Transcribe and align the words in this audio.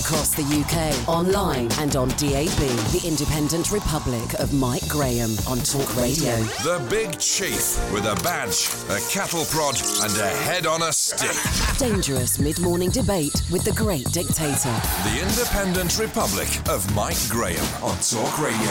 Across 0.00 0.30
the 0.30 0.42
UK, 0.42 1.08
online 1.08 1.68
and 1.78 1.94
on 1.94 2.08
DAB, 2.08 2.56
the 2.90 3.02
Independent 3.04 3.70
Republic 3.70 4.32
of 4.38 4.50
Mike 4.54 4.88
Graham 4.88 5.32
on 5.46 5.58
Talk 5.58 5.94
Radio. 5.94 6.36
The 6.64 6.82
Big 6.88 7.18
Chief 7.18 7.78
with 7.92 8.06
a 8.06 8.18
badge, 8.24 8.70
a 8.88 8.98
cattle 9.12 9.44
prod, 9.44 9.76
and 10.02 10.18
a 10.18 10.28
head 10.44 10.64
on 10.64 10.80
a 10.80 10.90
stick. 10.90 11.36
Dangerous 11.76 12.38
mid 12.38 12.58
morning 12.60 12.88
debate 12.88 13.42
with 13.52 13.62
the 13.62 13.72
great 13.72 14.10
dictator. 14.10 14.72
The 15.04 15.20
Independent 15.20 15.98
Republic 15.98 16.48
of 16.70 16.82
Mike 16.94 17.20
Graham 17.28 17.66
on 17.84 17.98
Talk 17.98 18.38
Radio. 18.40 18.70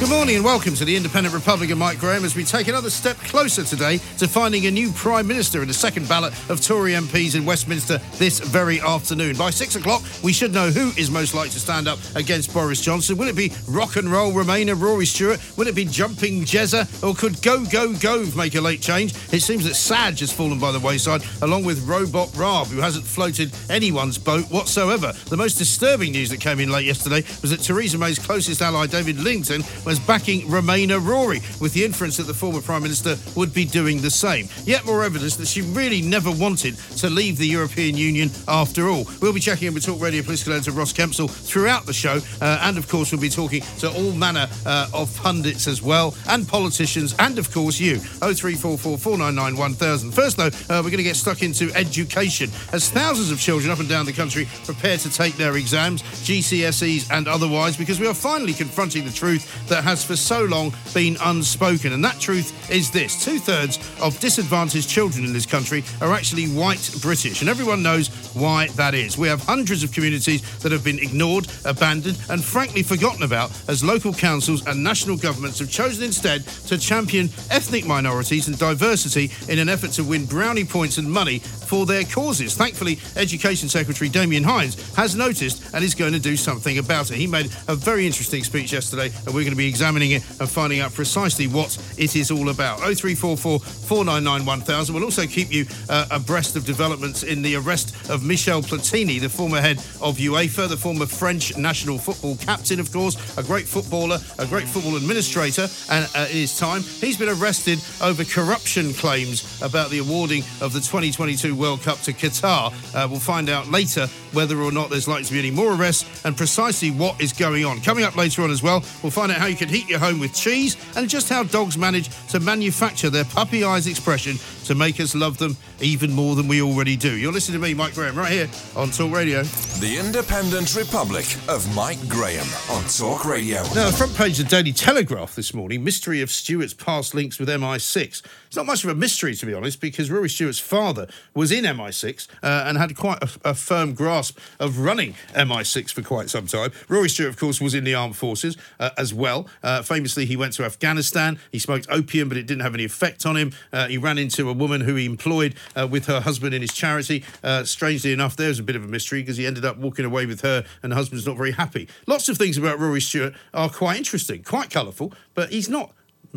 Good 0.00 0.10
morning 0.10 0.34
and 0.34 0.44
welcome 0.44 0.74
to 0.74 0.84
the 0.84 0.96
Independent 0.96 1.34
Republic 1.34 1.70
of 1.70 1.78
Mike 1.78 2.00
Graham 2.00 2.24
as 2.24 2.34
we 2.34 2.42
take 2.42 2.66
another 2.66 2.90
step 2.90 3.16
closer 3.18 3.62
today 3.62 3.98
to 4.18 4.26
finding 4.26 4.66
a 4.66 4.70
new 4.70 4.90
Prime 4.90 5.26
Minister 5.26 5.62
in 5.62 5.68
the 5.68 5.72
second 5.72 6.08
ballot 6.08 6.34
of 6.50 6.60
Tory 6.60 6.92
MPs 6.92 7.36
in 7.36 7.44
Westminster 7.44 7.98
this 8.16 8.40
very 8.40 8.80
afternoon. 8.80 9.36
By 9.36 9.50
six 9.50 9.76
o'clock, 9.76 10.02
we 10.22 10.32
should 10.32 10.52
know 10.52 10.68
who 10.70 10.90
is 11.00 11.12
most 11.12 11.32
likely 11.32 11.50
to 11.50 11.60
stand 11.60 11.86
up 11.86 12.00
against 12.16 12.52
Boris 12.52 12.80
Johnson. 12.80 13.16
Will 13.16 13.28
it 13.28 13.36
be 13.36 13.52
rock 13.68 13.94
and 13.94 14.10
roll 14.10 14.32
Remainer 14.32 14.78
Rory 14.78 15.06
Stewart? 15.06 15.40
Will 15.56 15.68
it 15.68 15.76
be 15.76 15.84
jumping 15.84 16.42
Jezza? 16.42 16.84
Or 17.08 17.14
could 17.14 17.40
Go 17.40 17.64
Go 17.64 17.94
Gove 17.94 18.36
make 18.36 18.56
a 18.56 18.60
late 18.60 18.82
change? 18.82 19.14
It 19.32 19.42
seems 19.42 19.64
that 19.64 19.74
Saj 19.74 20.18
has 20.20 20.32
fallen 20.32 20.58
by 20.58 20.72
the 20.72 20.80
wayside, 20.80 21.22
along 21.40 21.64
with 21.64 21.86
Robot 21.86 22.30
Raab, 22.36 22.66
who 22.66 22.80
hasn't 22.80 23.06
floated 23.06 23.54
anyone's 23.70 24.18
boat 24.18 24.44
whatsoever. 24.50 25.12
The 25.30 25.36
most 25.36 25.54
disturbing 25.54 26.10
news 26.10 26.30
that 26.30 26.40
came 26.40 26.58
in 26.58 26.70
late 26.70 26.84
yesterday 26.84 27.22
was 27.42 27.52
that 27.52 27.60
Theresa 27.60 27.96
May's 27.96 28.18
closest 28.18 28.60
ally, 28.60 28.86
David 28.88 29.18
Lidington, 29.18 29.62
was 29.84 29.98
backing 29.98 30.42
Remainer 30.42 31.04
Rory, 31.04 31.40
with 31.60 31.72
the 31.74 31.84
inference 31.84 32.16
that 32.16 32.24
the 32.24 32.34
former 32.34 32.60
Prime 32.60 32.82
Minister 32.82 33.16
would 33.36 33.52
be 33.52 33.64
doing 33.64 34.00
the 34.00 34.10
same. 34.10 34.48
Yet 34.64 34.84
more 34.84 35.04
evidence 35.04 35.36
that 35.36 35.48
she 35.48 35.62
really 35.62 36.02
never 36.02 36.30
wanted 36.30 36.76
to 36.98 37.10
leave 37.10 37.38
the 37.38 37.46
European 37.46 37.96
Union 37.96 38.30
after 38.48 38.88
all. 38.88 39.06
We'll 39.20 39.32
be 39.32 39.40
checking 39.40 39.68
in 39.68 39.74
with 39.74 39.84
Talk 39.84 40.00
Radio 40.00 40.22
political 40.22 40.52
editor 40.52 40.72
Ross 40.72 40.92
Kempsell 40.92 41.30
throughout 41.30 41.86
the 41.86 41.92
show, 41.92 42.20
uh, 42.40 42.58
and 42.62 42.78
of 42.78 42.88
course, 42.88 43.12
we'll 43.12 43.20
be 43.20 43.28
talking 43.28 43.62
to 43.78 43.90
all 43.90 44.12
manner 44.12 44.48
uh, 44.66 44.88
of 44.92 45.14
pundits 45.16 45.66
as 45.66 45.82
well, 45.82 46.14
and 46.28 46.46
politicians, 46.48 47.14
and 47.18 47.38
of 47.38 47.52
course, 47.52 47.78
you. 47.78 47.98
0344 47.98 48.98
499 48.98 49.58
1000. 49.58 50.10
First, 50.12 50.36
though, 50.36 50.46
uh, 50.46 50.80
we're 50.82 50.90
going 50.90 50.98
to 50.98 51.02
get 51.02 51.16
stuck 51.16 51.42
into 51.42 51.72
education 51.74 52.50
as 52.72 52.90
thousands 52.90 53.30
of 53.30 53.38
children 53.38 53.70
up 53.70 53.80
and 53.80 53.88
down 53.88 54.06
the 54.06 54.12
country 54.12 54.48
prepare 54.64 54.96
to 54.98 55.10
take 55.10 55.36
their 55.36 55.56
exams, 55.56 56.02
GCSEs 56.02 57.10
and 57.10 57.28
otherwise, 57.28 57.76
because 57.76 58.00
we 58.00 58.06
are 58.06 58.14
finally 58.14 58.52
confronting 58.52 59.04
the 59.04 59.12
truth 59.12 59.44
that 59.74 59.82
has 59.82 60.04
for 60.04 60.14
so 60.14 60.44
long 60.44 60.72
been 60.94 61.16
unspoken. 61.24 61.92
And 61.92 62.04
that 62.04 62.20
truth 62.20 62.70
is 62.70 62.92
this 62.92 63.24
two 63.24 63.40
thirds 63.40 63.78
of 64.00 64.18
disadvantaged 64.20 64.88
children 64.88 65.24
in 65.24 65.32
this 65.32 65.46
country 65.46 65.82
are 66.00 66.12
actually 66.12 66.46
white 66.46 66.94
British. 67.02 67.40
And 67.40 67.50
everyone 67.50 67.82
knows 67.82 68.06
why 68.34 68.68
that 68.76 68.94
is. 68.94 69.18
We 69.18 69.26
have 69.26 69.42
hundreds 69.42 69.82
of 69.82 69.90
communities 69.90 70.42
that 70.60 70.70
have 70.70 70.84
been 70.84 71.00
ignored, 71.00 71.48
abandoned, 71.64 72.20
and 72.30 72.42
frankly 72.42 72.84
forgotten 72.84 73.24
about 73.24 73.50
as 73.68 73.82
local 73.82 74.12
councils 74.12 74.64
and 74.68 74.84
national 74.84 75.16
governments 75.16 75.58
have 75.58 75.70
chosen 75.70 76.04
instead 76.04 76.46
to 76.68 76.78
champion 76.78 77.24
ethnic 77.50 77.84
minorities 77.84 78.46
and 78.46 78.56
diversity 78.56 79.32
in 79.52 79.58
an 79.58 79.68
effort 79.68 79.90
to 79.92 80.04
win 80.04 80.24
brownie 80.24 80.64
points 80.64 80.98
and 80.98 81.10
money 81.10 81.40
for 81.40 81.84
their 81.84 82.04
causes. 82.04 82.54
Thankfully, 82.54 83.00
Education 83.16 83.68
Secretary 83.68 84.08
Damian 84.08 84.44
Hinds 84.44 84.94
has 84.94 85.16
noticed 85.16 85.74
and 85.74 85.82
is 85.82 85.96
going 85.96 86.12
to 86.12 86.20
do 86.20 86.36
something 86.36 86.78
about 86.78 87.10
it. 87.10 87.16
He 87.16 87.26
made 87.26 87.46
a 87.66 87.74
very 87.74 88.06
interesting 88.06 88.44
speech 88.44 88.72
yesterday, 88.72 89.10
and 89.26 89.34
we're 89.34 89.42
going 89.42 89.50
to 89.50 89.56
be 89.56 89.63
examining 89.66 90.12
it 90.12 90.22
and 90.40 90.48
finding 90.48 90.80
out 90.80 90.92
precisely 90.94 91.46
what 91.46 91.76
it 91.98 92.16
is 92.16 92.30
all 92.30 92.48
about. 92.48 92.78
0344 92.78 93.60
499 93.60 94.46
1000. 94.46 94.94
We'll 94.94 95.04
also 95.04 95.26
keep 95.26 95.52
you 95.52 95.66
uh, 95.88 96.06
abreast 96.10 96.56
of 96.56 96.64
developments 96.64 97.22
in 97.22 97.42
the 97.42 97.56
arrest 97.56 98.10
of 98.10 98.24
Michel 98.24 98.62
Platini, 98.62 99.20
the 99.20 99.28
former 99.28 99.60
head 99.60 99.78
of 100.00 100.18
UEFA, 100.18 100.68
the 100.68 100.76
former 100.76 101.06
French 101.06 101.56
national 101.56 101.98
football 101.98 102.36
captain, 102.36 102.80
of 102.80 102.92
course, 102.92 103.16
a 103.38 103.42
great 103.42 103.66
footballer, 103.66 104.18
a 104.38 104.46
great 104.46 104.68
football 104.68 104.96
administrator, 104.96 105.66
and 105.90 106.08
uh, 106.14 106.26
his 106.26 106.58
time, 106.58 106.82
he's 106.82 107.16
been 107.16 107.28
arrested 107.28 107.78
over 108.02 108.24
corruption 108.24 108.92
claims 108.94 109.60
about 109.62 109.90
the 109.90 109.98
awarding 109.98 110.42
of 110.60 110.72
the 110.72 110.80
2022 110.80 111.54
World 111.54 111.82
Cup 111.82 111.98
to 112.00 112.12
Qatar. 112.12 112.72
Uh, 112.94 113.08
we'll 113.08 113.20
find 113.20 113.48
out 113.48 113.68
later 113.68 114.06
whether 114.32 114.58
or 114.60 114.72
not 114.72 114.90
there's 114.90 115.08
likely 115.08 115.24
to 115.24 115.32
be 115.32 115.38
any 115.38 115.50
more 115.50 115.74
arrests 115.74 116.24
and 116.24 116.36
precisely 116.36 116.90
what 116.90 117.20
is 117.20 117.32
going 117.32 117.64
on. 117.64 117.80
Coming 117.80 118.04
up 118.04 118.16
later 118.16 118.42
on 118.42 118.50
as 118.50 118.62
well, 118.62 118.82
we'll 119.02 119.12
find 119.12 119.30
out 119.30 119.38
how 119.38 119.46
you 119.46 119.53
can 119.54 119.68
heat 119.68 119.88
your 119.88 119.98
home 119.98 120.18
with 120.18 120.34
cheese 120.34 120.76
and 120.96 121.08
just 121.08 121.28
how 121.28 121.44
dogs 121.44 121.76
manage 121.76 122.08
to 122.28 122.40
manufacture 122.40 123.10
their 123.10 123.24
puppy 123.24 123.64
eyes 123.64 123.86
expression 123.86 124.36
to 124.64 124.74
make 124.74 124.98
us 125.00 125.14
love 125.14 125.38
them 125.38 125.56
even 125.80 126.12
more 126.12 126.34
than 126.36 126.48
we 126.48 126.62
already 126.62 126.96
do. 126.96 127.16
You're 127.16 127.32
listening 127.32 127.60
to 127.60 127.66
me, 127.66 127.74
Mike 127.74 127.94
Graham, 127.94 128.16
right 128.16 128.30
here 128.30 128.48
on 128.76 128.90
Talk 128.90 129.12
Radio. 129.12 129.42
The 129.42 129.98
Independent 129.98 130.74
Republic 130.74 131.26
of 131.48 131.74
Mike 131.74 132.08
Graham 132.08 132.46
on 132.70 132.82
Talk 132.84 133.24
Radio. 133.24 133.62
Now, 133.74 133.90
the 133.90 133.96
front 133.96 134.14
page 134.14 134.38
of 134.40 134.48
the 134.48 134.50
Daily 134.50 134.72
Telegraph 134.72 135.34
this 135.34 135.52
morning 135.52 135.84
mystery 135.84 136.22
of 136.22 136.30
Stewart's 136.30 136.74
past 136.74 137.14
links 137.14 137.38
with 137.38 137.48
MI6. 137.48 138.22
It's 138.46 138.56
not 138.56 138.66
much 138.66 138.84
of 138.84 138.90
a 138.90 138.94
mystery, 138.94 139.34
to 139.34 139.46
be 139.46 139.52
honest, 139.52 139.80
because 139.80 140.10
Rory 140.10 140.28
Stewart's 140.28 140.58
father 140.58 141.08
was 141.34 141.52
in 141.52 141.64
MI6 141.64 142.28
uh, 142.42 142.64
and 142.66 142.78
had 142.78 142.96
quite 142.96 143.22
a, 143.22 143.50
a, 143.50 143.54
firm 143.54 143.94
grasp 143.94 144.38
of 144.60 144.78
running 144.78 145.14
MI6 145.34 145.90
for 145.90 146.02
quite 146.02 146.30
some 146.30 146.46
time. 146.46 146.70
Rory 146.88 147.08
Stewart, 147.08 147.30
of 147.30 147.38
course, 147.38 147.60
was 147.60 147.74
in 147.74 147.84
the 147.84 147.94
armed 147.94 148.16
forces 148.16 148.56
uh, 148.78 148.90
as 148.96 149.12
well. 149.12 149.43
Uh, 149.62 149.82
famously, 149.82 150.26
he 150.26 150.36
went 150.36 150.52
to 150.54 150.64
Afghanistan. 150.64 151.38
He 151.52 151.58
smoked 151.58 151.86
opium, 151.90 152.28
but 152.28 152.38
it 152.38 152.46
didn't 152.46 152.62
have 152.62 152.74
any 152.74 152.84
effect 152.84 153.26
on 153.26 153.36
him. 153.36 153.52
Uh, 153.72 153.88
he 153.88 153.98
ran 153.98 154.18
into 154.18 154.48
a 154.48 154.52
woman 154.52 154.82
who 154.82 154.94
he 154.94 155.06
employed 155.06 155.54
uh, 155.76 155.86
with 155.90 156.06
her 156.06 156.20
husband 156.20 156.54
in 156.54 156.62
his 156.62 156.72
charity. 156.72 157.24
Uh, 157.42 157.64
strangely 157.64 158.12
enough, 158.12 158.36
there's 158.36 158.58
a 158.58 158.62
bit 158.62 158.76
of 158.76 158.84
a 158.84 158.88
mystery 158.88 159.22
because 159.22 159.36
he 159.36 159.46
ended 159.46 159.64
up 159.64 159.78
walking 159.78 160.04
away 160.04 160.26
with 160.26 160.40
her, 160.42 160.64
and 160.82 160.92
the 160.92 160.96
husband's 160.96 161.26
not 161.26 161.36
very 161.36 161.52
happy. 161.52 161.88
Lots 162.06 162.28
of 162.28 162.38
things 162.38 162.56
about 162.58 162.78
Rory 162.78 163.00
Stewart 163.00 163.34
are 163.52 163.68
quite 163.68 163.96
interesting, 163.96 164.42
quite 164.42 164.70
colourful, 164.70 165.12
but 165.34 165.50
he's 165.50 165.68
not 165.68 165.92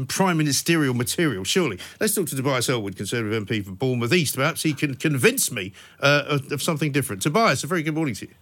prime 0.06 0.38
ministerial 0.38 0.94
material, 0.94 1.44
surely. 1.44 1.80
Let's 2.00 2.14
talk 2.14 2.28
to 2.28 2.36
Tobias 2.36 2.70
Ellwood, 2.70 2.96
Conservative 2.96 3.44
MP 3.46 3.66
for 3.66 3.72
Bournemouth 3.72 4.14
East. 4.14 4.36
Perhaps 4.36 4.64
he 4.64 4.74
can 4.74 4.96
convince 4.96 5.52
me 5.52 5.74
uh, 6.00 6.40
of, 6.52 6.62
something 6.62 6.92
different. 6.92 7.24
Tobias, 7.24 7.64
a 7.64 7.68
very 7.68 7.82
good 7.82 7.96
morning 7.96 8.14
to 8.16 8.28
you. 8.28 8.34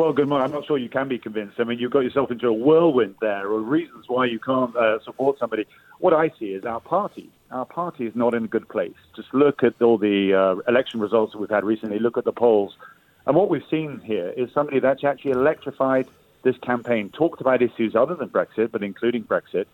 Well, 0.00 0.14
good 0.14 0.30
morning. 0.30 0.46
I'm 0.46 0.52
not 0.52 0.66
sure 0.66 0.78
you 0.78 0.88
can 0.88 1.08
be 1.08 1.18
convinced. 1.18 1.60
I 1.60 1.64
mean, 1.64 1.78
you've 1.78 1.90
got 1.90 2.04
yourself 2.04 2.30
into 2.30 2.46
a 2.46 2.54
whirlwind 2.54 3.16
there, 3.20 3.46
or 3.46 3.60
reasons 3.60 4.06
why 4.08 4.24
you 4.24 4.38
can't 4.38 4.74
uh, 4.74 4.98
support 5.04 5.38
somebody. 5.38 5.66
What 5.98 6.14
I 6.14 6.30
see 6.38 6.54
is 6.54 6.64
our 6.64 6.80
party. 6.80 7.28
Our 7.50 7.66
party 7.66 8.06
is 8.06 8.16
not 8.16 8.32
in 8.32 8.44
a 8.44 8.48
good 8.48 8.66
place. 8.66 8.94
Just 9.14 9.28
look 9.34 9.62
at 9.62 9.74
all 9.82 9.98
the 9.98 10.32
uh, 10.32 10.70
election 10.70 11.00
results 11.00 11.34
that 11.34 11.38
we've 11.38 11.50
had 11.50 11.64
recently. 11.64 11.98
Look 11.98 12.16
at 12.16 12.24
the 12.24 12.32
polls. 12.32 12.78
And 13.26 13.36
what 13.36 13.50
we've 13.50 13.62
seen 13.70 14.00
here 14.02 14.30
is 14.30 14.48
somebody 14.54 14.80
that's 14.80 15.04
actually 15.04 15.32
electrified 15.32 16.08
this 16.44 16.56
campaign, 16.62 17.10
talked 17.10 17.42
about 17.42 17.60
issues 17.60 17.94
other 17.94 18.14
than 18.14 18.30
Brexit, 18.30 18.72
but 18.72 18.82
including 18.82 19.24
Brexit, 19.24 19.66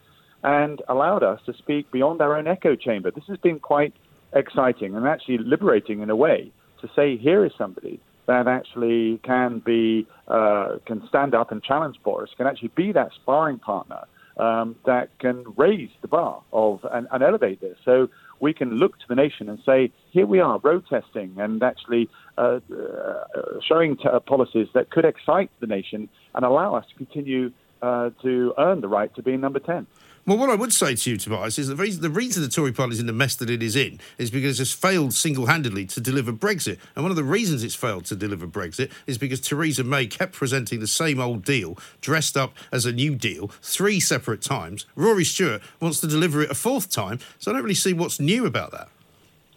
and 0.43 0.83
allowed 0.89 1.23
us 1.23 1.41
to 1.47 1.55
speak 1.55 1.93
beyond 1.93 2.21
our 2.21 2.37
own 2.37 2.49
echo 2.49 2.75
chamber. 2.75 3.13
This 3.13 3.29
has 3.29 3.39
been 3.39 3.61
quite 3.61 3.95
exciting 4.33 4.97
and 4.97 5.07
actually 5.07 5.39
liberating 5.39 6.01
in 6.01 6.11
a 6.11 6.17
way 6.17 6.51
to 6.81 6.91
say 6.97 7.17
here 7.17 7.45
is 7.45 7.53
somebody 7.57 8.01
that 8.27 8.47
actually 8.47 9.19
can 9.23 9.61
be 9.61 10.07
uh, 10.29 10.79
can 10.85 11.07
stand 11.09 11.35
up 11.35 11.53
and 11.53 11.63
challenge 11.63 11.97
Boris, 12.03 12.31
can 12.37 12.47
actually 12.47 12.73
be 12.75 12.93
that 12.93 13.13
sparring 13.15 13.59
partner 13.59 14.05
um, 14.37 14.77
that 14.85 15.17
can 15.19 15.45
raise 15.57 15.91
the 16.03 16.09
bar 16.09 16.43
of 16.53 16.85
and, 16.93 17.07
and, 17.11 17.23
elevate 17.23 17.61
this. 17.61 17.77
So 17.85 18.09
we 18.41 18.53
can 18.53 18.75
look 18.75 18.99
to 18.99 19.05
the 19.09 19.15
nation 19.15 19.49
and 19.49 19.59
say, 19.65 19.91
here 20.11 20.27
we 20.27 20.41
are, 20.41 20.59
road 20.59 20.85
testing 20.89 21.35
and 21.39 21.63
actually 21.63 22.09
uh, 22.37 22.61
uh, 22.71 23.25
showing 23.67 23.97
t- 23.97 24.09
policies 24.27 24.69
that 24.75 24.91
could 24.91 25.05
excite 25.05 25.51
the 25.61 25.67
nation 25.67 26.09
and 26.35 26.45
allow 26.45 26.75
us 26.75 26.85
to 26.91 26.95
continue 26.97 27.51
uh, 27.81 28.11
to 28.23 28.53
earn 28.59 28.81
the 28.81 28.89
right 28.89 29.15
to 29.15 29.23
be 29.23 29.37
number 29.37 29.59
10. 29.59 29.87
Well, 30.27 30.39
what 30.39 30.51
I 30.51 30.57
would 30.57 30.73
say 30.73 30.97
to 30.97 31.11
you, 31.11 31.19
Tobias, 31.19 31.57
is 31.57 31.69
the 31.69 31.77
reason, 31.77 32.03
the 32.03 32.11
reason 32.11 32.43
the 32.43 32.49
Tory 32.49 32.73
party 32.73 32.95
is 32.95 32.99
in 32.99 33.07
the 33.07 33.13
mess 33.13 33.37
that 33.37 33.49
it 33.49 33.63
is 33.63 33.77
in 33.77 34.01
is 34.19 34.29
because 34.29 34.59
it's 34.59 34.73
failed 34.73 35.15
single 35.15 35.47
handedly 35.47 35.87
to 35.87 36.01
deliver 36.01 36.33
Brexit. 36.33 36.81
And 36.97 37.05
one 37.05 37.13
of 37.13 37.17
the 37.17 37.23
reasons 37.23 37.63
it's 37.63 37.77
failed 37.77 38.07
to 38.07 38.17
deliver 38.17 38.45
Brexit 38.49 38.91
is 39.07 39.19
because 39.19 39.41
Theresa 39.41 39.85
May 39.85 40.09
kept 40.09 40.33
presenting 40.33 40.81
the 40.81 40.89
same 40.89 41.21
old 41.21 41.45
deal, 41.45 41.79
dressed 42.01 42.37
up 42.37 42.55
as 42.73 42.85
a 42.85 42.93
new 42.93 43.15
deal, 43.15 43.53
three 43.63 44.01
separate 44.01 44.43
times. 44.43 44.85
Rory 44.97 45.23
Stewart 45.23 45.63
wants 45.81 46.01
to 46.01 46.09
deliver 46.09 46.43
it 46.43 46.51
a 46.51 46.57
fourth 46.57 46.91
time, 46.91 47.21
so 47.39 47.53
I 47.53 47.55
don't 47.55 47.63
really 47.63 47.77
see 47.77 47.93
what's 47.93 48.19
new 48.19 48.47
about 48.47 48.73
that. 48.73 48.89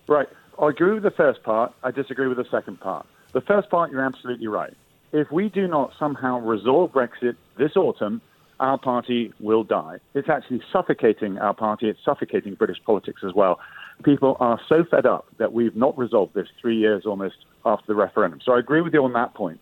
Right. 0.08 0.30
I 0.62 0.70
agree 0.70 0.94
with 0.94 1.02
the 1.02 1.10
first 1.10 1.42
part. 1.42 1.74
I 1.84 1.90
disagree 1.90 2.28
with 2.28 2.38
the 2.38 2.48
second 2.52 2.80
part. 2.80 3.08
The 3.32 3.42
first 3.42 3.72
part, 3.72 3.92
you're 3.92 4.06
absolutely 4.06 4.48
right. 4.48 4.76
If 5.14 5.32
we 5.32 5.50
do 5.50 5.68
not 5.68 5.94
somehow 5.98 6.42
resolve 6.42 6.92
Brexit 6.92 7.38
this 7.58 7.76
autumn, 7.76 8.22
our 8.60 8.78
party 8.78 9.32
will 9.40 9.64
die. 9.64 9.98
It's 10.14 10.30
actually 10.30 10.62
suffocating 10.72 11.38
our 11.38 11.54
party. 11.54 11.90
It's 11.90 12.00
suffocating 12.04 12.56
British 12.56 12.78
politics 12.86 13.22
as 13.26 13.34
well. 13.34 13.60
People 14.04 14.38
are 14.40 14.60
so 14.68 14.84
fed 14.90 15.06
up 15.06 15.26
that 15.38 15.54
we've 15.54 15.76
not 15.76 15.98
resolved 15.98 16.34
this 16.34 16.48
three 16.62 16.78
years 16.78 17.04
almost 17.06 17.36
after 17.66 17.86
the 17.88 17.96
referendum. 17.96 18.40
So 18.44 18.54
I 18.54 18.60
agree 18.60 18.82
with 18.82 18.94
you 18.94 19.04
on 19.04 19.14
that 19.14 19.34
point. 19.34 19.60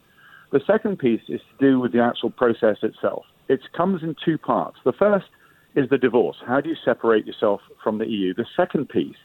The 0.52 0.62
second 0.66 1.00
piece 1.00 1.22
is 1.28 1.42
to 1.42 1.66
do 1.66 1.80
with 1.80 1.92
the 1.92 2.02
actual 2.02 2.30
process 2.30 2.78
itself. 2.82 3.26
It 3.50 3.60
comes 3.76 4.04
in 4.04 4.16
two 4.24 4.38
parts. 4.38 4.78
The 4.86 4.94
first 4.94 5.26
is 5.76 5.90
the 5.90 5.98
divorce. 5.98 6.38
How 6.46 6.62
do 6.62 6.70
you 6.70 6.76
separate 6.84 7.26
yourself 7.26 7.62
from 7.84 7.98
the 7.98 8.08
EU? 8.08 8.34
The 8.34 8.46
second 8.56 8.90
piece 8.90 9.16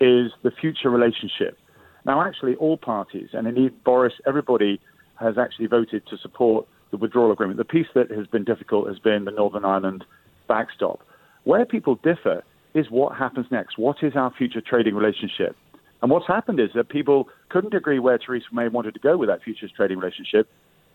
is 0.00 0.32
the 0.42 0.50
future 0.50 0.90
relationship. 0.90 1.58
Now, 2.04 2.22
actually, 2.22 2.54
all 2.56 2.76
parties, 2.76 3.28
and 3.32 3.46
indeed 3.46 3.84
Boris, 3.84 4.14
everybody 4.26 4.80
has 5.16 5.38
actually 5.38 5.66
voted 5.66 6.02
to 6.08 6.16
support 6.18 6.66
the 6.92 6.96
withdrawal 6.96 7.32
agreement. 7.32 7.58
The 7.58 7.64
piece 7.64 7.88
that 7.94 8.10
has 8.12 8.28
been 8.28 8.44
difficult 8.44 8.86
has 8.86 9.00
been 9.00 9.24
the 9.24 9.32
Northern 9.32 9.64
Ireland 9.64 10.04
backstop. 10.46 11.00
Where 11.42 11.64
people 11.64 11.96
differ 11.96 12.44
is 12.74 12.90
what 12.90 13.16
happens 13.16 13.46
next. 13.50 13.76
What 13.76 13.96
is 14.02 14.14
our 14.14 14.30
future 14.30 14.60
trading 14.60 14.94
relationship? 14.94 15.56
And 16.00 16.10
what's 16.10 16.26
happened 16.26 16.60
is 16.60 16.70
that 16.74 16.88
people 16.88 17.28
couldn't 17.48 17.74
agree 17.74 17.98
where 17.98 18.18
Theresa 18.18 18.46
May 18.52 18.68
wanted 18.68 18.94
to 18.94 19.00
go 19.00 19.16
with 19.16 19.28
that 19.28 19.42
futures 19.42 19.72
trading 19.74 19.98
relationship, 19.98 20.48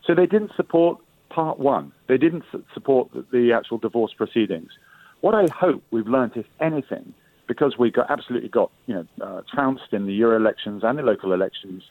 so 0.05 0.13
they 0.13 0.25
didn't 0.25 0.51
support 0.55 0.99
part 1.29 1.59
one. 1.59 1.91
They 2.07 2.17
didn't 2.17 2.43
support 2.73 3.09
the 3.31 3.51
actual 3.53 3.77
divorce 3.77 4.13
proceedings. 4.13 4.71
What 5.21 5.33
I 5.33 5.47
hope 5.53 5.83
we've 5.91 6.07
learned, 6.07 6.33
if 6.35 6.45
anything, 6.59 7.13
because 7.47 7.77
we 7.77 7.89
got 7.89 8.11
absolutely 8.11 8.49
got 8.49 8.71
you 8.85 8.95
know 8.95 9.05
uh, 9.21 9.41
trounced 9.53 9.93
in 9.93 10.05
the 10.05 10.13
Euro 10.13 10.35
elections 10.35 10.83
and 10.83 10.97
the 10.97 11.03
local 11.03 11.33
elections, 11.33 11.83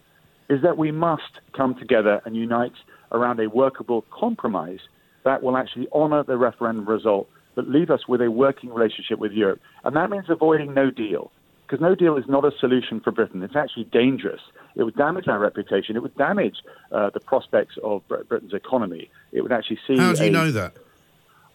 is 0.49 0.63
that 0.63 0.77
we 0.77 0.93
must 0.93 1.41
come 1.57 1.75
together 1.75 2.21
and 2.25 2.37
unite 2.37 2.75
around 3.13 3.41
a 3.41 3.49
workable 3.49 4.05
compromise 4.11 4.81
that 5.25 5.43
will 5.43 5.57
actually 5.57 5.89
honour 5.93 6.23
the 6.23 6.37
referendum 6.37 6.89
result, 6.89 7.29
but 7.55 7.69
leave 7.69 7.91
us 7.91 8.07
with 8.07 8.21
a 8.21 8.31
working 8.31 8.73
relationship 8.73 9.19
with 9.19 9.33
Europe. 9.33 9.61
And 9.85 9.97
that 9.97 10.11
means 10.11 10.27
avoiding 10.29 10.75
no 10.75 10.91
deal, 10.91 11.33
because 11.67 11.81
no 11.81 11.95
deal 11.95 12.17
is 12.17 12.25
not 12.29 12.45
a 12.45 12.53
solution 12.61 13.01
for 13.01 13.11
Britain. 13.11 13.43
It's 13.43 13.57
actually 13.57 13.85
dangerous. 13.85 14.41
It 14.77 14.85
would 14.85 14.97
damage 14.97 15.27
our 15.27 15.39
reputation. 15.39 15.97
It 15.97 16.03
would 16.03 16.17
damage 16.17 16.57
uh, 16.93 17.11
the 17.11 17.21
prospects 17.21 17.77
of 17.83 18.03
Britain's 18.09 18.55
economy. 18.55 19.11
It 19.33 19.41
would 19.41 19.53
actually 19.53 19.81
see. 19.87 19.97
How 19.97 20.13
do 20.13 20.23
you 20.23 20.29
a, 20.29 20.33
know 20.33 20.51
that? 20.53 20.75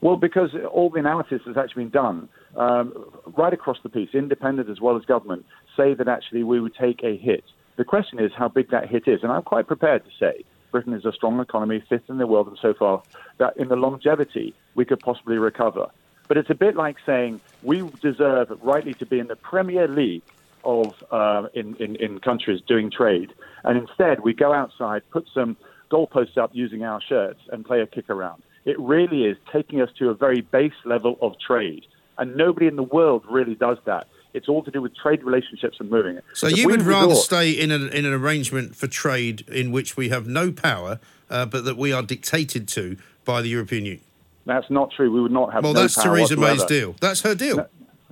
Well, 0.01 0.17
because 0.17 0.49
all 0.71 0.89
the 0.89 0.99
analysis 0.99 1.43
has 1.45 1.55
actually 1.55 1.83
been 1.83 1.91
done 1.91 2.29
um, 2.57 2.93
right 3.37 3.53
across 3.53 3.77
the 3.83 3.89
piece, 3.89 4.09
independent 4.13 4.69
as 4.69 4.81
well 4.81 4.97
as 4.97 5.05
government, 5.05 5.45
say 5.77 5.93
that 5.93 6.07
actually 6.07 6.43
we 6.43 6.59
would 6.59 6.75
take 6.75 7.03
a 7.03 7.15
hit. 7.15 7.43
The 7.77 7.85
question 7.85 8.19
is 8.19 8.31
how 8.35 8.47
big 8.47 8.71
that 8.71 8.89
hit 8.89 9.07
is, 9.07 9.21
and 9.23 9.31
I'm 9.31 9.43
quite 9.43 9.67
prepared 9.67 10.03
to 10.03 10.11
say 10.19 10.43
Britain 10.71 10.93
is 10.93 11.05
a 11.05 11.11
strong 11.11 11.39
economy, 11.39 11.83
fifth 11.87 12.09
in 12.09 12.17
the 12.17 12.27
world, 12.27 12.47
and 12.47 12.57
so 12.61 12.73
far 12.73 13.03
that 13.37 13.57
in 13.57 13.67
the 13.67 13.75
longevity 13.75 14.53
we 14.75 14.85
could 14.85 14.99
possibly 14.99 15.37
recover. 15.37 15.87
But 16.27 16.37
it's 16.37 16.49
a 16.49 16.55
bit 16.55 16.75
like 16.75 16.97
saying 17.05 17.41
we 17.61 17.89
deserve 18.01 18.57
rightly 18.61 18.93
to 18.95 19.05
be 19.05 19.19
in 19.19 19.27
the 19.27 19.35
Premier 19.35 19.87
League 19.87 20.23
of 20.63 20.93
uh, 21.11 21.47
in, 21.53 21.75
in, 21.75 21.95
in 21.97 22.19
countries 22.19 22.61
doing 22.67 22.91
trade, 22.91 23.33
and 23.63 23.77
instead 23.77 24.21
we 24.21 24.33
go 24.33 24.53
outside, 24.53 25.01
put 25.11 25.27
some 25.33 25.57
goalposts 25.89 26.37
up 26.37 26.51
using 26.53 26.83
our 26.83 27.01
shirts, 27.01 27.41
and 27.51 27.65
play 27.65 27.81
a 27.81 27.87
kick 27.87 28.09
around. 28.09 28.41
It 28.63 28.79
really 28.79 29.25
is 29.25 29.37
taking 29.51 29.81
us 29.81 29.89
to 29.97 30.09
a 30.09 30.13
very 30.13 30.41
base 30.41 30.79
level 30.85 31.17
of 31.21 31.33
trade. 31.39 31.85
And 32.17 32.35
nobody 32.35 32.67
in 32.67 32.75
the 32.75 32.83
world 32.83 33.23
really 33.27 33.55
does 33.55 33.77
that. 33.85 34.07
It's 34.33 34.47
all 34.47 34.63
to 34.63 34.71
do 34.71 34.81
with 34.81 34.95
trade 34.95 35.23
relationships 35.23 35.77
and 35.79 35.89
moving 35.89 36.17
it. 36.17 36.23
So 36.33 36.47
if 36.47 36.57
you 36.57 36.67
would 36.67 36.83
rather 36.83 37.15
stay 37.15 37.51
in, 37.51 37.71
a, 37.71 37.75
in 37.75 38.05
an 38.05 38.13
arrangement 38.13 38.75
for 38.75 38.87
trade 38.87 39.47
in 39.49 39.71
which 39.71 39.97
we 39.97 40.09
have 40.09 40.27
no 40.27 40.51
power, 40.51 40.99
uh, 41.29 41.45
but 41.45 41.65
that 41.65 41.77
we 41.77 41.91
are 41.91 42.01
dictated 42.01 42.67
to 42.69 42.97
by 43.25 43.41
the 43.41 43.49
European 43.49 43.85
Union? 43.85 44.03
That's 44.45 44.69
not 44.69 44.91
true. 44.91 45.11
We 45.11 45.21
would 45.21 45.31
not 45.31 45.53
have. 45.53 45.63
Well, 45.63 45.73
no 45.73 45.81
that's 45.81 45.95
Theresa 45.95 46.35
whatsoever. 46.35 46.55
May's 46.55 46.65
deal. 46.65 46.95
That's 46.99 47.21
her 47.21 47.35
deal. 47.35 47.57
No, 47.57 47.67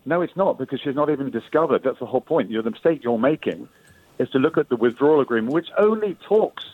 no, 0.05 0.21
it's 0.21 0.35
not 0.35 0.57
because 0.57 0.79
she's 0.81 0.95
not 0.95 1.09
even 1.09 1.31
discovered. 1.31 1.83
That's 1.83 1.99
the 1.99 2.05
whole 2.05 2.21
point. 2.21 2.49
You're, 2.49 2.63
the 2.63 2.71
mistake 2.71 3.03
you're 3.03 3.17
making 3.17 3.67
is 4.19 4.29
to 4.31 4.39
look 4.39 4.57
at 4.57 4.69
the 4.69 4.75
withdrawal 4.75 5.21
agreement, 5.21 5.53
which 5.53 5.69
only 5.77 6.15
talks 6.27 6.65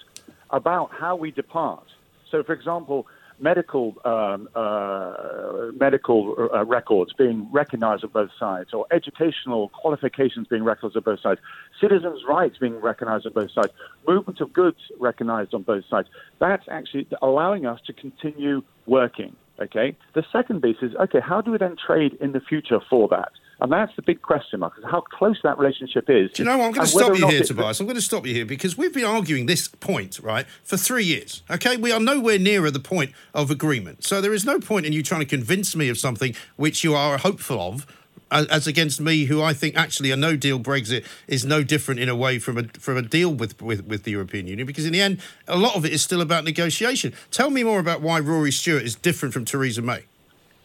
about 0.50 0.92
how 0.92 1.16
we 1.16 1.32
depart. 1.32 1.86
So, 2.30 2.44
for 2.44 2.54
example, 2.54 3.08
medical 3.40 3.96
um, 4.06 4.48
uh, 4.56 5.72
medical 5.78 6.50
uh, 6.54 6.66
records 6.66 7.14
being 7.14 7.48
recognised 7.52 8.04
on 8.04 8.10
both 8.12 8.30
sides, 8.40 8.74
or 8.74 8.86
educational 8.92 9.70
qualifications 9.70 10.48
being 10.48 10.64
recognised 10.64 10.98
on 10.98 11.04
both 11.04 11.22
sides, 11.22 11.40
citizens' 11.80 12.22
rights 12.28 12.58
being 12.58 12.80
recognised 12.82 13.26
on 13.26 13.34
both 13.34 13.52
sides, 13.52 13.72
movement 14.08 14.42
of 14.42 14.54
goods 14.54 14.78
recognised 15.00 15.54
on 15.54 15.64
both 15.64 15.84
sides. 15.90 16.08
That's 16.40 16.66
actually 16.70 17.08
allowing 17.22 17.66
us 17.66 17.80
to 17.88 17.94
continue 17.94 18.64
working. 18.86 19.36
Okay. 19.60 19.96
The 20.14 20.24
second 20.32 20.62
piece 20.62 20.78
is 20.82 20.94
okay. 20.96 21.20
How 21.22 21.42
do 21.42 21.52
we 21.52 21.58
then 21.58 21.76
trade 21.78 22.18
in 22.20 22.34
the 22.34 22.42
future 22.42 22.80
for 22.90 23.08
that? 23.10 23.32
And 23.62 23.72
that's 23.72 23.96
the 23.96 24.02
big 24.02 24.22
question 24.22 24.60
mark, 24.60 24.74
is 24.78 24.84
how 24.84 25.02
close 25.02 25.38
that 25.44 25.58
relationship 25.58 26.10
is. 26.10 26.32
Do 26.32 26.44
you 26.44 26.50
know 26.50 26.58
what? 26.58 26.66
I'm 26.66 26.72
going 26.74 26.86
to 26.86 26.92
stop 26.92 27.18
you 27.18 27.28
here, 27.28 27.42
Tobias. 27.42 27.80
I'm 27.80 27.86
going 27.86 27.96
to 27.96 28.02
stop 28.02 28.26
you 28.26 28.34
here 28.34 28.46
because 28.46 28.78
we've 28.78 28.94
been 28.94 29.06
arguing 29.06 29.46
this 29.46 29.68
point, 29.68 30.20
right, 30.20 30.46
for 30.64 30.76
three 30.76 31.06
years. 31.06 31.42
Okay? 31.50 31.78
We 31.78 31.92
are 31.92 32.00
nowhere 32.00 32.38
nearer 32.38 32.70
the 32.70 32.82
point 32.82 33.12
of 33.34 33.50
agreement. 33.50 34.04
So 34.04 34.20
there 34.20 34.34
is 34.34 34.46
no 34.46 34.60
point 34.60 34.86
in 34.86 34.92
you 34.94 35.02
trying 35.02 35.22
to 35.22 35.26
convince 35.26 35.76
me 35.76 35.88
of 35.88 35.98
something 35.98 36.36
which 36.58 36.84
you 36.84 36.94
are 36.96 37.18
hopeful 37.18 37.62
of. 37.62 37.88
As 38.32 38.66
against 38.68 39.00
me, 39.00 39.26
who 39.26 39.42
I 39.42 39.54
think 39.54 39.78
actually 39.78 40.12
a 40.12 40.18
no 40.18 40.36
deal 40.36 40.60
Brexit 40.60 41.06
is 41.28 41.46
no 41.46 41.64
different 41.64 42.02
in 42.02 42.10
a 42.10 42.16
way 42.16 42.40
from 42.40 42.58
a 42.58 42.64
from 42.80 42.98
a 42.98 43.04
deal 43.04 43.34
with, 43.34 43.62
with, 43.62 43.86
with 43.86 44.04
the 44.04 44.12
European 44.12 44.48
Union, 44.48 44.66
because 44.66 44.84
in 44.86 44.92
the 44.92 45.00
end, 45.00 45.22
a 45.48 45.56
lot 45.56 45.76
of 45.76 45.86
it 45.86 45.94
is 45.94 46.02
still 46.02 46.22
about 46.22 46.44
negotiation. 46.44 47.14
Tell 47.30 47.52
me 47.52 47.64
more 47.64 47.80
about 47.80 48.02
why 48.02 48.20
Rory 48.20 48.52
Stewart 48.52 48.82
is 48.82 48.96
different 48.96 49.34
from 49.34 49.46
Theresa 49.46 49.84
May. 49.84 50.06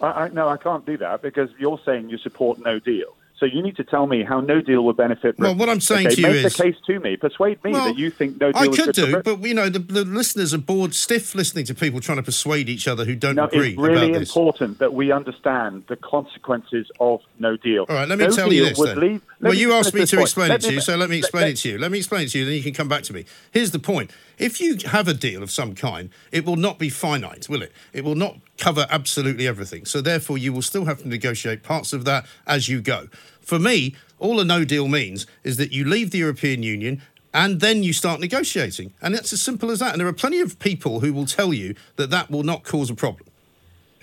I, 0.01 0.07
I, 0.07 0.29
no, 0.29 0.49
I 0.49 0.57
can't 0.57 0.85
do 0.87 0.97
that 0.99 1.23
because 1.23 1.51
you're 1.59 1.81
saying 1.85 2.11
you 2.11 2.19
support 2.19 2.59
no 2.59 2.79
deal. 2.79 3.17
So 3.41 3.47
you 3.47 3.63
need 3.63 3.77
to 3.77 3.85
tell 3.85 4.07
me 4.07 4.23
how 4.23 4.41
no 4.41 4.61
deal 4.61 4.85
would 4.85 4.99
benefit. 4.99 5.39
Britain. 5.39 5.45
Well, 5.45 5.55
what 5.55 5.71
I'm 5.71 5.81
saying 5.81 6.09
okay, 6.09 6.17
to 6.17 6.21
you 6.21 6.27
make 6.27 6.45
is, 6.45 6.55
the 6.55 6.63
case 6.63 6.77
to 6.87 7.01
me. 7.01 7.17
Persuade 7.17 7.65
me 7.65 7.73
well, 7.73 7.87
that 7.87 7.97
you 7.97 8.11
think 8.11 8.39
no 8.39 8.53
deal. 8.53 8.63
I 8.63 8.69
could 8.69 8.95
do, 8.95 9.23
but 9.23 9.41
you 9.41 9.55
know 9.55 9.71
the, 9.71 9.79
the, 9.79 10.05
listeners 10.05 10.53
are 10.53 10.59
bored 10.59 10.95
stiff 10.95 11.35
listening 11.35 11.65
to 11.65 11.75
people 11.75 12.01
trying 12.01 12.19
to 12.19 12.23
persuade 12.23 12.69
each 12.69 12.87
other 12.87 13.07
who 13.07 13.17
don't 13.17 13.37
no, 13.37 13.47
agree. 13.47 13.71
It's 13.71 13.79
really 13.79 14.13
important 14.13 14.79
that 14.79 14.93
we 14.93 15.11
understand 15.11 15.85
the 15.89 15.97
consequences 15.97 16.91
of 17.01 17.23
no 17.39 17.57
deal. 17.57 17.87
All 17.89 17.97
right, 17.97 18.07
let 18.07 18.19
me 18.19 18.27
no 18.27 18.31
tell 18.31 18.53
you 18.53 18.67
this. 18.67 18.79
Then. 18.79 19.01
Leave, 19.01 19.23
well, 19.41 19.55
you 19.55 19.73
asked 19.73 19.95
me 19.95 20.05
to 20.05 20.17
point. 20.17 20.23
explain 20.27 20.49
let 20.51 20.65
it 20.65 20.69
to 20.69 20.75
you, 20.75 20.81
so 20.81 20.97
let 20.97 21.09
me 21.09 21.19
explain 21.19 21.45
let, 21.45 21.51
it 21.53 21.57
to 21.59 21.71
you. 21.71 21.79
Let 21.79 21.91
me 21.91 21.99
explain 21.99 22.27
it 22.27 22.31
to 22.31 22.39
you, 22.39 22.45
then 22.45 22.55
you 22.55 22.63
can 22.63 22.75
come 22.75 22.89
back 22.89 23.03
to 23.05 23.13
me. 23.13 23.25
Here's 23.51 23.71
the 23.71 23.79
point: 23.79 24.11
if 24.39 24.61
you 24.61 24.77
have 24.87 25.09
a 25.09 25.15
deal 25.15 25.43
of 25.43 25.51
some 25.51 25.75
kind, 25.75 26.11
it 26.31 26.45
will 26.45 26.57
not 26.57 26.79
be 26.79 26.91
finite, 26.91 27.49
will 27.49 27.63
it? 27.63 27.73
It 27.93 28.05
will 28.05 28.15
not 28.15 28.37
cover 28.59 28.87
absolutely 28.91 29.49
everything. 29.49 29.87
So 29.87 30.01
therefore, 30.01 30.39
you 30.39 30.53
will 30.53 30.63
still 30.63 30.85
have 30.85 31.03
to 31.03 31.09
negotiate 31.09 31.63
parts 31.63 31.93
of 31.93 32.05
that 32.05 32.27
as 32.47 32.69
you 32.69 32.81
go. 32.81 33.09
For 33.41 33.59
me, 33.59 33.97
all 34.19 34.39
a 34.39 34.45
no 34.45 34.65
deal 34.65 34.87
means 34.87 35.27
is 35.43 35.57
that 35.57 35.73
you 35.73 35.85
leave 35.85 36.11
the 36.11 36.19
European 36.19 36.63
Union 36.63 37.03
and 37.33 37.61
then 37.61 37.83
you 37.83 37.93
start 37.93 38.21
negotiating. 38.21 38.93
And 39.01 39.15
it's 39.15 39.33
as 39.33 39.41
simple 39.41 39.71
as 39.71 39.79
that. 39.79 39.93
And 39.93 40.01
there 40.01 40.09
are 40.09 40.13
plenty 40.13 40.41
of 40.41 40.59
people 40.59 41.01
who 41.01 41.13
will 41.13 41.27
tell 41.27 41.55
you 41.55 41.75
that 41.97 42.11
that 42.11 42.31
will 42.31 42.43
not 42.43 42.65
cause 42.65 42.91
a 42.91 42.95
problem, 42.95 43.29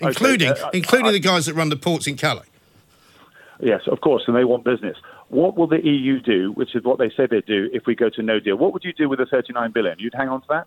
including, 0.00 0.50
okay, 0.50 0.60
uh, 0.60 0.70
including 0.72 1.08
I, 1.08 1.12
the 1.12 1.20
guys 1.20 1.46
that 1.46 1.54
run 1.54 1.68
the 1.68 1.76
ports 1.76 2.06
in 2.06 2.16
Calais. 2.16 2.46
Yes, 3.60 3.82
of 3.86 4.00
course, 4.00 4.22
and 4.26 4.36
they 4.36 4.44
want 4.44 4.64
business. 4.64 4.96
What 5.30 5.56
will 5.56 5.66
the 5.66 5.84
EU 5.84 6.20
do, 6.20 6.52
which 6.52 6.74
is 6.74 6.84
what 6.84 6.98
they 6.98 7.10
say 7.10 7.26
they'd 7.26 7.44
do, 7.44 7.68
if 7.72 7.86
we 7.86 7.94
go 7.94 8.08
to 8.10 8.22
no 8.22 8.40
deal? 8.40 8.56
What 8.56 8.72
would 8.72 8.84
you 8.84 8.92
do 8.92 9.08
with 9.08 9.18
the 9.18 9.26
39 9.26 9.72
billion? 9.72 9.98
You'd 9.98 10.14
hang 10.14 10.28
on 10.28 10.40
to 10.40 10.46
that? 10.48 10.66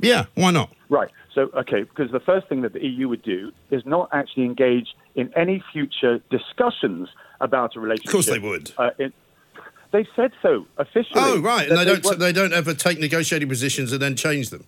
Yeah, 0.00 0.24
why 0.34 0.50
not? 0.50 0.72
Right. 0.88 1.10
So, 1.34 1.50
okay, 1.54 1.82
because 1.82 2.10
the 2.10 2.20
first 2.20 2.48
thing 2.48 2.62
that 2.62 2.72
the 2.72 2.84
EU 2.84 3.08
would 3.08 3.22
do 3.22 3.52
is 3.70 3.84
not 3.86 4.08
actually 4.12 4.44
engage 4.44 4.88
in 5.14 5.32
any 5.36 5.62
future 5.72 6.20
discussions 6.30 7.08
about 7.40 7.76
a 7.76 7.80
relationship. 7.80 8.08
Of 8.08 8.12
course, 8.12 8.26
they 8.26 8.38
would. 8.38 8.72
Uh, 8.76 8.90
it, 8.98 9.12
they 9.92 10.06
said 10.16 10.32
so 10.42 10.66
officially. 10.78 11.14
Oh, 11.16 11.40
right, 11.40 11.68
and 11.68 11.76
they, 11.76 11.84
they 11.84 11.90
don't. 11.92 12.04
Won't. 12.04 12.18
They 12.18 12.32
don't 12.32 12.52
ever 12.52 12.74
take 12.74 12.98
negotiating 12.98 13.48
positions 13.48 13.92
and 13.92 14.00
then 14.00 14.16
change 14.16 14.50
them. 14.50 14.64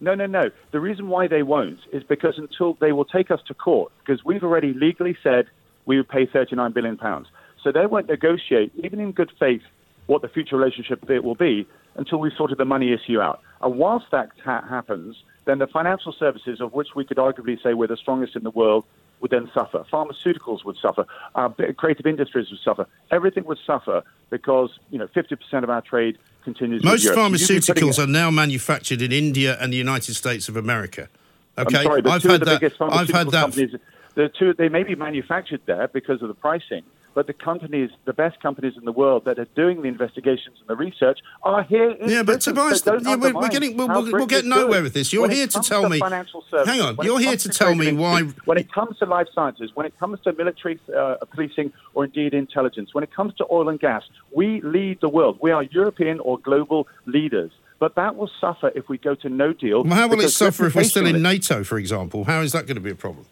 No, 0.00 0.14
no, 0.14 0.26
no. 0.26 0.50
The 0.70 0.80
reason 0.80 1.08
why 1.08 1.26
they 1.26 1.42
won't 1.42 1.80
is 1.92 2.04
because 2.04 2.38
until 2.38 2.74
they 2.74 2.92
will 2.92 3.04
take 3.04 3.30
us 3.30 3.40
to 3.48 3.54
court, 3.54 3.92
because 3.98 4.24
we've 4.24 4.44
already 4.44 4.72
legally 4.72 5.16
said 5.22 5.46
we 5.86 5.96
would 5.96 6.08
pay 6.08 6.26
39 6.26 6.72
billion 6.72 6.96
pounds. 6.96 7.26
So 7.68 7.72
they 7.72 7.84
won't 7.84 8.08
negotiate, 8.08 8.72
even 8.82 8.98
in 8.98 9.12
good 9.12 9.30
faith, 9.38 9.60
what 10.06 10.22
the 10.22 10.28
future 10.28 10.56
relationship 10.56 11.06
will 11.06 11.34
be 11.34 11.66
until 11.96 12.18
we've 12.18 12.32
sorted 12.32 12.56
the 12.56 12.64
money 12.64 12.94
issue 12.94 13.20
out. 13.20 13.42
And 13.60 13.76
whilst 13.76 14.06
that 14.10 14.30
ha- 14.42 14.64
happens, 14.66 15.16
then 15.44 15.58
the 15.58 15.66
financial 15.66 16.12
services, 16.12 16.62
of 16.62 16.72
which 16.72 16.94
we 16.96 17.04
could 17.04 17.18
arguably 17.18 17.62
say 17.62 17.74
we're 17.74 17.86
the 17.86 17.98
strongest 17.98 18.36
in 18.36 18.42
the 18.42 18.50
world, 18.50 18.84
would 19.20 19.32
then 19.32 19.50
suffer. 19.52 19.84
Pharmaceuticals 19.92 20.64
would 20.64 20.78
suffer. 20.80 21.04
Uh, 21.34 21.50
our 21.58 21.72
creative 21.74 22.06
industries 22.06 22.48
would 22.50 22.60
suffer. 22.60 22.86
Everything 23.10 23.44
would 23.44 23.58
suffer 23.66 24.02
because 24.30 24.70
you 24.90 24.98
know 24.98 25.08
50% 25.08 25.62
of 25.62 25.68
our 25.68 25.82
trade 25.82 26.16
continues. 26.44 26.82
Most 26.82 27.06
pharmaceuticals 27.08 28.02
are 28.02 28.06
now 28.06 28.30
manufactured 28.30 29.02
in 29.02 29.12
India 29.12 29.58
and 29.60 29.74
the 29.74 29.76
United 29.76 30.14
States 30.14 30.48
of 30.48 30.56
America. 30.56 31.10
Okay, 31.58 31.82
sorry, 31.82 32.00
I've 32.06 32.22
had 32.22 32.40
that. 32.40 32.72
I've 32.80 33.10
had 33.10 33.30
that. 33.30 33.80
The 34.14 34.30
two, 34.30 34.54
they 34.54 34.70
may 34.70 34.84
be 34.84 34.94
manufactured 34.94 35.60
there 35.66 35.86
because 35.86 36.22
of 36.22 36.28
the 36.28 36.34
pricing, 36.34 36.82
but 37.18 37.26
the 37.26 37.32
companies, 37.32 37.90
the 38.04 38.12
best 38.12 38.40
companies 38.40 38.74
in 38.76 38.84
the 38.84 38.92
world 38.92 39.24
that 39.24 39.40
are 39.40 39.48
doing 39.56 39.82
the 39.82 39.88
investigations 39.88 40.56
and 40.60 40.68
the 40.68 40.76
research 40.76 41.18
are 41.42 41.64
here. 41.64 41.90
In 41.90 42.08
Yeah, 42.08 42.22
but. 42.22 42.40
Tobias, 42.40 42.80
yeah, 42.86 43.16
we're, 43.16 43.34
we're 43.34 43.48
getting, 43.48 43.76
we'll, 43.76 43.88
we'll, 43.88 44.12
we'll 44.12 44.26
get 44.26 44.44
nowhere 44.44 44.84
with 44.84 44.94
this. 44.94 45.12
You're 45.12 45.22
When 45.22 45.32
here 45.32 45.48
to 45.48 45.58
tell 45.58 45.88
me. 45.88 45.98
Financial 45.98 46.44
services, 46.48 46.72
Hang 46.72 46.80
on, 46.80 46.96
you're 47.02 47.18
here 47.18 47.30
comes 47.30 47.42
to 47.42 47.48
tell 47.48 47.74
me 47.74 47.92
why. 47.92 48.22
When 48.44 48.56
it 48.56 48.72
comes 48.72 48.98
to 48.98 49.06
life 49.06 49.26
sciences, 49.34 49.72
when 49.74 49.84
it 49.84 49.98
comes 49.98 50.20
to 50.20 50.32
military 50.32 50.78
uh, 50.96 51.16
policing 51.34 51.72
or 51.94 52.04
indeed 52.04 52.34
intelligence, 52.34 52.94
when 52.94 53.02
it 53.02 53.12
comes 53.12 53.34
to 53.38 53.46
oil 53.50 53.68
and 53.68 53.80
gas, 53.80 54.04
we 54.32 54.60
lead 54.60 55.00
the 55.00 55.08
world. 55.08 55.38
We 55.42 55.50
are 55.50 55.64
European 55.64 56.20
or 56.20 56.38
global 56.38 56.86
leaders. 57.06 57.50
But 57.80 57.96
that 57.96 58.14
will 58.14 58.30
suffer 58.40 58.70
if 58.76 58.88
we 58.88 58.96
go 58.96 59.16
to 59.16 59.28
no 59.28 59.52
deal. 59.52 59.82
Well, 59.82 59.94
how 59.94 60.06
will 60.06 60.20
it 60.20 60.28
suffer 60.28 60.66
if 60.66 60.76
we're 60.76 60.84
still 60.84 61.06
in 61.06 61.20
NATO, 61.20 61.64
for 61.64 61.78
example? 61.78 62.22
How 62.26 62.42
is 62.42 62.52
that 62.52 62.66
going 62.68 62.76
to 62.76 62.80
be 62.80 62.90
a 62.90 62.94
problem? 62.94 63.26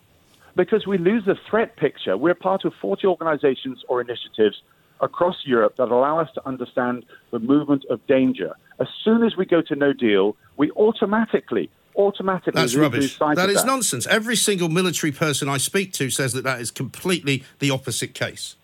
Because 0.56 0.86
we 0.86 0.98
lose 0.98 1.24
the 1.26 1.36
threat 1.48 1.76
picture. 1.76 2.16
We're 2.16 2.34
part 2.34 2.64
of 2.64 2.72
40 2.80 3.06
organizations 3.06 3.84
or 3.88 4.00
initiatives 4.00 4.62
across 5.00 5.36
Europe 5.44 5.76
that 5.76 5.90
allow 5.90 6.18
us 6.18 6.30
to 6.34 6.48
understand 6.48 7.04
the 7.30 7.38
movement 7.38 7.84
of 7.90 8.04
danger. 8.06 8.54
As 8.80 8.88
soon 9.04 9.22
as 9.22 9.36
we 9.36 9.44
go 9.44 9.60
to 9.62 9.76
no 9.76 9.92
deal, 9.92 10.34
we 10.56 10.70
automatically, 10.72 11.70
automatically 11.94 12.52
That's 12.54 12.74
lose 12.74 12.80
rubbish. 12.80 13.18
That 13.18 13.50
is 13.50 13.64
nonsense. 13.64 14.06
Every 14.06 14.36
single 14.36 14.70
military 14.70 15.12
person 15.12 15.48
I 15.48 15.58
speak 15.58 15.92
to 15.94 16.08
says 16.08 16.32
that 16.32 16.44
that 16.44 16.60
is 16.60 16.70
completely 16.70 17.44
the 17.58 17.70
opposite 17.70 18.14
case. 18.14 18.56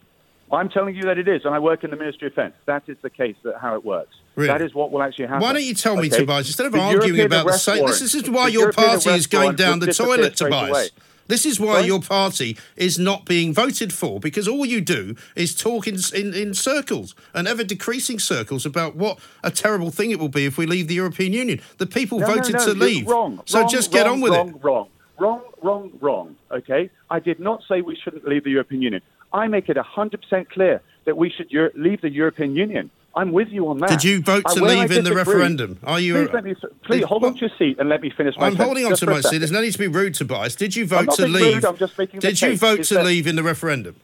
I'm 0.51 0.69
telling 0.69 0.95
you 0.95 1.03
that 1.05 1.17
it 1.17 1.29
is, 1.29 1.47
and 1.47 1.55
I 1.55 1.59
work 1.59 1.83
in 1.83 1.91
the 1.91 1.97
Ministry 1.97 2.27
of 2.27 2.35
Defence. 2.35 2.55
That 2.67 2.83
is 2.87 2.99
the 3.01 3.09
case, 3.09 3.37
that 3.43 3.57
how 3.59 3.75
it 3.75 3.85
works. 3.87 4.15
Really? 4.37 4.49
That 4.49 4.61
is 4.61 4.75
what 4.75 4.93
will 4.93 5.03
actually 5.03 5.27
happen. 5.27 5.41
Why 5.43 5.55
don't 5.55 5.65
you 5.65 5.75
tell 5.75 5.97
me, 5.97 6.09
Okay? 6.09 6.19
Tobias, 6.19 6.47
instead 6.47 6.67
of 6.67 6.73
The 6.73 6.79
arguing 6.79 7.17
European 7.17 7.27
about 7.27 7.47
the 7.47 7.59
same, 7.59 7.87
this 7.87 8.03
is 8.15 8.29
why 8.29 8.47
the 8.47 8.53
your 8.53 8.63
European 8.65 8.89
party 8.89 9.11
is 9.11 9.27
going 9.27 9.57
down 9.57 9.79
the 9.79 9.93
toilet, 9.93 10.37
Tobias. 10.37 10.71
away. 10.71 10.89
This 11.33 11.47
is 11.47 11.59
why 11.59 11.77
Sorry? 11.77 11.87
your 11.87 12.03
party 12.03 12.59
is 12.77 12.99
not 12.99 13.25
being 13.25 13.55
voted 13.55 13.91
for 13.91 14.21
because 14.21 14.47
all 14.47 14.67
you 14.67 14.83
do 14.83 15.17
is 15.35 15.55
talk 15.55 15.87
in, 15.89 15.97
in, 16.15 16.35
in 16.35 16.53
circles 16.53 17.15
and 17.33 17.49
ever 17.49 17.65
decreasing 17.65 18.19
circles 18.19 18.67
about 18.67 18.97
what 18.97 19.19
a 19.43 19.51
terrible 19.51 19.91
thing 19.91 20.11
it 20.11 20.19
will 20.19 20.29
be 20.29 20.45
if 20.45 20.59
we 20.59 20.67
leave 20.67 20.89
the 20.89 20.95
European 20.95 21.33
Union. 21.33 21.59
The 21.79 21.87
people 21.87 22.19
No, 22.21 22.27
no, 22.27 22.35
voted 22.35 22.53
no, 22.53 22.59
to 22.59 22.67
you're 22.67 22.75
leave. 22.75 23.07
Wrong. 23.07 23.41
so 23.47 23.61
wrong, 23.61 23.69
just 23.71 23.91
get 23.91 24.05
wrong, 24.05 24.17
on 24.17 24.21
with 24.21 24.33
wrong, 24.35 24.49
it. 24.51 24.57
Wrong, 24.63 24.89
wrong, 25.19 25.41
wrong, 25.63 25.93
wrong. 26.03 26.37
Okay, 26.51 26.91
I 27.09 27.19
did 27.19 27.41
not 27.41 27.63
say 27.67 27.81
we 27.81 27.97
shouldn't 27.97 28.29
leave 28.29 28.45
the 28.45 28.51
European 28.51 28.83
Union. 28.83 29.01
I 29.33 29.47
make 29.49 29.71
it 29.71 29.79
hundred 29.79 30.21
percent 30.21 30.51
clear 30.51 30.83
that 31.07 31.17
we 31.17 31.31
should 31.31 31.51
Euro- 31.51 31.71
leave 31.75 32.03
the 32.03 32.11
European 32.11 32.57
Union. 32.57 32.91
I'm 33.15 33.33
with 33.33 33.49
you 33.49 33.69
on 33.69 33.79
that. 33.81 33.91
Did 33.91 34.05
you 34.05 34.23
vote 34.23 34.45
to 34.55 34.65
leave 34.65 34.91
in 34.91 35.05
the 35.05 35.15
referendum? 35.15 35.79
Are 35.85 36.01
you? 36.01 36.15
Please, 36.15 36.31
let 36.33 36.45
me, 36.45 36.55
please 36.85 37.05
hold 37.05 37.25
on 37.25 37.35
to 37.35 37.41
your 37.41 37.51
seat 37.59 37.79
and 37.79 37.89
let 37.89 38.01
me 38.01 38.11
finish 38.11 38.35
my 38.39 38.47
I'm 38.47 38.53
sentence 38.53 38.67
holding 38.67 38.85
on 38.87 38.91
just 38.93 39.01
to 39.01 39.07
my 39.11 39.21
seat. 39.21 39.39
There's 39.39 39.51
no 39.51 39.61
need 39.61 39.73
to 39.73 39.79
be 39.79 39.89
rude, 39.89 40.15
Tobias. 40.15 40.55
Did 40.57 40.75
you 40.75 40.85
I'm 40.85 40.89
vote 40.89 41.07
not 41.07 41.17
to 41.17 41.23
being 41.25 41.33
leave? 41.35 41.55
rude, 41.57 41.65
I'm 41.67 41.77
just 41.77 41.99
making 41.99 42.21
the 42.21 42.27
Did 42.29 42.41
you 42.41 42.49
case. 42.51 42.61
vote 42.61 42.81
Is 42.81 42.89
to 42.89 42.95
that- 42.95 43.05
leave 43.07 43.27
in 43.27 43.37
the 43.37 43.43
referendum? 43.43 43.97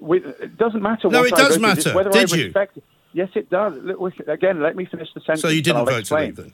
We, 0.00 0.18
it 0.18 0.56
doesn't 0.58 0.82
matter. 0.82 1.08
No, 1.08 1.20
what 1.20 1.28
it 1.28 1.34
I 1.34 1.36
does 1.36 1.58
matter. 1.58 1.92
Did 1.92 2.32
I 2.32 2.36
you? 2.36 2.44
respect, 2.46 2.78
Yes, 3.12 3.28
it 3.36 3.48
does. 3.48 3.78
Again, 4.26 4.60
let 4.60 4.74
me 4.76 4.86
finish 4.86 5.08
the 5.14 5.20
sentence. 5.20 5.40
So 5.42 5.48
you 5.48 5.62
didn't 5.62 5.84
vote 5.86 6.00
explain. 6.00 6.34
to 6.34 6.42
leave 6.42 6.50
then? 6.50 6.52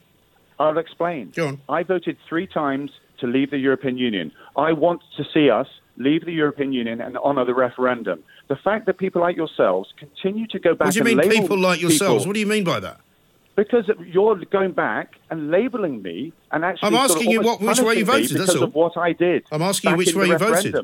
I'll 0.59 0.77
explain. 0.79 1.31
Go 1.35 1.49
on. 1.49 1.61
I 1.71 1.83
voted 1.85 2.19
three 2.29 2.47
times 2.47 2.91
to 3.21 3.27
leave 3.27 3.51
the 3.51 3.57
European 3.59 3.97
Union. 3.97 4.31
I 4.57 4.73
want 4.73 5.01
to 5.17 5.25
see 5.33 5.49
us 5.49 5.67
leave 5.97 6.25
the 6.25 6.33
European 6.33 6.73
Union 6.73 7.01
and 7.01 7.17
honour 7.19 7.45
the 7.45 7.55
referendum. 7.55 8.21
The 8.49 8.57
fact 8.57 8.87
that 8.87 8.99
people 8.99 9.21
like 9.21 9.37
yourselves 9.37 9.93
continue 9.99 10.47
to 10.49 10.59
go 10.59 10.75
back 10.75 10.87
What 10.87 10.95
do 10.95 10.99
you 11.01 11.17
mean, 11.17 11.31
people 11.31 11.59
like 11.59 11.81
yourselves? 11.81 12.25
people- 12.25 12.27
What 12.29 12.35
do 12.35 12.41
you 12.41 12.47
mean 12.47 12.65
by 12.65 12.81
that? 12.81 13.01
because 13.57 13.91
you're 14.07 14.37
going 14.47 14.73
back 14.73 15.17
and 15.29 15.51
labelling 15.51 16.01
me 16.03 16.33
and 16.51 16.65
actually. 16.65 16.87
I'm 16.87 16.95
asking 16.95 17.31
you 17.31 17.43
what- 17.43 17.61
which 17.61 17.81
way 17.81 17.97
you 17.97 18.05
voted, 18.07 18.31
because 18.33 18.55
of 18.55 18.75
what 18.75 18.97
I 18.97 19.13
did. 19.13 19.45
I'm 19.53 19.61
asking 19.61 19.91
you 19.91 19.97
which 19.99 20.15
way 20.15 20.29
you 20.29 20.39
voted. 20.39 20.75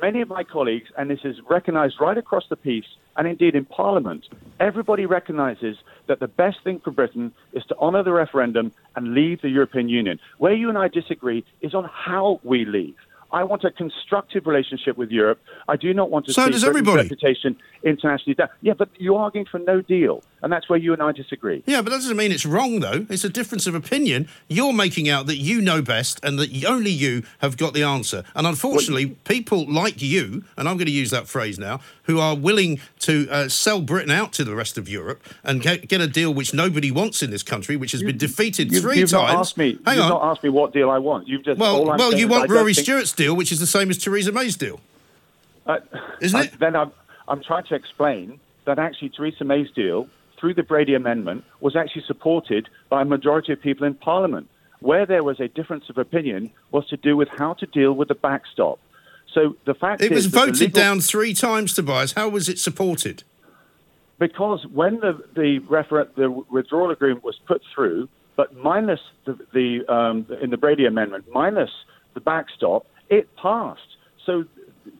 Many 0.00 0.20
of 0.22 0.28
my 0.28 0.42
colleagues, 0.44 0.90
and 0.96 1.10
this 1.10 1.20
is 1.24 1.36
recognised 1.48 1.96
right 2.00 2.16
across 2.16 2.46
the 2.48 2.56
piece, 2.56 2.86
and 3.16 3.26
indeed 3.26 3.54
in 3.54 3.64
Parliament, 3.64 4.28
everybody 4.60 5.04
recognises 5.06 5.76
that 6.06 6.20
the 6.20 6.28
best 6.28 6.58
thing 6.64 6.78
for 6.80 6.90
Britain 6.90 7.32
is 7.52 7.64
to 7.66 7.76
honour 7.78 8.02
the 8.02 8.12
referendum 8.12 8.72
and 8.94 9.14
leave 9.14 9.40
the 9.42 9.48
European 9.48 9.88
Union. 9.88 10.18
Where 10.38 10.52
you 10.54 10.68
and 10.68 10.76
I 10.78 10.88
disagree 10.88 11.44
is 11.62 11.74
on 11.74 11.84
how 11.84 12.40
we 12.44 12.64
leave. 12.64 12.94
I 13.32 13.44
want 13.44 13.64
a 13.64 13.70
constructive 13.70 14.46
relationship 14.46 14.96
with 14.96 15.10
Europe. 15.10 15.40
I 15.68 15.76
do 15.76 15.92
not 15.92 16.10
want 16.10 16.26
to 16.26 16.32
So 16.32 16.44
see 16.46 16.52
does 16.52 16.64
everybody. 16.64 17.02
reputation 17.02 17.56
internationally 17.82 18.34
down. 18.34 18.48
Yeah, 18.62 18.74
but 18.74 18.88
you're 18.98 19.18
arguing 19.18 19.46
for 19.46 19.58
no 19.58 19.80
deal, 19.80 20.22
and 20.46 20.52
that's 20.52 20.68
where 20.68 20.78
you 20.78 20.92
and 20.92 21.02
I 21.02 21.10
disagree. 21.10 21.64
Yeah, 21.66 21.82
but 21.82 21.90
that 21.90 21.96
doesn't 21.96 22.16
mean 22.16 22.30
it's 22.30 22.46
wrong, 22.46 22.78
though. 22.78 23.04
It's 23.10 23.24
a 23.24 23.28
difference 23.28 23.66
of 23.66 23.74
opinion. 23.74 24.28
You're 24.46 24.72
making 24.72 25.08
out 25.08 25.26
that 25.26 25.38
you 25.38 25.60
know 25.60 25.82
best 25.82 26.20
and 26.24 26.38
that 26.38 26.64
only 26.64 26.92
you 26.92 27.24
have 27.40 27.56
got 27.56 27.74
the 27.74 27.82
answer. 27.82 28.22
And 28.36 28.46
unfortunately, 28.46 29.06
people 29.24 29.66
like 29.68 30.00
you, 30.00 30.44
and 30.56 30.68
I'm 30.68 30.76
going 30.76 30.86
to 30.86 30.92
use 30.92 31.10
that 31.10 31.26
phrase 31.26 31.58
now, 31.58 31.80
who 32.04 32.20
are 32.20 32.36
willing 32.36 32.78
to 33.00 33.26
uh, 33.28 33.48
sell 33.48 33.80
Britain 33.80 34.12
out 34.12 34.32
to 34.34 34.44
the 34.44 34.54
rest 34.54 34.78
of 34.78 34.88
Europe 34.88 35.20
and 35.42 35.60
get, 35.60 35.88
get 35.88 36.00
a 36.00 36.06
deal 36.06 36.32
which 36.32 36.54
nobody 36.54 36.92
wants 36.92 37.24
in 37.24 37.30
this 37.32 37.42
country, 37.42 37.74
which 37.74 37.90
has 37.90 38.04
been 38.04 38.16
defeated 38.16 38.70
You've, 38.70 38.82
3 38.82 38.98
you've 39.00 39.10
times. 39.10 39.32
Not 39.32 39.40
asked 39.40 39.56
me, 39.58 39.78
Hang 39.84 39.96
you've 39.96 40.04
on. 40.04 40.10
not 40.10 40.22
asked 40.30 40.44
me 40.44 40.50
what 40.50 40.72
deal 40.72 40.88
I 40.90 40.98
want. 40.98 41.26
You've 41.26 41.44
just 41.44 41.58
well, 41.58 41.84
well, 41.84 42.14
you 42.14 42.28
want 42.28 42.48
Rory 42.48 42.72
think- 42.72 42.84
Stewart's 42.84 43.10
deal, 43.10 43.34
which 43.34 43.50
is 43.50 43.58
the 43.58 43.66
same 43.66 43.90
as 43.90 43.98
Theresa 43.98 44.30
May's 44.30 44.56
deal. 44.56 44.78
Uh, 45.66 45.78
Isn't 46.20 46.38
I- 46.38 46.44
it? 46.44 46.58
Then 46.60 46.76
I'm, 46.76 46.92
I'm 47.26 47.42
trying 47.42 47.64
to 47.64 47.74
explain 47.74 48.38
that 48.66 48.78
actually 48.78 49.08
Theresa 49.10 49.44
May's 49.44 49.70
deal, 49.72 50.08
through 50.38 50.54
the 50.54 50.62
Brady 50.62 50.94
Amendment, 50.94 51.44
was 51.60 51.76
actually 51.76 52.04
supported 52.06 52.68
by 52.88 53.02
a 53.02 53.04
majority 53.04 53.52
of 53.52 53.60
people 53.60 53.86
in 53.86 53.94
Parliament. 53.94 54.48
Where 54.80 55.06
there 55.06 55.24
was 55.24 55.40
a 55.40 55.48
difference 55.48 55.88
of 55.88 55.96
opinion 55.98 56.50
was 56.70 56.86
to 56.88 56.96
do 56.96 57.16
with 57.16 57.28
how 57.28 57.54
to 57.54 57.66
deal 57.66 57.92
with 57.92 58.08
the 58.08 58.14
backstop. 58.14 58.78
So 59.32 59.56
the 59.64 59.74
fact 59.74 60.02
It 60.02 60.12
was 60.12 60.26
voted 60.26 60.60
legal- 60.60 60.80
down 60.80 61.00
three 61.00 61.32
times, 61.34 61.72
Tobias. 61.72 62.12
How 62.12 62.28
was 62.28 62.48
it 62.48 62.58
supported? 62.58 63.22
because 64.18 64.66
when 64.72 65.00
the 65.00 65.22
the, 65.34 65.58
refer- 65.60 66.08
the 66.16 66.30
withdrawal 66.30 66.90
agreement 66.90 67.24
was 67.24 67.38
put 67.46 67.62
through, 67.74 68.08
but 68.36 68.56
minus 68.56 69.00
the, 69.24 69.38
the 69.52 69.86
um, 69.92 70.26
in 70.42 70.50
the 70.50 70.56
Brady 70.56 70.86
Amendment, 70.86 71.26
minus 71.32 71.70
the 72.14 72.20
backstop, 72.20 72.86
it 73.10 73.28
passed. 73.36 73.96
So 74.24 74.44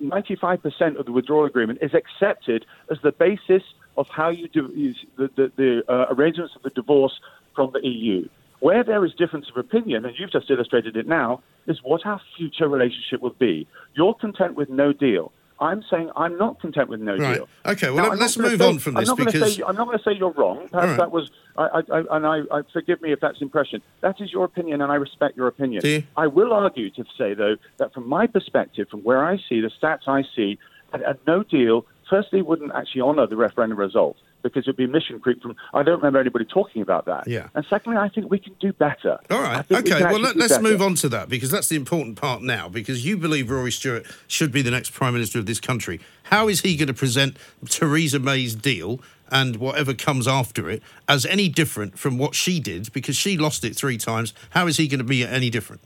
95% 0.02 0.98
of 0.98 1.06
the 1.06 1.12
withdrawal 1.12 1.44
agreement 1.44 1.78
is 1.82 1.92
accepted 1.94 2.66
as 2.90 2.98
the 3.02 3.12
basis 3.12 3.62
of 3.96 4.08
how 4.08 4.28
you 4.28 4.48
do 4.48 4.94
the, 5.16 5.30
the, 5.36 5.52
the 5.56 5.92
uh, 5.92 6.06
arrangements 6.10 6.54
of 6.56 6.62
the 6.62 6.70
divorce 6.70 7.18
from 7.54 7.70
the 7.72 7.86
EU. 7.86 8.28
Where 8.60 8.82
there 8.84 9.04
is 9.04 9.12
difference 9.14 9.48
of 9.50 9.56
opinion, 9.56 10.04
and 10.04 10.14
you've 10.18 10.32
just 10.32 10.50
illustrated 10.50 10.96
it 10.96 11.06
now, 11.06 11.42
is 11.66 11.78
what 11.82 12.06
our 12.06 12.20
future 12.36 12.68
relationship 12.68 13.20
will 13.20 13.36
be. 13.38 13.66
You're 13.94 14.14
content 14.14 14.54
with 14.54 14.70
no 14.70 14.92
deal. 14.92 15.32
I'm 15.58 15.82
saying 15.90 16.10
I'm 16.16 16.36
not 16.36 16.60
content 16.60 16.88
with 16.90 17.00
no 17.00 17.16
Right. 17.16 17.36
deal. 17.36 17.48
Okay, 17.64 17.86
well, 17.88 17.96
Now, 17.96 18.02
let- 18.04 18.12
I'm 18.12 18.18
let's 18.18 18.36
move 18.36 18.60
say- 18.60 18.68
on 18.68 18.78
from 18.78 18.96
I'm 18.98 19.04
this 19.04 19.14
because- 19.14 19.56
say, 19.56 19.62
I'm 19.66 19.74
not 19.74 19.86
going 19.86 19.96
to 19.98 20.04
say 20.04 20.12
you're 20.12 20.32
wrong. 20.32 20.68
Perhaps 20.70 20.88
right. 20.90 20.96
that 20.98 21.10
was, 21.10 21.30
I, 21.56 21.62
I, 21.64 21.80
I, 21.98 22.16
and 22.16 22.26
I, 22.26 22.40
I 22.50 22.62
forgive 22.72 23.00
me 23.00 23.12
if 23.12 23.20
that's 23.20 23.40
impression. 23.40 23.80
That 24.02 24.20
is 24.20 24.32
your 24.32 24.44
opinion, 24.44 24.82
and 24.82 24.92
I 24.92 24.96
respect 24.96 25.36
your 25.36 25.46
opinion. 25.46 25.80
You? 25.84 26.02
I 26.16 26.26
will 26.26 26.52
argue 26.52 26.90
to 26.90 27.04
say 27.16 27.32
though 27.32 27.56
that 27.78 27.94
from 27.94 28.06
my 28.08 28.26
perspective, 28.26 28.88
from 28.90 29.00
where 29.00 29.24
I 29.24 29.38
see 29.48 29.60
the 29.60 29.70
stats 29.70 30.06
I 30.06 30.24
see, 30.34 30.58
a, 30.92 30.98
a 31.12 31.16
no 31.26 31.42
deal 31.42 31.86
firstly 32.08 32.42
wouldn't 32.42 32.72
actually 32.74 33.02
honour 33.02 33.26
the 33.26 33.36
referendum 33.36 33.78
result 33.78 34.16
because 34.42 34.64
it'd 34.64 34.76
be 34.76 34.86
mission 34.86 35.18
creep. 35.18 35.42
From 35.42 35.56
I 35.74 35.82
don't 35.82 35.96
remember 35.96 36.20
anybody 36.20 36.44
talking 36.44 36.82
about 36.82 37.06
that. 37.06 37.26
Yeah. 37.26 37.48
And 37.54 37.64
secondly, 37.68 37.98
I 37.98 38.08
think 38.08 38.30
we 38.30 38.38
can 38.38 38.54
do 38.60 38.72
better. 38.72 39.18
All 39.30 39.40
right. 39.40 39.64
Think 39.66 39.86
we 39.86 39.92
Okay. 39.92 40.04
Well, 40.04 40.20
let, 40.20 40.36
let's 40.36 40.54
better. 40.54 40.62
move 40.62 40.82
on 40.82 40.94
to 40.96 41.08
that 41.10 41.28
because 41.28 41.50
that's 41.50 41.68
the 41.68 41.76
important 41.76 42.16
part 42.16 42.42
now. 42.42 42.68
Because 42.68 43.04
you 43.04 43.16
believe 43.16 43.50
Rory 43.50 43.72
Stewart 43.72 44.06
should 44.26 44.52
be 44.52 44.62
the 44.62 44.70
next 44.70 44.92
prime 44.92 45.14
minister 45.14 45.38
of 45.38 45.46
this 45.46 45.60
country. 45.60 46.00
How 46.24 46.48
is 46.48 46.60
he 46.60 46.76
going 46.76 46.88
to 46.88 46.94
present 46.94 47.36
Theresa 47.68 48.18
May's 48.18 48.54
deal 48.54 49.00
and 49.30 49.56
whatever 49.56 49.92
comes 49.92 50.28
after 50.28 50.70
it 50.70 50.82
as 51.08 51.26
any 51.26 51.48
different 51.48 51.98
from 51.98 52.18
what 52.18 52.34
she 52.34 52.60
did? 52.60 52.92
Because 52.92 53.16
she 53.16 53.36
lost 53.36 53.64
it 53.64 53.76
three 53.76 53.98
times. 53.98 54.32
How 54.50 54.66
is 54.66 54.76
he 54.76 54.88
going 54.88 54.98
to 54.98 55.04
be 55.04 55.24
any 55.24 55.50
different? 55.50 55.82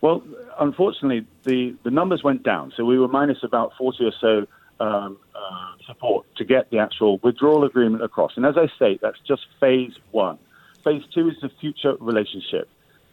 Well, 0.00 0.22
unfortunately, 0.58 1.26
the, 1.44 1.76
the 1.84 1.90
numbers 1.90 2.22
went 2.22 2.42
down. 2.42 2.72
So 2.76 2.84
we 2.84 2.98
were 2.98 3.08
minus 3.08 3.42
about 3.42 3.72
40 3.78 4.04
or 4.04 4.12
so 4.20 4.46
um, 4.80 5.18
support 5.86 6.26
to 6.36 6.44
get 6.44 6.70
the 6.70 6.78
actual 6.78 7.18
withdrawal 7.22 7.64
agreement 7.64 8.02
across. 8.02 8.32
And 8.36 8.46
as 8.46 8.54
I 8.56 8.66
say, 8.78 8.98
that's 9.00 9.18
just 9.26 9.42
phase 9.60 9.92
one. 10.10 10.38
Phase 10.84 11.02
two 11.14 11.28
is 11.28 11.36
the 11.40 11.50
future 11.60 11.94
relationship. 12.00 12.68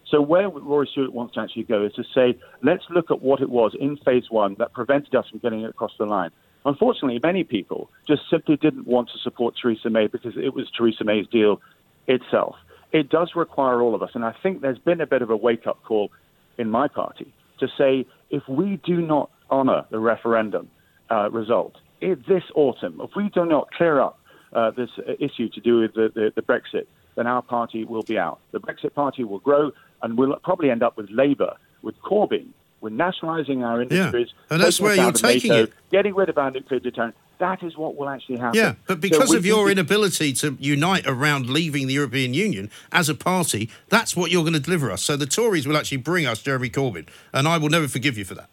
So 0.09 0.21
where 0.21 0.49
Rory 0.49 0.89
Stewart 0.91 1.13
wants 1.13 1.35
to 1.35 1.41
actually 1.41 1.63
go 1.63 1.85
is 1.85 1.93
to 1.93 2.03
say, 2.15 2.37
let's 2.63 2.83
look 2.89 3.11
at 3.11 3.21
what 3.21 3.41
it 3.41 3.49
was 3.49 3.75
in 3.79 3.97
phase 3.97 4.29
one 4.29 4.55
that 4.57 4.73
prevented 4.73 5.13
us 5.13 5.27
from 5.29 5.39
getting 5.39 5.61
it 5.61 5.69
across 5.69 5.91
the 5.99 6.05
line. 6.05 6.31
Unfortunately, 6.65 7.19
many 7.21 7.43
people 7.43 7.89
just 8.07 8.23
simply 8.29 8.57
didn't 8.57 8.87
want 8.87 9.09
to 9.09 9.19
support 9.19 9.55
Theresa 9.61 9.89
May 9.89 10.07
because 10.07 10.33
it 10.35 10.53
was 10.53 10.69
Theresa 10.75 11.03
May's 11.03 11.27
deal 11.27 11.61
itself. 12.07 12.55
It 12.91 13.09
does 13.09 13.31
require 13.35 13.81
all 13.81 13.93
of 13.93 14.01
us, 14.01 14.09
and 14.15 14.25
I 14.25 14.33
think 14.41 14.61
there's 14.61 14.79
been 14.79 14.99
a 14.99 15.05
bit 15.05 15.21
of 15.21 15.29
a 15.29 15.37
wake-up 15.37 15.83
call 15.83 16.11
in 16.57 16.69
my 16.69 16.87
party 16.87 17.31
to 17.59 17.67
say 17.77 18.05
if 18.29 18.47
we 18.49 18.79
do 18.83 19.01
not 19.01 19.29
honour 19.51 19.85
the 19.91 19.99
referendum 19.99 20.69
uh, 21.11 21.29
result 21.31 21.75
this 22.01 22.43
autumn, 22.55 23.01
if 23.03 23.11
we 23.15 23.29
do 23.29 23.45
not 23.45 23.71
clear 23.71 23.99
up 23.99 24.19
uh, 24.53 24.71
this 24.71 24.89
issue 25.19 25.49
to 25.49 25.59
do 25.59 25.79
with 25.81 25.93
the, 25.93 26.11
the, 26.13 26.31
the 26.35 26.41
Brexit, 26.41 26.87
then 27.15 27.27
our 27.27 27.41
party 27.41 27.83
will 27.83 28.03
be 28.03 28.17
out. 28.17 28.39
The 28.51 28.59
Brexit 28.59 28.93
party 28.93 29.23
will 29.23 29.39
grow, 29.39 29.71
and 30.01 30.17
we'll 30.17 30.35
probably 30.37 30.71
end 30.71 30.83
up 30.83 30.97
with 30.97 31.09
Labour, 31.09 31.57
with 31.81 31.99
Corbyn, 32.01 32.47
with 32.81 32.93
nationalising 32.93 33.63
our 33.63 33.81
industries, 33.81 34.29
And 34.49 34.61
that's 34.61 34.79
where 34.79 34.95
you're 34.95 35.11
taking 35.11 35.51
NATO, 35.51 35.63
it. 35.63 35.73
getting 35.91 36.15
rid 36.15 36.29
of 36.29 36.37
our 36.37 36.49
nuclear 36.49 36.79
deterrent. 36.79 37.15
That 37.39 37.63
is 37.63 37.77
what 37.77 37.95
will 37.95 38.09
actually 38.09 38.37
happen. 38.37 38.59
Yeah, 38.59 38.75
but 38.85 38.99
because 38.99 39.29
we 39.29 39.37
of 39.37 39.45
your 39.45 39.69
inability 39.69 40.33
to 40.33 40.57
unite 40.59 41.07
around 41.07 41.49
leaving 41.49 41.87
the 41.87 41.93
European 41.93 42.33
Union 42.33 42.69
as 42.91 43.07
a 43.07 43.15
party, 43.15 43.69
that's 43.87 44.15
what 44.15 44.29
you're 44.29 44.43
going 44.43 44.53
to 44.53 44.59
deliver 44.59 44.91
us. 44.91 45.01
So 45.03 45.15
the 45.15 45.25
Tories 45.25 45.65
will 45.65 45.77
actually 45.77 45.97
bring 45.97 46.25
us 46.25 46.41
Jeremy 46.41 46.69
Corbyn, 46.69 47.07
and 47.33 47.47
I 47.47 47.57
will 47.57 47.69
never 47.69 47.87
forgive 47.87 48.17
you 48.17 48.25
for 48.25 48.35
that. 48.35 48.49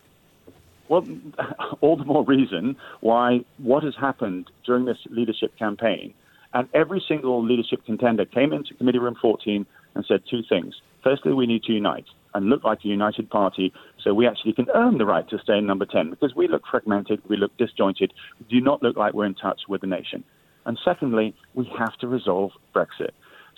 Well, 0.89 1.07
all 1.81 1.97
the 1.97 2.05
more 2.05 2.25
reason 2.25 2.77
why 3.01 3.45
what 3.59 3.83
has 3.83 3.95
happened 3.99 4.51
during 4.65 4.85
this 4.85 4.99
leadership 5.11 5.57
campaign, 5.59 6.15
and 6.53 6.69
every 6.75 7.03
single 7.07 7.45
leadership 7.45 7.85
contender 7.85 8.25
came 8.25 8.53
into 8.53 8.75
Committee 8.75 8.99
Room 8.99 9.17
14 9.21 9.67
and 9.95 10.05
said 10.07 10.23
two 10.31 10.43
things. 10.49 10.75
Firstly, 11.03 11.33
we 11.33 11.47
need 11.47 11.63
to 11.65 11.73
unite 11.73 12.07
and 12.35 12.51
look 12.51 12.65
like 12.65 12.85
a 12.85 12.89
united 12.89 13.31
party 13.31 13.73
so 14.03 14.13
we 14.13 14.27
actually 14.27 14.53
can 14.53 14.67
earn 14.75 14.99
the 14.99 15.07
right 15.07 15.29
to 15.31 15.39
stay 15.39 15.57
in 15.57 15.67
number 15.67 15.87
10 15.87 16.11
because 16.11 16.35
we 16.35 16.49
look 16.49 16.63
fragmented, 16.71 17.23
we 17.29 17.37
look 17.37 17.57
disjointed, 17.57 18.13
we 18.39 18.47
do 18.59 18.61
not 18.61 18.83
look 18.83 18.97
like 18.97 19.15
we're 19.15 19.25
in 19.25 19.35
touch 19.35 19.63
with 19.69 19.81
the 19.81 19.87
nation. 19.87 20.23
And 20.67 20.79
secondly, 20.85 21.35
we 21.55 21.71
have 21.79 21.97
to 21.99 22.09
resolve 22.09 22.51
Brexit. 22.75 23.13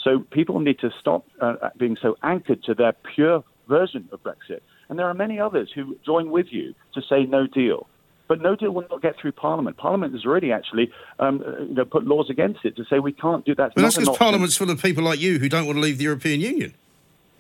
So 0.04 0.20
people 0.30 0.60
need 0.60 0.78
to 0.80 0.90
stop 1.00 1.24
uh, 1.40 1.70
being 1.76 1.96
so 2.00 2.16
anchored 2.22 2.62
to 2.64 2.74
their 2.74 2.92
pure 3.14 3.42
version 3.68 4.08
of 4.12 4.22
Brexit. 4.22 4.60
And 4.88 4.98
there 4.98 5.06
are 5.06 5.14
many 5.14 5.38
others 5.38 5.70
who 5.74 5.96
join 6.04 6.30
with 6.30 6.46
you 6.50 6.74
to 6.94 7.02
say 7.02 7.24
no 7.24 7.46
deal. 7.46 7.86
But 8.26 8.42
no 8.42 8.56
deal 8.56 8.72
will 8.72 8.86
not 8.90 9.00
get 9.00 9.16
through 9.20 9.32
Parliament. 9.32 9.78
Parliament 9.78 10.12
has 10.12 10.24
already 10.26 10.52
actually 10.52 10.90
um, 11.18 11.42
uh, 11.46 11.62
you 11.62 11.74
know, 11.74 11.84
put 11.84 12.04
laws 12.04 12.28
against 12.28 12.64
it 12.64 12.76
to 12.76 12.84
say 12.84 12.98
we 12.98 13.12
can't 13.12 13.44
do 13.44 13.54
that. 13.54 13.72
But 13.74 13.82
that's 13.82 13.96
because. 13.96 14.16
Parliament's 14.16 14.56
full 14.56 14.70
of 14.70 14.80
people 14.80 15.02
like 15.02 15.18
you 15.18 15.38
who 15.38 15.48
don't 15.48 15.66
want 15.66 15.76
to 15.76 15.80
leave 15.80 15.98
the 15.98 16.04
European 16.04 16.40
Union. 16.40 16.74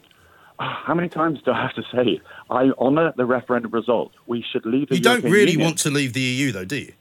How 0.58 0.94
many 0.94 1.08
times 1.08 1.40
do 1.44 1.52
I 1.52 1.62
have 1.62 1.74
to 1.74 1.82
say 1.94 2.12
it? 2.12 2.22
I 2.50 2.70
honour 2.78 3.12
the 3.16 3.26
referendum 3.26 3.70
result? 3.70 4.12
We 4.26 4.44
should 4.50 4.64
leave 4.64 4.88
the 4.88 4.96
You 4.96 5.02
don't 5.02 5.24
really 5.24 5.52
Union. 5.52 5.66
want 5.66 5.78
to 5.80 5.90
leave 5.90 6.14
the 6.14 6.20
EU, 6.20 6.52
though, 6.52 6.64
do 6.64 6.76
you? 6.76 6.92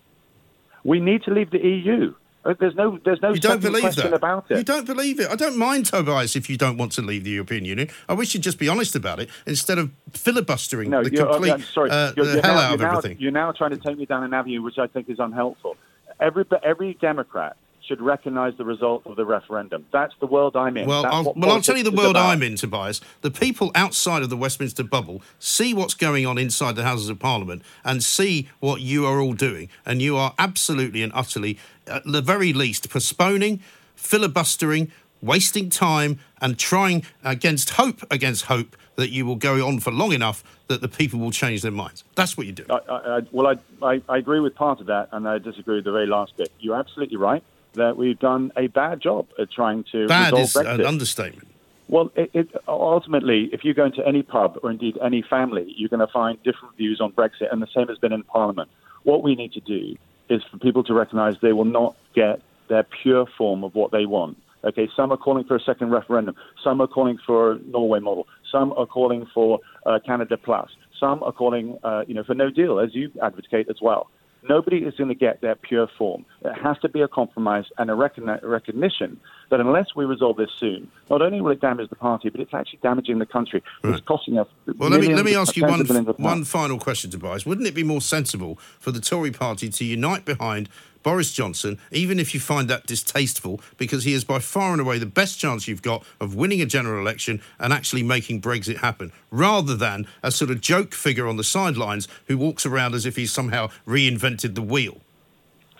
We 0.83 0.99
need 0.99 1.23
to 1.23 1.31
leave 1.31 1.51
the 1.51 1.59
EU. 1.59 2.13
Uh, 2.47 2.53
There's 2.59 2.75
no, 2.75 2.97
there's 3.03 3.21
no 3.21 3.33
You 3.33 3.39
don't 3.41 3.61
believe 3.61 3.93
that. 3.95 4.13
about 4.13 4.49
it. 4.49 4.57
You 4.57 4.63
don't 4.63 4.85
believe 4.85 5.19
it. 5.19 5.29
I 5.29 5.35
don't 5.35 5.57
mind, 5.57 5.87
Tobias, 5.87 6.35
if 6.37 6.49
you 6.49 6.55
don't 6.57 6.77
want 6.77 6.93
to 6.93 7.01
leave 7.01 7.23
the 7.25 7.31
European 7.31 7.65
Union. 7.65 7.89
I 8.07 8.13
wish 8.13 8.33
you'd 8.33 8.43
just 8.43 8.57
be 8.57 8.69
honest 8.69 8.95
about 8.95 9.19
it 9.19 9.29
instead 9.45 9.77
of 9.77 9.91
filibustering 10.13 10.89
No, 10.89 11.03
the 11.03 11.11
you're, 11.11 11.25
complete 11.27 11.51
I'm 11.51 11.61
sorry. 11.61 11.89
uh, 11.91 12.13
you're, 12.15 12.25
the 12.25 12.33
you're 12.35 12.41
hell 12.41 12.55
now, 12.55 12.61
out 12.61 12.73
of 12.75 12.79
you're 12.79 12.89
now- 12.89 12.97
everything. 12.97 13.17
You're 13.19 13.31
now 13.31 13.51
trying 13.51 13.71
to 13.71 13.77
take 13.77 13.97
me 13.97 14.05
down 14.05 14.23
an 14.23 14.33
avenue 14.33 14.61
which 14.61 14.77
I 14.77 14.87
think 14.87 15.09
is 15.09 15.19
unhelpful. 15.19 15.75
Every 16.19 16.45
every 16.63 16.93
Democrat 16.95 17.57
should 17.87 18.01
recognise 18.01 18.53
the 18.57 18.65
result 18.65 19.01
of 19.05 19.15
the 19.15 19.25
referendum. 19.25 19.85
That's 19.93 20.13
the 20.19 20.25
world 20.25 20.57
I'm 20.57 20.75
in. 20.75 20.87
Well, 20.87 21.03
That's 21.03 21.15
I'll, 21.15 21.33
well, 21.35 21.51
I'll 21.51 21.61
tell 21.61 21.77
you 21.77 21.83
the 21.83 21.91
world. 21.91 22.17
I'm 22.17 22.43
in, 22.43 22.55
Tobias. 22.57 22.99
The 23.21 23.31
people 23.31 23.71
outside 23.75 24.23
of 24.23 24.29
the 24.29 24.35
Westminster 24.35 24.83
bubble 24.83 25.21
see 25.39 25.73
what's 25.73 25.93
going 25.93 26.25
on 26.25 26.37
inside 26.37 26.75
the 26.75 26.83
Houses 26.83 27.07
of 27.07 27.19
Parliament 27.19 27.61
and 27.85 28.03
see 28.03 28.49
what 28.59 28.81
you 28.81 29.05
are 29.05 29.21
all 29.21 29.33
doing. 29.33 29.69
And 29.85 30.01
you 30.01 30.17
are 30.17 30.33
absolutely 30.37 31.01
and 31.01 31.13
utterly, 31.15 31.57
at 31.87 32.03
the 32.05 32.21
very 32.21 32.53
least, 32.53 32.89
postponing, 32.89 33.61
filibustering, 33.95 34.91
wasting 35.21 35.69
time, 35.69 36.19
and 36.41 36.57
trying 36.57 37.03
against 37.23 37.71
hope, 37.71 38.03
against 38.11 38.45
hope, 38.45 38.75
that 38.95 39.09
you 39.09 39.25
will 39.25 39.35
go 39.35 39.65
on 39.65 39.79
for 39.79 39.91
long 39.91 40.11
enough 40.11 40.43
that 40.67 40.81
the 40.81 40.87
people 40.87 41.19
will 41.19 41.31
change 41.31 41.61
their 41.61 41.71
minds. 41.71 42.03
That's 42.15 42.37
what 42.37 42.45
you 42.47 42.53
do. 42.53 42.65
I, 42.69 42.77
I, 42.89 43.21
well, 43.31 43.47
I, 43.47 43.85
I, 43.85 44.01
I 44.09 44.17
agree 44.17 44.39
with 44.39 44.55
part 44.55 44.79
of 44.79 44.87
that, 44.87 45.09
and 45.11 45.27
I 45.27 45.37
disagree 45.37 45.75
with 45.75 45.85
the 45.85 45.91
very 45.91 46.07
last 46.07 46.35
bit. 46.37 46.51
You're 46.59 46.77
absolutely 46.77 47.17
right 47.17 47.43
that 47.73 47.95
we've 47.95 48.19
done 48.19 48.51
a 48.57 48.67
bad 48.67 48.99
job 48.99 49.27
at 49.39 49.51
trying 49.51 49.83
to 49.91 50.07
Bad 50.07 50.33
resolve 50.33 50.43
is 50.43 50.53
Brexit. 50.53 50.79
an 50.79 50.85
understatement. 50.85 51.47
Well, 51.89 52.11
it, 52.15 52.31
it, 52.33 52.49
ultimately, 52.67 53.49
if 53.53 53.63
you 53.63 53.73
go 53.73 53.85
into 53.85 54.05
any 54.05 54.21
pub 54.21 54.59
or 54.61 54.71
indeed 54.71 54.97
any 55.01 55.21
family, 55.21 55.73
you're 55.77 55.89
going 55.89 56.05
to 56.05 56.11
find 56.11 56.41
different 56.43 56.75
views 56.75 56.99
on 56.99 57.13
Brexit, 57.13 57.51
and 57.51 57.61
the 57.61 57.67
same 57.67 57.87
has 57.87 57.97
been 57.97 58.11
in 58.11 58.23
Parliament. 58.23 58.69
What 59.03 59.23
we 59.23 59.35
need 59.35 59.53
to 59.53 59.61
do 59.61 59.95
is 60.29 60.41
for 60.51 60.57
people 60.57 60.83
to 60.83 60.93
recognise 60.93 61.35
they 61.41 61.53
will 61.53 61.65
not 61.65 61.95
get 62.15 62.41
their 62.69 62.85
pure 63.03 63.25
form 63.37 63.63
of 63.63 63.75
what 63.75 63.91
they 63.91 64.05
want. 64.05 64.37
Okay, 64.63 64.89
some 64.95 65.11
are 65.11 65.17
calling 65.17 65.45
for 65.45 65.55
a 65.55 65.59
second 65.59 65.91
referendum. 65.91 66.35
Some 66.63 66.81
are 66.81 66.87
calling 66.87 67.17
for 67.25 67.59
Norway 67.67 67.99
model. 67.99 68.27
Some 68.51 68.73
are 68.73 68.85
calling 68.85 69.25
for 69.33 69.59
uh, 69.85 69.99
Canada 70.05 70.35
Plus. 70.37 70.69
Some 70.99 71.21
are 71.23 71.31
calling, 71.31 71.77
uh, 71.83 72.03
you 72.07 72.13
know, 72.13 72.23
for 72.23 72.33
no 72.33 72.49
deal, 72.49 72.79
as 72.79 72.89
you 72.93 73.11
advocate 73.21 73.67
as 73.69 73.77
well. 73.81 74.09
Nobody 74.49 74.77
is 74.77 74.95
going 74.95 75.09
to 75.09 75.15
get 75.15 75.41
their 75.41 75.55
pure 75.55 75.87
form. 75.97 76.25
It 76.43 76.53
has 76.53 76.77
to 76.79 76.89
be 76.89 77.01
a 77.01 77.07
compromise 77.07 77.65
and 77.77 77.89
a 77.89 77.93
recogni- 77.93 78.41
recognition 78.43 79.19
that 79.49 79.59
unless 79.59 79.95
we 79.95 80.05
resolve 80.05 80.37
this 80.37 80.49
soon, 80.59 80.89
not 81.09 81.21
only 81.21 81.41
will 81.41 81.51
it 81.51 81.61
damage 81.61 81.89
the 81.89 81.95
party, 81.95 82.29
but 82.29 82.41
it's 82.41 82.53
actually 82.53 82.79
damaging 82.81 83.19
the 83.19 83.25
country. 83.25 83.63
It's 83.83 84.01
costing 84.01 84.37
us. 84.37 84.47
Well, 84.77 84.89
let 84.89 85.01
me 85.01 85.13
let 85.13 85.25
me 85.25 85.35
ask 85.35 85.55
you 85.55 85.63
one 85.63 85.81
of 85.81 85.87
billions 85.87 86.07
of 86.07 86.19
one 86.19 86.43
final 86.43 86.79
question, 86.79 87.11
Tobias. 87.11 87.45
Wouldn't 87.45 87.67
it 87.67 87.75
be 87.75 87.83
more 87.83 88.01
sensible 88.01 88.57
for 88.79 88.91
the 88.91 88.99
Tory 88.99 89.31
party 89.31 89.69
to 89.69 89.85
unite 89.85 90.25
behind 90.25 90.69
Boris 91.07 91.31
Johnson, 91.31 91.79
even 91.89 92.19
if 92.19 92.33
you 92.33 92.41
find 92.41 92.69
that 92.69 92.85
distasteful, 92.85 93.61
because 93.77 94.03
he 94.03 94.11
is 94.11 94.25
by 94.25 94.39
far 94.39 94.73
and 94.73 94.81
away 94.81 94.99
the 94.99 95.05
best 95.05 95.39
chance 95.39 95.65
you've 95.65 95.81
got 95.81 96.03
of 96.19 96.35
winning 96.35 96.61
a 96.61 96.65
general 96.65 96.99
election 96.99 97.41
and 97.59 97.71
actually 97.71 98.03
making 98.03 98.41
Brexit 98.41 98.79
happen, 98.79 99.13
rather 99.31 99.73
than 99.73 100.05
a 100.21 100.31
sort 100.31 100.51
of 100.51 100.59
joke 100.59 100.93
figure 100.93 101.25
on 101.25 101.37
the 101.37 101.45
sidelines 101.45 102.09
who 102.27 102.37
walks 102.37 102.65
around 102.65 102.93
as 102.93 103.05
if 103.05 103.15
he's 103.15 103.31
somehow 103.31 103.69
reinvented 103.87 104.53
the 104.55 104.61
wheel. 104.61 104.97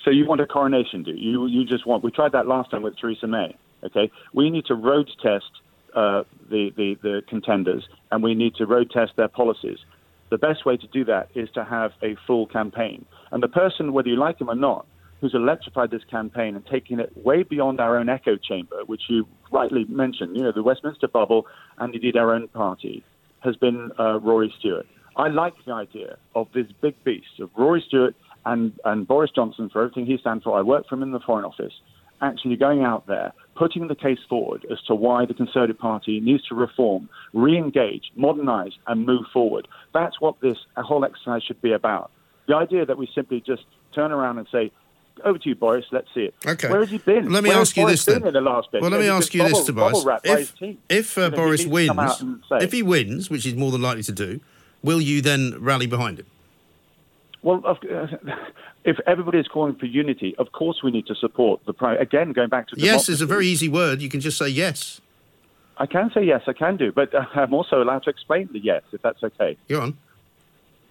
So 0.02 0.12
you 0.12 0.26
want 0.26 0.40
a 0.40 0.46
coronation, 0.46 1.04
do 1.04 1.12
you? 1.12 1.46
You 1.48 1.66
just 1.66 1.86
want. 1.86 2.06
We 2.06 2.12
tried 2.12 2.32
that 2.32 2.48
last 2.48 2.72
time 2.72 2.84
with 2.84 2.98
Theresa 2.98 3.28
May. 3.28 3.54
Okay, 3.84 4.10
we 4.32 4.50
need 4.50 4.66
to 4.68 4.76
road 4.76 5.12
test 5.22 5.52
uh, 5.94 6.24
the, 6.50 6.72
the 6.78 6.98
the 7.02 7.22
contenders, 7.28 7.86
and 8.12 8.24
we 8.24 8.34
need 8.34 8.56
to 8.56 8.66
road 8.66 8.92
test 8.92 9.18
their 9.18 9.28
policies. 9.28 9.80
The 10.30 10.38
best 10.38 10.66
way 10.66 10.78
to 10.78 10.88
do 10.88 11.04
that 11.04 11.28
is 11.36 11.50
to 11.52 11.66
have 11.66 11.92
a 12.02 12.16
full 12.26 12.48
campaign, 12.48 13.06
and 13.32 13.44
the 13.44 13.50
person, 13.50 13.92
whether 13.92 14.08
you 14.08 14.16
like 14.16 14.40
him 14.40 14.50
or 14.50 14.56
not, 14.56 14.86
who's 15.22 15.34
electrified 15.34 15.92
this 15.92 16.04
campaign 16.10 16.56
and 16.56 16.66
taken 16.66 17.00
it 17.00 17.12
way 17.18 17.44
beyond 17.44 17.80
our 17.80 17.98
own 17.98 18.10
echo 18.10 18.38
chamber, 18.38 18.78
which 18.86 19.04
you 19.10 19.28
rightly 19.52 19.86
mentioned, 19.86 20.36
you 20.36 20.44
know, 20.44 20.52
the 20.52 20.64
Westminster 20.64 21.08
bubble, 21.08 21.48
and 21.78 21.94
indeed 21.96 22.16
our 22.16 22.34
own 22.34 22.48
party, 22.50 23.04
has 23.40 23.56
been 23.56 23.92
uh, 24.00 24.20
Rory 24.20 24.54
Stewart. 24.60 24.86
I 25.16 25.30
like 25.30 25.54
the 25.66 25.74
idea 25.74 26.18
of 26.36 26.48
this 26.54 26.68
big 26.82 27.04
beast 27.04 27.40
of 27.40 27.50
Rory 27.58 27.84
Stewart 27.88 28.16
and, 28.46 28.74
and 28.86 29.08
Boris 29.08 29.32
Johnson 29.36 29.70
for 29.70 29.82
everything 29.84 30.06
he 30.06 30.18
stands 30.18 30.44
for. 30.44 30.58
I 30.58 30.62
worked 30.62 30.90
for 30.90 30.96
him 30.96 31.04
in 31.04 31.12
the 31.12 31.20
Foreign 31.20 31.46
Office. 31.46 31.74
Actually, 32.22 32.56
going 32.56 32.84
out 32.84 33.06
there, 33.06 33.32
putting 33.56 33.88
the 33.88 33.96
case 33.96 34.18
forward 34.28 34.66
as 34.72 34.80
to 34.88 34.96
why 34.96 35.26
the 35.26 35.36
Conservative 35.36 35.78
Party 35.78 36.20
needs 36.20 36.48
to 36.48 36.56
reform, 36.56 37.10
re 37.34 37.58
engage, 37.58 38.12
modernise, 38.16 38.74
and 38.88 39.06
move 39.06 39.26
forward. 39.32 39.68
That's 39.94 40.20
what 40.20 40.40
this 40.42 40.58
whole 40.76 41.06
exercise 41.06 41.44
should 41.44 41.62
be 41.62 41.74
about. 41.74 42.10
The 42.48 42.56
idea 42.56 42.86
that 42.86 42.98
we 42.98 43.08
simply 43.14 43.44
just 43.46 43.64
turn 43.94 44.12
around 44.12 44.40
and 44.40 44.48
say, 44.52 44.72
over 45.24 45.38
to 45.38 45.50
you, 45.50 45.56
Boris. 45.56 45.86
Let's 45.92 46.08
see 46.14 46.26
it. 46.26 46.36
Okay. 46.46 46.70
Where 46.70 46.80
has 46.82 46.90
he 46.90 46.98
been? 46.98 47.32
Let 47.32 47.44
me 47.44 47.50
Where 47.50 47.60
ask 47.60 47.76
you 47.76 47.84
Boris 47.84 48.06
this 48.06 48.14
been 48.16 48.24
then. 48.24 48.28
in 48.30 48.34
the 48.44 48.50
last 48.50 48.72
bit? 48.72 48.82
Well, 48.82 48.92
let 48.92 49.00
me 49.02 49.08
ask 49.08 49.34
you 49.34 49.44
this, 49.44 49.54
bubble- 49.54 49.66
Tobias. 49.66 49.92
bubble 49.94 50.06
wrapped 50.06 50.26
by 50.26 50.38
his 50.40 50.54
If, 50.60 50.78
if 50.90 51.18
uh, 51.18 51.22
You 51.22 51.30
know, 51.30 51.36
Boris 51.38 51.66
wins, 51.66 52.24
if 52.52 52.72
he 52.72 52.84
wins, 52.84 53.30
which 53.30 53.44
he's 53.44 53.56
more 53.56 53.72
than 53.72 53.82
likely 53.82 54.04
to 54.04 54.12
do, 54.12 54.40
will 54.84 55.02
you 55.02 55.22
then 55.22 55.56
rally 55.60 55.88
behind 55.88 56.20
him? 56.20 56.26
Well, 57.44 57.78
if 58.84 58.98
everybody 59.06 59.40
is 59.40 59.48
calling 59.48 59.76
for 59.76 59.86
unity, 59.86 60.36
of 60.38 60.52
course 60.52 60.82
we 60.84 60.92
need 60.92 61.08
to 61.08 61.16
support 61.16 61.62
the 61.66 61.74
prime. 61.74 61.98
Again, 62.00 62.34
going 62.34 62.50
back 62.50 62.68
to 62.70 62.76
Yes 62.78 63.10
is 63.10 63.22
a 63.22 63.26
very 63.26 63.48
easy 63.48 63.70
word. 63.70 64.02
You 64.02 64.10
can 64.10 64.20
just 64.20 64.38
say 64.38 64.48
yes. 64.50 65.02
I 65.78 65.86
can 65.86 66.10
say 66.14 66.24
yes, 66.24 66.42
I 66.48 66.54
can 66.54 66.76
do, 66.78 66.92
but 66.92 67.14
I'm 67.36 67.54
also 67.54 67.82
allowed 67.82 68.04
to 68.04 68.10
explain 68.10 68.50
the 68.52 68.60
yes, 68.60 68.82
if 68.92 69.02
that's 69.02 69.24
okay. 69.24 69.58
Go 69.70 69.82
on. 69.82 69.98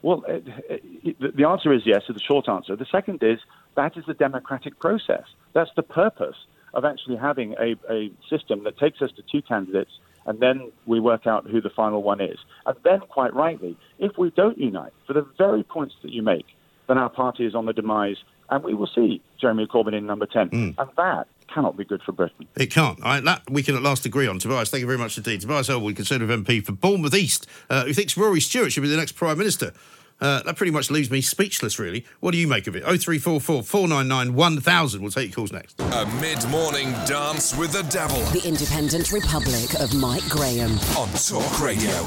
Well, 0.02 0.24
uh, 0.28 0.34
uh, 0.34 0.76
the 1.18 1.32
the 1.34 1.44
answer 1.48 1.72
is 1.72 1.82
yes, 1.84 2.02
is 2.08 2.14
the 2.14 2.20
short 2.22 2.48
answer. 2.48 2.76
The 2.76 2.86
second 2.86 3.22
is 3.22 3.40
that 3.76 3.96
is 3.96 4.04
the 4.06 4.14
democratic 4.14 4.78
process. 4.78 5.24
That's 5.52 5.70
the 5.76 5.82
purpose 5.82 6.36
of 6.74 6.84
actually 6.84 7.16
having 7.16 7.54
a, 7.54 7.76
a 7.90 8.10
system 8.28 8.64
that 8.64 8.78
takes 8.78 9.00
us 9.00 9.10
to 9.12 9.22
two 9.30 9.42
candidates 9.42 9.92
and 10.26 10.40
then 10.40 10.72
we 10.86 11.00
work 11.00 11.26
out 11.26 11.46
who 11.46 11.60
the 11.60 11.70
final 11.70 12.02
one 12.02 12.20
is. 12.20 12.38
And 12.66 12.76
then, 12.84 13.00
quite 13.00 13.32
rightly, 13.32 13.76
if 13.98 14.18
we 14.18 14.30
don't 14.30 14.58
unite 14.58 14.92
for 15.06 15.12
the 15.12 15.26
very 15.38 15.62
points 15.62 15.94
that 16.02 16.12
you 16.12 16.22
make, 16.22 16.46
then 16.88 16.98
our 16.98 17.08
party 17.08 17.46
is 17.46 17.54
on 17.54 17.66
the 17.66 17.72
demise 17.72 18.16
and 18.50 18.62
we 18.62 18.74
will 18.74 18.88
see 18.92 19.20
Jeremy 19.40 19.66
Corbyn 19.66 19.94
in 19.94 20.06
number 20.06 20.26
10. 20.26 20.48
Hmm. 20.48 20.70
And 20.78 20.90
that 20.96 21.26
cannot 21.52 21.76
be 21.76 21.84
good 21.84 22.02
for 22.02 22.12
Britain. 22.12 22.46
It 22.56 22.70
can't. 22.70 23.00
Right, 23.00 23.24
that 23.24 23.42
we 23.50 23.62
can 23.62 23.76
at 23.76 23.82
last 23.82 24.04
agree 24.04 24.26
on. 24.26 24.38
Tobias, 24.38 24.70
thank 24.70 24.80
you 24.80 24.86
very 24.86 24.98
much 24.98 25.16
indeed. 25.16 25.40
Tobias 25.40 25.70
Ellwood, 25.70 25.96
Conservative 25.96 26.40
MP 26.40 26.64
for 26.64 26.72
Bournemouth 26.72 27.14
East, 27.14 27.46
uh, 27.70 27.84
who 27.84 27.92
thinks 27.92 28.16
Rory 28.16 28.40
Stewart 28.40 28.72
should 28.72 28.82
be 28.82 28.88
the 28.88 28.96
next 28.96 29.12
Prime 29.12 29.38
Minister. 29.38 29.72
Uh, 30.20 30.42
that 30.44 30.56
pretty 30.56 30.72
much 30.72 30.90
leaves 30.90 31.10
me 31.10 31.20
speechless, 31.20 31.78
really. 31.78 32.04
What 32.20 32.32
do 32.32 32.38
you 32.38 32.48
make 32.48 32.66
of 32.66 32.74
it? 32.76 32.82
0344 32.84 33.62
499 33.62 34.34
1000. 34.34 35.02
We'll 35.02 35.10
take 35.10 35.28
your 35.28 35.34
calls 35.36 35.52
next. 35.52 35.78
A 35.80 36.06
mid 36.20 36.42
morning 36.48 36.92
dance 37.06 37.54
with 37.56 37.72
the 37.72 37.82
devil 37.84 38.18
The 38.30 38.46
Independent 38.48 39.12
Republic 39.12 39.74
of 39.80 39.94
Mike 39.94 40.26
Graham. 40.28 40.72
on 40.96 41.08
Talk 41.12 41.60
Radio. 41.60 42.06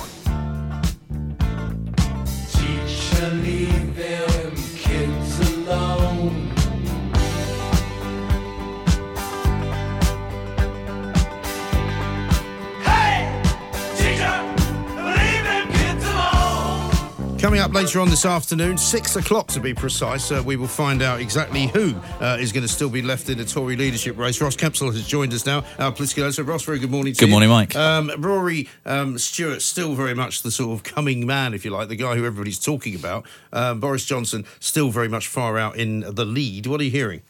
Teacher, 2.52 3.30
leave 3.36 3.96
them 3.96 4.56
kids 4.76 5.40
alone. 5.54 6.49
Coming 17.40 17.62
up 17.62 17.74
later 17.74 18.02
on 18.02 18.10
this 18.10 18.26
afternoon, 18.26 18.78
six 18.78 19.16
o'clock 19.16 19.48
to 19.48 19.62
be 19.62 19.74
precise, 19.74 20.30
uh, 20.30 20.44
we 20.46 20.58
will 20.58 20.68
find 20.68 21.02
out 21.02 21.22
exactly 21.22 21.68
who 21.68 21.96
uh, 22.20 22.36
is 22.38 22.52
going 22.52 22.64
to 22.64 22.68
still 22.68 22.90
be 22.90 23.02
left 23.02 23.30
in 23.30 23.38
the 23.38 23.46
Tory 23.46 23.78
leadership 23.78 24.18
race. 24.18 24.42
Ross 24.42 24.58
Kempsell 24.58 24.94
has 24.94 25.08
joined 25.08 25.34
us 25.34 25.46
now, 25.46 25.64
our 25.80 25.90
political 25.94 26.26
editor. 26.26 26.44
Ross, 26.44 26.64
very 26.64 26.80
good 26.80 26.92
morning 26.92 27.14
to 27.14 27.20
Good 27.20 27.28
you. 27.28 27.32
morning, 27.32 27.48
Mike. 27.48 27.78
Um, 27.78 28.12
Rory 28.18 28.68
um, 28.86 29.18
Stewart, 29.18 29.62
still 29.62 29.94
very 29.96 30.14
much 30.14 30.42
the 30.42 30.52
sort 30.52 30.74
of 30.74 30.84
coming 30.84 31.26
man, 31.26 31.54
if 31.54 31.64
you 31.64 31.72
like, 31.72 31.88
the 31.88 31.96
guy 31.96 32.18
who 32.18 32.26
everybody's 32.26 32.60
talking 32.60 32.94
about. 32.94 33.26
Um, 33.54 33.80
Boris 33.80 34.04
Johnson, 34.04 34.44
still 34.60 34.90
very 34.90 35.08
much 35.08 35.28
far 35.28 35.58
out 35.58 35.78
in 35.78 36.02
the 36.02 36.26
lead. 36.26 36.68
What 36.68 36.82
are 36.82 36.84
you 36.84 36.92
hearing? 36.92 37.22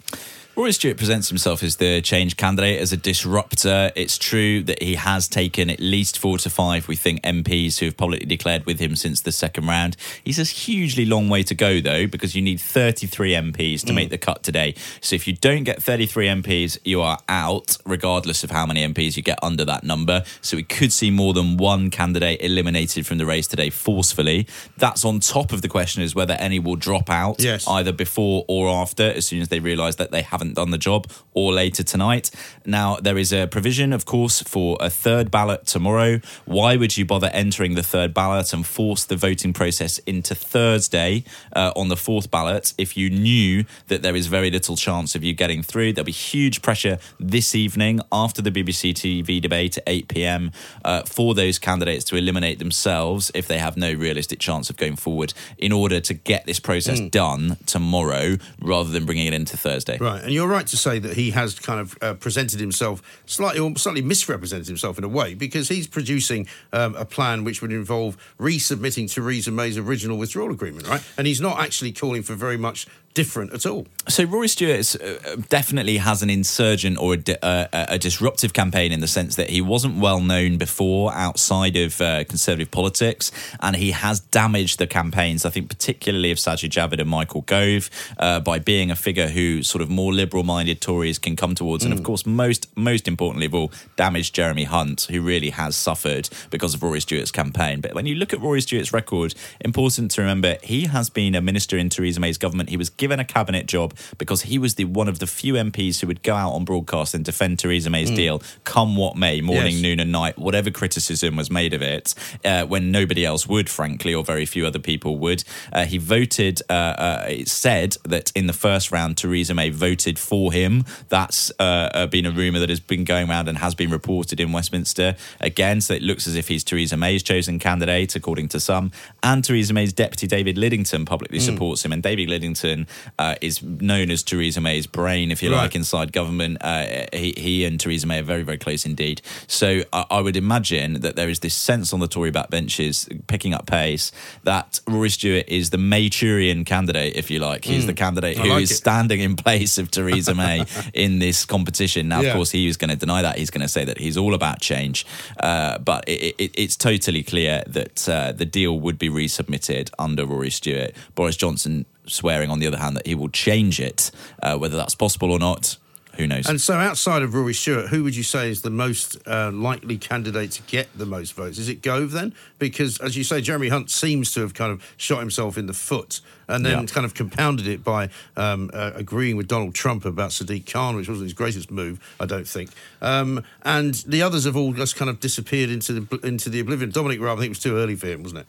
Rory 0.60 0.74
Stewart 0.74 0.98
presents 0.98 1.30
himself 1.30 1.64
as 1.64 1.78
the 1.78 2.02
change 2.02 2.36
candidate, 2.36 2.82
as 2.82 2.92
a 2.92 2.98
disruptor. 2.98 3.94
It's 3.96 4.18
true 4.18 4.62
that 4.64 4.84
he 4.84 4.96
has 4.96 5.30
taken 5.30 5.70
at 5.70 5.80
least 5.80 6.20
four 6.20 6.38
to 6.38 6.50
five, 6.50 6.90
we 6.90 6.98
think, 6.98 7.22
MPs 7.22 7.80
who 7.80 7.86
have 7.86 7.96
publicly 7.96 8.26
declared 8.26 8.66
with 8.66 8.78
him 8.78 8.98
since 8.98 9.22
the 9.22 9.32
second 9.32 9.68
round. 9.68 9.96
He's 10.22 10.38
a 10.38 10.44
hugely 10.44 11.06
long 11.06 11.30
way 11.30 11.44
to 11.44 11.56
go, 11.56 11.80
though, 11.80 12.08
because 12.08 12.36
you 12.36 12.42
need 12.42 12.60
33 12.60 13.32
MPs 13.36 13.86
to 13.86 13.94
mm. 13.94 13.96
make 13.96 14.10
the 14.10 14.18
cut 14.18 14.44
today. 14.44 14.76
So 15.00 15.16
if 15.16 15.30
you 15.30 15.34
don't 15.34 15.64
get 15.64 15.82
33 15.82 16.28
MPs, 16.28 16.78
you 16.84 17.00
are 17.00 17.20
out, 17.30 17.78
regardless 17.86 18.44
of 18.44 18.52
how 18.52 18.66
many 18.66 18.86
MPs 18.86 19.16
you 19.16 19.24
get 19.24 19.40
under 19.42 19.64
that 19.64 19.86
number. 19.86 20.26
So 20.42 20.58
we 20.58 20.64
could 20.64 20.92
see 20.92 21.10
more 21.10 21.34
than 21.34 21.56
one 21.56 21.90
candidate 21.90 22.42
eliminated 22.42 23.08
from 23.08 23.18
the 23.18 23.26
race 23.26 23.48
today 23.48 23.70
forcefully. 23.70 24.46
That's 24.76 25.06
on 25.06 25.22
top 25.22 25.54
of 25.54 25.62
the 25.62 25.70
question 25.70 26.04
is 26.04 26.14
whether 26.14 26.34
any 26.34 26.60
will 26.60 26.76
drop 26.76 27.10
out 27.10 27.38
Yes. 27.40 27.66
either 27.66 27.94
before 27.94 28.44
or 28.50 28.68
after, 28.68 29.04
as 29.04 29.26
soon 29.26 29.42
as 29.42 29.48
they 29.48 29.62
realise 29.62 29.96
that 29.96 30.12
they 30.12 30.22
haven't 30.22 30.49
done 30.56 30.72
the 30.72 30.78
job, 30.78 31.08
or 31.34 31.54
later 31.54 31.84
tonight. 31.84 32.32
Now, 32.66 32.98
there 32.98 33.18
is 33.18 33.32
a 33.32 33.48
provision, 33.48 33.94
of 33.94 34.06
course, 34.06 34.42
for 34.42 34.78
a 34.80 34.90
third 34.90 35.32
ballot 35.32 35.66
tomorrow. 35.66 36.20
Why 36.46 36.76
would 36.76 36.98
you 36.98 37.06
bother 37.06 37.30
entering 37.34 37.76
the 37.76 37.84
third 37.84 38.14
ballot 38.14 38.54
and 38.54 38.66
force 38.66 39.06
the 39.06 39.16
voting 39.16 39.54
process 39.54 40.00
into 40.00 40.36
Thursday 40.36 41.24
uh, 41.56 41.72
on 41.76 41.90
the 41.90 41.98
fourth 41.98 42.30
ballot 42.32 42.74
if 42.78 42.98
you 42.98 43.10
knew 43.10 43.66
that 43.88 44.02
there 44.02 44.16
is 44.16 44.28
very 44.28 44.52
little 44.52 44.76
chance 44.76 45.16
of 45.16 45.24
you 45.24 45.34
getting 45.34 45.64
through? 45.64 45.94
There'll 45.94 46.06
be 46.06 46.12
huge 46.12 46.62
pressure 46.62 47.00
this 47.20 47.56
evening 47.56 48.02
after 48.12 48.42
the 48.42 48.52
BBC 48.52 48.94
TV 48.94 49.42
debate 49.42 49.78
at 49.78 49.84
8 49.88 50.08
pm 50.08 50.52
uh, 50.84 51.04
for 51.04 51.34
those 51.34 51.60
candidates 51.60 52.06
to 52.06 52.16
eliminate 52.16 52.60
themselves 52.60 53.32
if 53.34 53.48
they 53.48 53.58
have 53.58 53.78
no 53.78 53.94
realistic 53.94 54.40
chance 54.40 54.70
of 54.70 54.78
going 54.78 54.96
forward 54.96 55.34
in 55.58 55.72
order 55.72 56.00
to 56.00 56.14
get 56.14 56.46
this 56.46 56.60
process 56.60 57.00
done 57.00 57.58
tomorrow 57.66 58.38
rather 58.62 58.90
than 58.90 59.06
bringing 59.06 59.28
it 59.28 59.34
into 59.34 59.58
Thursday. 59.58 59.98
Right, 59.98 60.24
and 60.24 60.32
you're 60.40 60.48
right 60.48 60.68
to 60.68 60.78
say 60.78 61.00
that 61.00 61.18
he 61.18 61.32
has 61.32 61.60
kind 61.60 61.82
of 61.82 61.98
uh, 62.02 62.14
presented 62.14 62.62
himself 62.62 63.02
slightly, 63.26 63.60
or 63.60 63.76
slightly 63.76 64.02
misrepresented 64.02 64.68
himself 64.68 64.98
in 64.98 65.04
a 65.04 65.08
way, 65.10 65.34
because 65.34 65.68
he's 65.68 65.86
producing 65.86 66.48
um, 66.72 66.96
a 66.96 67.04
plan 67.04 67.44
which 67.44 67.62
would 67.62 67.74
involve 67.74 68.16
resubmitting 68.40 69.14
Theresa 69.14 69.52
May's 69.52 69.78
original 69.78 70.18
withdrawal 70.18 70.52
agreement, 70.52 70.88
right? 70.88 71.04
And 71.18 71.28
he's 71.28 71.42
not 71.42 71.60
actually 71.60 71.92
calling 71.92 72.24
for 72.24 72.36
very 72.36 72.56
much 72.56 72.88
different 73.14 73.54
at 73.54 73.66
all. 73.66 73.86
So 74.08 74.24
Rory 74.24 74.48
Stewart 74.48 74.96
uh, 74.96 75.36
definitely 75.50 75.98
has 75.98 76.24
an 76.24 76.30
insurgent 76.30 76.98
or 76.98 77.14
a, 77.14 77.18
di- 77.18 77.38
uh, 77.42 77.68
a 77.72 78.00
disruptive 78.00 78.54
campaign 78.54 78.92
in 78.92 79.02
the 79.02 79.08
sense 79.08 79.36
that 79.36 79.50
he 79.50 79.62
wasn't 79.62 80.00
well 80.00 80.22
known 80.22 80.58
before 80.58 81.14
outside 81.14 81.76
of 81.76 82.02
uh, 82.02 82.24
conservative 82.24 82.72
politics, 82.72 83.32
and 83.60 83.76
he 83.76 83.92
has 83.92 84.20
damaged 84.20 84.80
the 84.80 84.88
campaigns. 84.88 85.46
I 85.46 85.50
think 85.50 85.70
particularly 85.70 86.32
of 86.32 86.38
Sajid 86.38 86.70
Javid 86.70 87.00
and 87.00 87.10
Michael 87.10 87.42
Gove 87.42 87.90
uh, 88.18 88.40
by 88.40 88.60
being 88.60 88.90
a 88.90 88.96
figure 88.96 89.28
who 89.28 89.64
sort 89.64 89.82
of 89.82 89.90
more 89.90 90.14
liberal-minded 90.14 90.82
Tories 90.82 91.20
can 91.20 91.36
come 91.36 91.56
towards, 91.56 91.84
and 91.84 91.94
of 91.94 92.04
course 92.04 92.26
most 92.26 92.68
most 92.76 93.08
importantly 93.08 93.46
of 93.46 93.56
all, 93.56 93.72
damaged 93.96 94.34
Jeremy 94.34 94.64
Hunt, 94.64 95.08
who 95.12 95.22
really 95.22 95.52
has 95.52 95.76
suffered 95.76 96.30
because 96.50 96.74
of 96.74 96.82
Rory 96.82 97.02
Stewart's 97.02 97.32
campaign. 97.32 97.82
But 97.82 97.94
when 97.94 98.06
you 98.06 98.16
look 98.16 98.34
at 98.34 98.42
Rory 98.42 98.62
Stewart's 98.62 98.94
record, 98.94 99.36
important 99.62 100.12
to 100.12 100.22
remember 100.22 100.58
he 100.64 100.86
has 100.86 101.10
been 101.10 101.36
a 101.36 101.42
minister 101.42 101.78
in 101.78 101.90
Theresa 101.90 102.20
May's 102.20 102.38
government. 102.38 102.70
He 102.70 102.78
was 102.78 102.90
given 103.00 103.20
a 103.20 103.26
cabinet 103.26 103.66
job 103.66 103.96
because 104.20 104.44
he 104.44 104.60
was 104.60 104.76
the 104.76 104.86
one 104.86 105.08
of 105.08 105.18
the 105.18 105.26
few 105.26 105.56
MPs 105.56 106.02
who 106.02 106.08
would 106.08 106.22
go 106.22 106.36
out 106.36 106.52
on 106.52 106.66
broadcast 106.66 107.16
and 107.16 107.26
defend 107.26 107.58
Theresa 107.58 107.90
May's 107.90 108.12
deal, 108.12 108.44
come 108.66 108.96
what 108.96 109.16
may, 109.18 109.42
morning, 109.42 109.74
Yes. 109.74 109.82
noon, 109.82 110.00
and 110.00 110.12
night, 110.12 110.38
whatever 110.38 110.70
criticism 110.70 111.36
was 111.36 111.50
made 111.50 111.74
of 111.74 111.82
it, 111.82 112.14
uh, 112.46 112.66
when 112.66 112.92
nobody 112.92 113.26
else 113.26 113.48
would, 113.48 113.70
frankly, 113.70 114.14
or 114.14 114.24
very 114.24 114.46
few 114.46 114.68
other 114.68 114.78
people 114.80 115.18
would. 115.18 115.44
Uh, 115.74 115.86
he 115.86 115.98
voted. 115.98 116.62
Uh, 116.70 116.74
uh, 116.74 117.26
it 117.30 117.48
said 117.48 117.96
that 118.04 118.32
in 118.36 118.48
the 118.48 118.54
first 118.54 118.92
round, 118.92 119.18
Theresa 119.18 119.54
May 119.54 119.70
voted 119.70 120.20
for 120.20 120.52
him. 120.52 120.84
That's 121.08 121.52
uh, 121.60 121.64
uh, 121.94 122.08
been 122.08 122.26
a 122.26 122.32
rumor 122.32 122.60
that 122.60 122.70
has 122.70 122.82
been 122.82 123.06
going 123.06 123.30
around 123.30 123.48
and 123.48 123.60
has 123.60 123.74
been 123.76 123.90
reported 123.90 124.40
in 124.42 124.52
Westminster 124.52 125.16
again. 125.40 125.80
So 125.80 125.94
it 125.94 126.02
looks 126.04 126.28
as 126.28 126.36
if 126.36 126.50
he's 126.50 126.66
Theresa 126.66 126.98
May's 126.98 127.24
chosen 127.24 127.60
candidate, 127.60 128.16
according 128.18 128.50
to 128.50 128.60
some. 128.60 128.92
And 129.24 129.42
Theresa 129.42 129.74
May's 129.74 129.94
deputy, 129.94 130.28
David 130.28 130.58
Lidington, 130.58 131.06
publicly 131.06 131.40
supports 131.40 131.86
him. 131.86 131.94
And 131.94 132.04
David 132.04 132.28
Lidington 132.28 132.88
uh, 133.18 133.36
is 133.42 133.62
known 133.64 134.12
as 134.12 134.24
Theresa 134.24 134.62
May's 134.62 134.88
brain, 134.88 135.32
if 135.32 135.42
you 135.44 135.52
Right. 135.52 135.64
like, 135.64 135.76
inside 135.76 136.12
government. 136.12 136.58
Uh, 136.62 137.06
he, 137.14 137.34
he 137.38 137.66
and 137.66 137.80
Theresa 137.80 138.06
May 138.08 138.20
are 138.20 138.24
very, 138.24 138.44
very 138.44 138.58
close 138.58 138.86
indeed. 138.86 139.22
So 139.48 139.84
I, 139.94 140.06
I 140.12 140.22
would 140.22 140.36
imagine 140.36 141.02
that 141.02 141.16
there 141.16 141.30
is 141.30 141.40
this 141.40 141.54
sense 141.56 141.94
on 141.94 142.00
the 142.00 142.08
Tory 142.08 142.32
backbenches, 142.32 143.08
picking 143.28 143.54
up 143.54 143.66
pace, 143.66 144.12
that 144.44 144.80
Rory 144.88 145.10
Stewart 145.10 145.46
is 145.48 145.70
the 145.72 145.78
Mayturian 145.78 146.66
candidate, 146.66 147.16
if 147.16 147.30
you 147.32 147.40
like. 147.40 147.66
He's 147.66 147.86
the 147.86 147.94
candidate 147.94 148.38
who 148.38 148.44
is 148.44 148.50
like 148.50 148.64
it. 148.64 148.68
standing 148.68 149.20
in 149.20 149.36
place 149.36 149.78
of 149.78 149.92
Theresa 149.92 150.34
May 150.36 150.66
in 150.94 151.20
this 151.20 151.46
competition. 151.46 152.08
Now, 152.08 152.22
Yeah. 152.22 152.30
of 152.30 152.36
course, 152.36 152.52
he 152.52 152.68
is 152.68 152.78
going 152.78 152.90
to 152.90 152.96
deny 152.96 153.22
that. 153.22 153.38
He's 153.38 153.50
going 153.50 153.62
to 153.62 153.68
say 153.68 153.86
that 153.86 153.98
he's 153.98 154.18
all 154.18 154.34
about 154.34 154.62
change. 154.62 155.06
Uh, 155.40 155.78
but 155.80 156.08
it, 156.08 156.36
it, 156.38 156.52
it's 156.56 156.76
totally 156.76 157.24
clear 157.24 157.64
that 157.68 158.08
uh, 158.10 158.32
the 158.32 158.46
deal 158.46 158.80
would 158.80 158.98
be 159.00 159.10
resubmitted 159.10 159.90
under 160.00 160.26
Rory 160.26 160.50
Stewart. 160.50 160.92
Boris 161.16 161.36
Johnson 161.36 161.86
swearing, 162.10 162.50
on 162.50 162.60
the 162.60 162.68
other 162.68 162.78
hand, 162.80 162.96
that 162.98 163.08
he 163.08 163.16
will 163.16 163.30
change 163.30 163.80
it. 163.80 164.12
Uh, 164.42 164.58
whether 164.58 164.76
that's 164.78 164.96
possible 164.96 165.32
or 165.32 165.40
not, 165.40 165.78
who 166.18 166.28
knows? 166.28 166.50
And 166.50 166.60
so, 166.60 166.74
outside 166.74 167.22
of 167.22 167.34
Rory 167.34 167.54
Stewart, 167.54 167.88
who 167.88 168.04
would 168.04 168.14
you 168.16 168.24
say 168.24 168.50
is 168.50 168.62
the 168.62 168.70
most 168.70 169.18
uh, 169.26 169.52
likely 169.54 169.98
candidate 169.98 170.52
to 170.52 170.62
get 170.64 170.90
the 170.98 171.06
most 171.06 171.32
votes? 171.34 171.58
Is 171.58 171.70
it 171.70 171.82
Gove 171.82 172.12
then? 172.12 172.34
Because, 172.58 173.00
as 173.00 173.16
you 173.16 173.24
say, 173.24 173.40
Jeremy 173.40 173.70
Hunt 173.70 173.90
seems 173.90 174.34
to 174.34 174.42
have 174.42 174.54
kind 174.54 174.72
of 174.74 174.84
shot 174.98 175.20
himself 175.20 175.58
in 175.58 175.68
the 175.68 175.74
foot 175.74 176.20
and 176.50 176.66
then 176.66 176.80
Yeah. 176.82 176.86
kind 176.88 177.06
of 177.06 177.14
compounded 177.14 177.68
it 177.68 177.84
by 177.86 178.10
um, 178.36 178.70
uh, 178.74 178.92
agreeing 178.96 179.38
with 179.38 179.48
Donald 179.48 179.76
Trump 179.76 180.04
about 180.04 180.32
Sadiq 180.32 180.70
Khan, 180.70 180.98
which 180.98 181.08
wasn't 181.08 181.26
his 181.26 181.34
greatest 181.34 181.72
move, 181.72 182.00
I 182.20 182.26
don't 182.26 182.48
think. 182.48 182.72
Um, 183.02 183.44
and 183.64 183.94
the 184.06 184.22
others 184.22 184.44
have 184.44 184.58
all 184.58 184.74
just 184.74 184.98
kind 184.98 185.10
of 185.10 185.20
disappeared 185.22 185.70
into 185.70 185.94
the 185.94 186.20
into 186.28 186.50
the 186.50 186.60
oblivion. 186.60 186.90
Dominic 186.92 187.22
Raab, 187.22 187.38
I 187.38 187.42
think 187.42 187.46
it 187.46 187.50
was 187.52 187.60
too 187.60 187.78
early 187.78 187.96
for 187.96 188.08
him, 188.08 188.24
wasn't 188.24 188.42
it? 188.42 188.48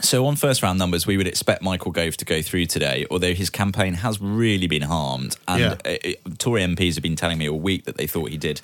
So 0.00 0.26
on 0.26 0.36
first 0.36 0.62
round 0.62 0.78
numbers, 0.78 1.06
we 1.06 1.16
would 1.16 1.26
expect 1.26 1.62
Michael 1.62 1.92
Gove 1.92 2.16
to 2.16 2.24
go 2.24 2.40
through 2.42 2.66
today, 2.66 3.06
although 3.10 3.34
his 3.34 3.50
campaign 3.50 3.94
has 3.94 4.20
really 4.20 4.66
been 4.66 4.82
harmed. 4.82 5.36
And 5.46 5.60
Yeah. 5.60 5.72
uh, 5.84 5.96
it- 6.02 6.20
Tory 6.38 6.62
MPs 6.62 6.94
have 6.94 7.02
been 7.02 7.16
telling 7.16 7.38
me 7.38 7.48
all 7.48 7.60
week 7.60 7.84
that 7.84 7.96
they 7.98 8.06
thought 8.06 8.30
he 8.30 8.38
did 8.38 8.60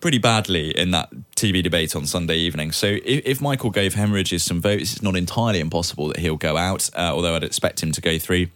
pretty 0.00 0.18
badly 0.18 0.76
in 0.76 0.90
that 0.92 1.10
TV 1.36 1.62
debate 1.62 1.94
on 1.94 2.06
Sunday 2.06 2.36
evening. 2.36 2.72
So 2.72 2.86
if, 3.04 3.22
if 3.24 3.40
Michael 3.40 3.70
Gove 3.70 3.94
hemorrhages 3.94 4.42
some 4.42 4.60
votes, 4.60 4.92
it's 4.94 5.02
not 5.02 5.16
entirely 5.16 5.60
impossible 5.60 6.08
that 6.08 6.18
he'll 6.18 6.36
go 6.36 6.56
out, 6.56 6.90
uh, 6.96 7.12
although 7.14 7.34
I'd 7.36 7.44
expect 7.44 7.82
him 7.82 7.92
to 7.92 8.00
go 8.00 8.18
through. 8.18 8.46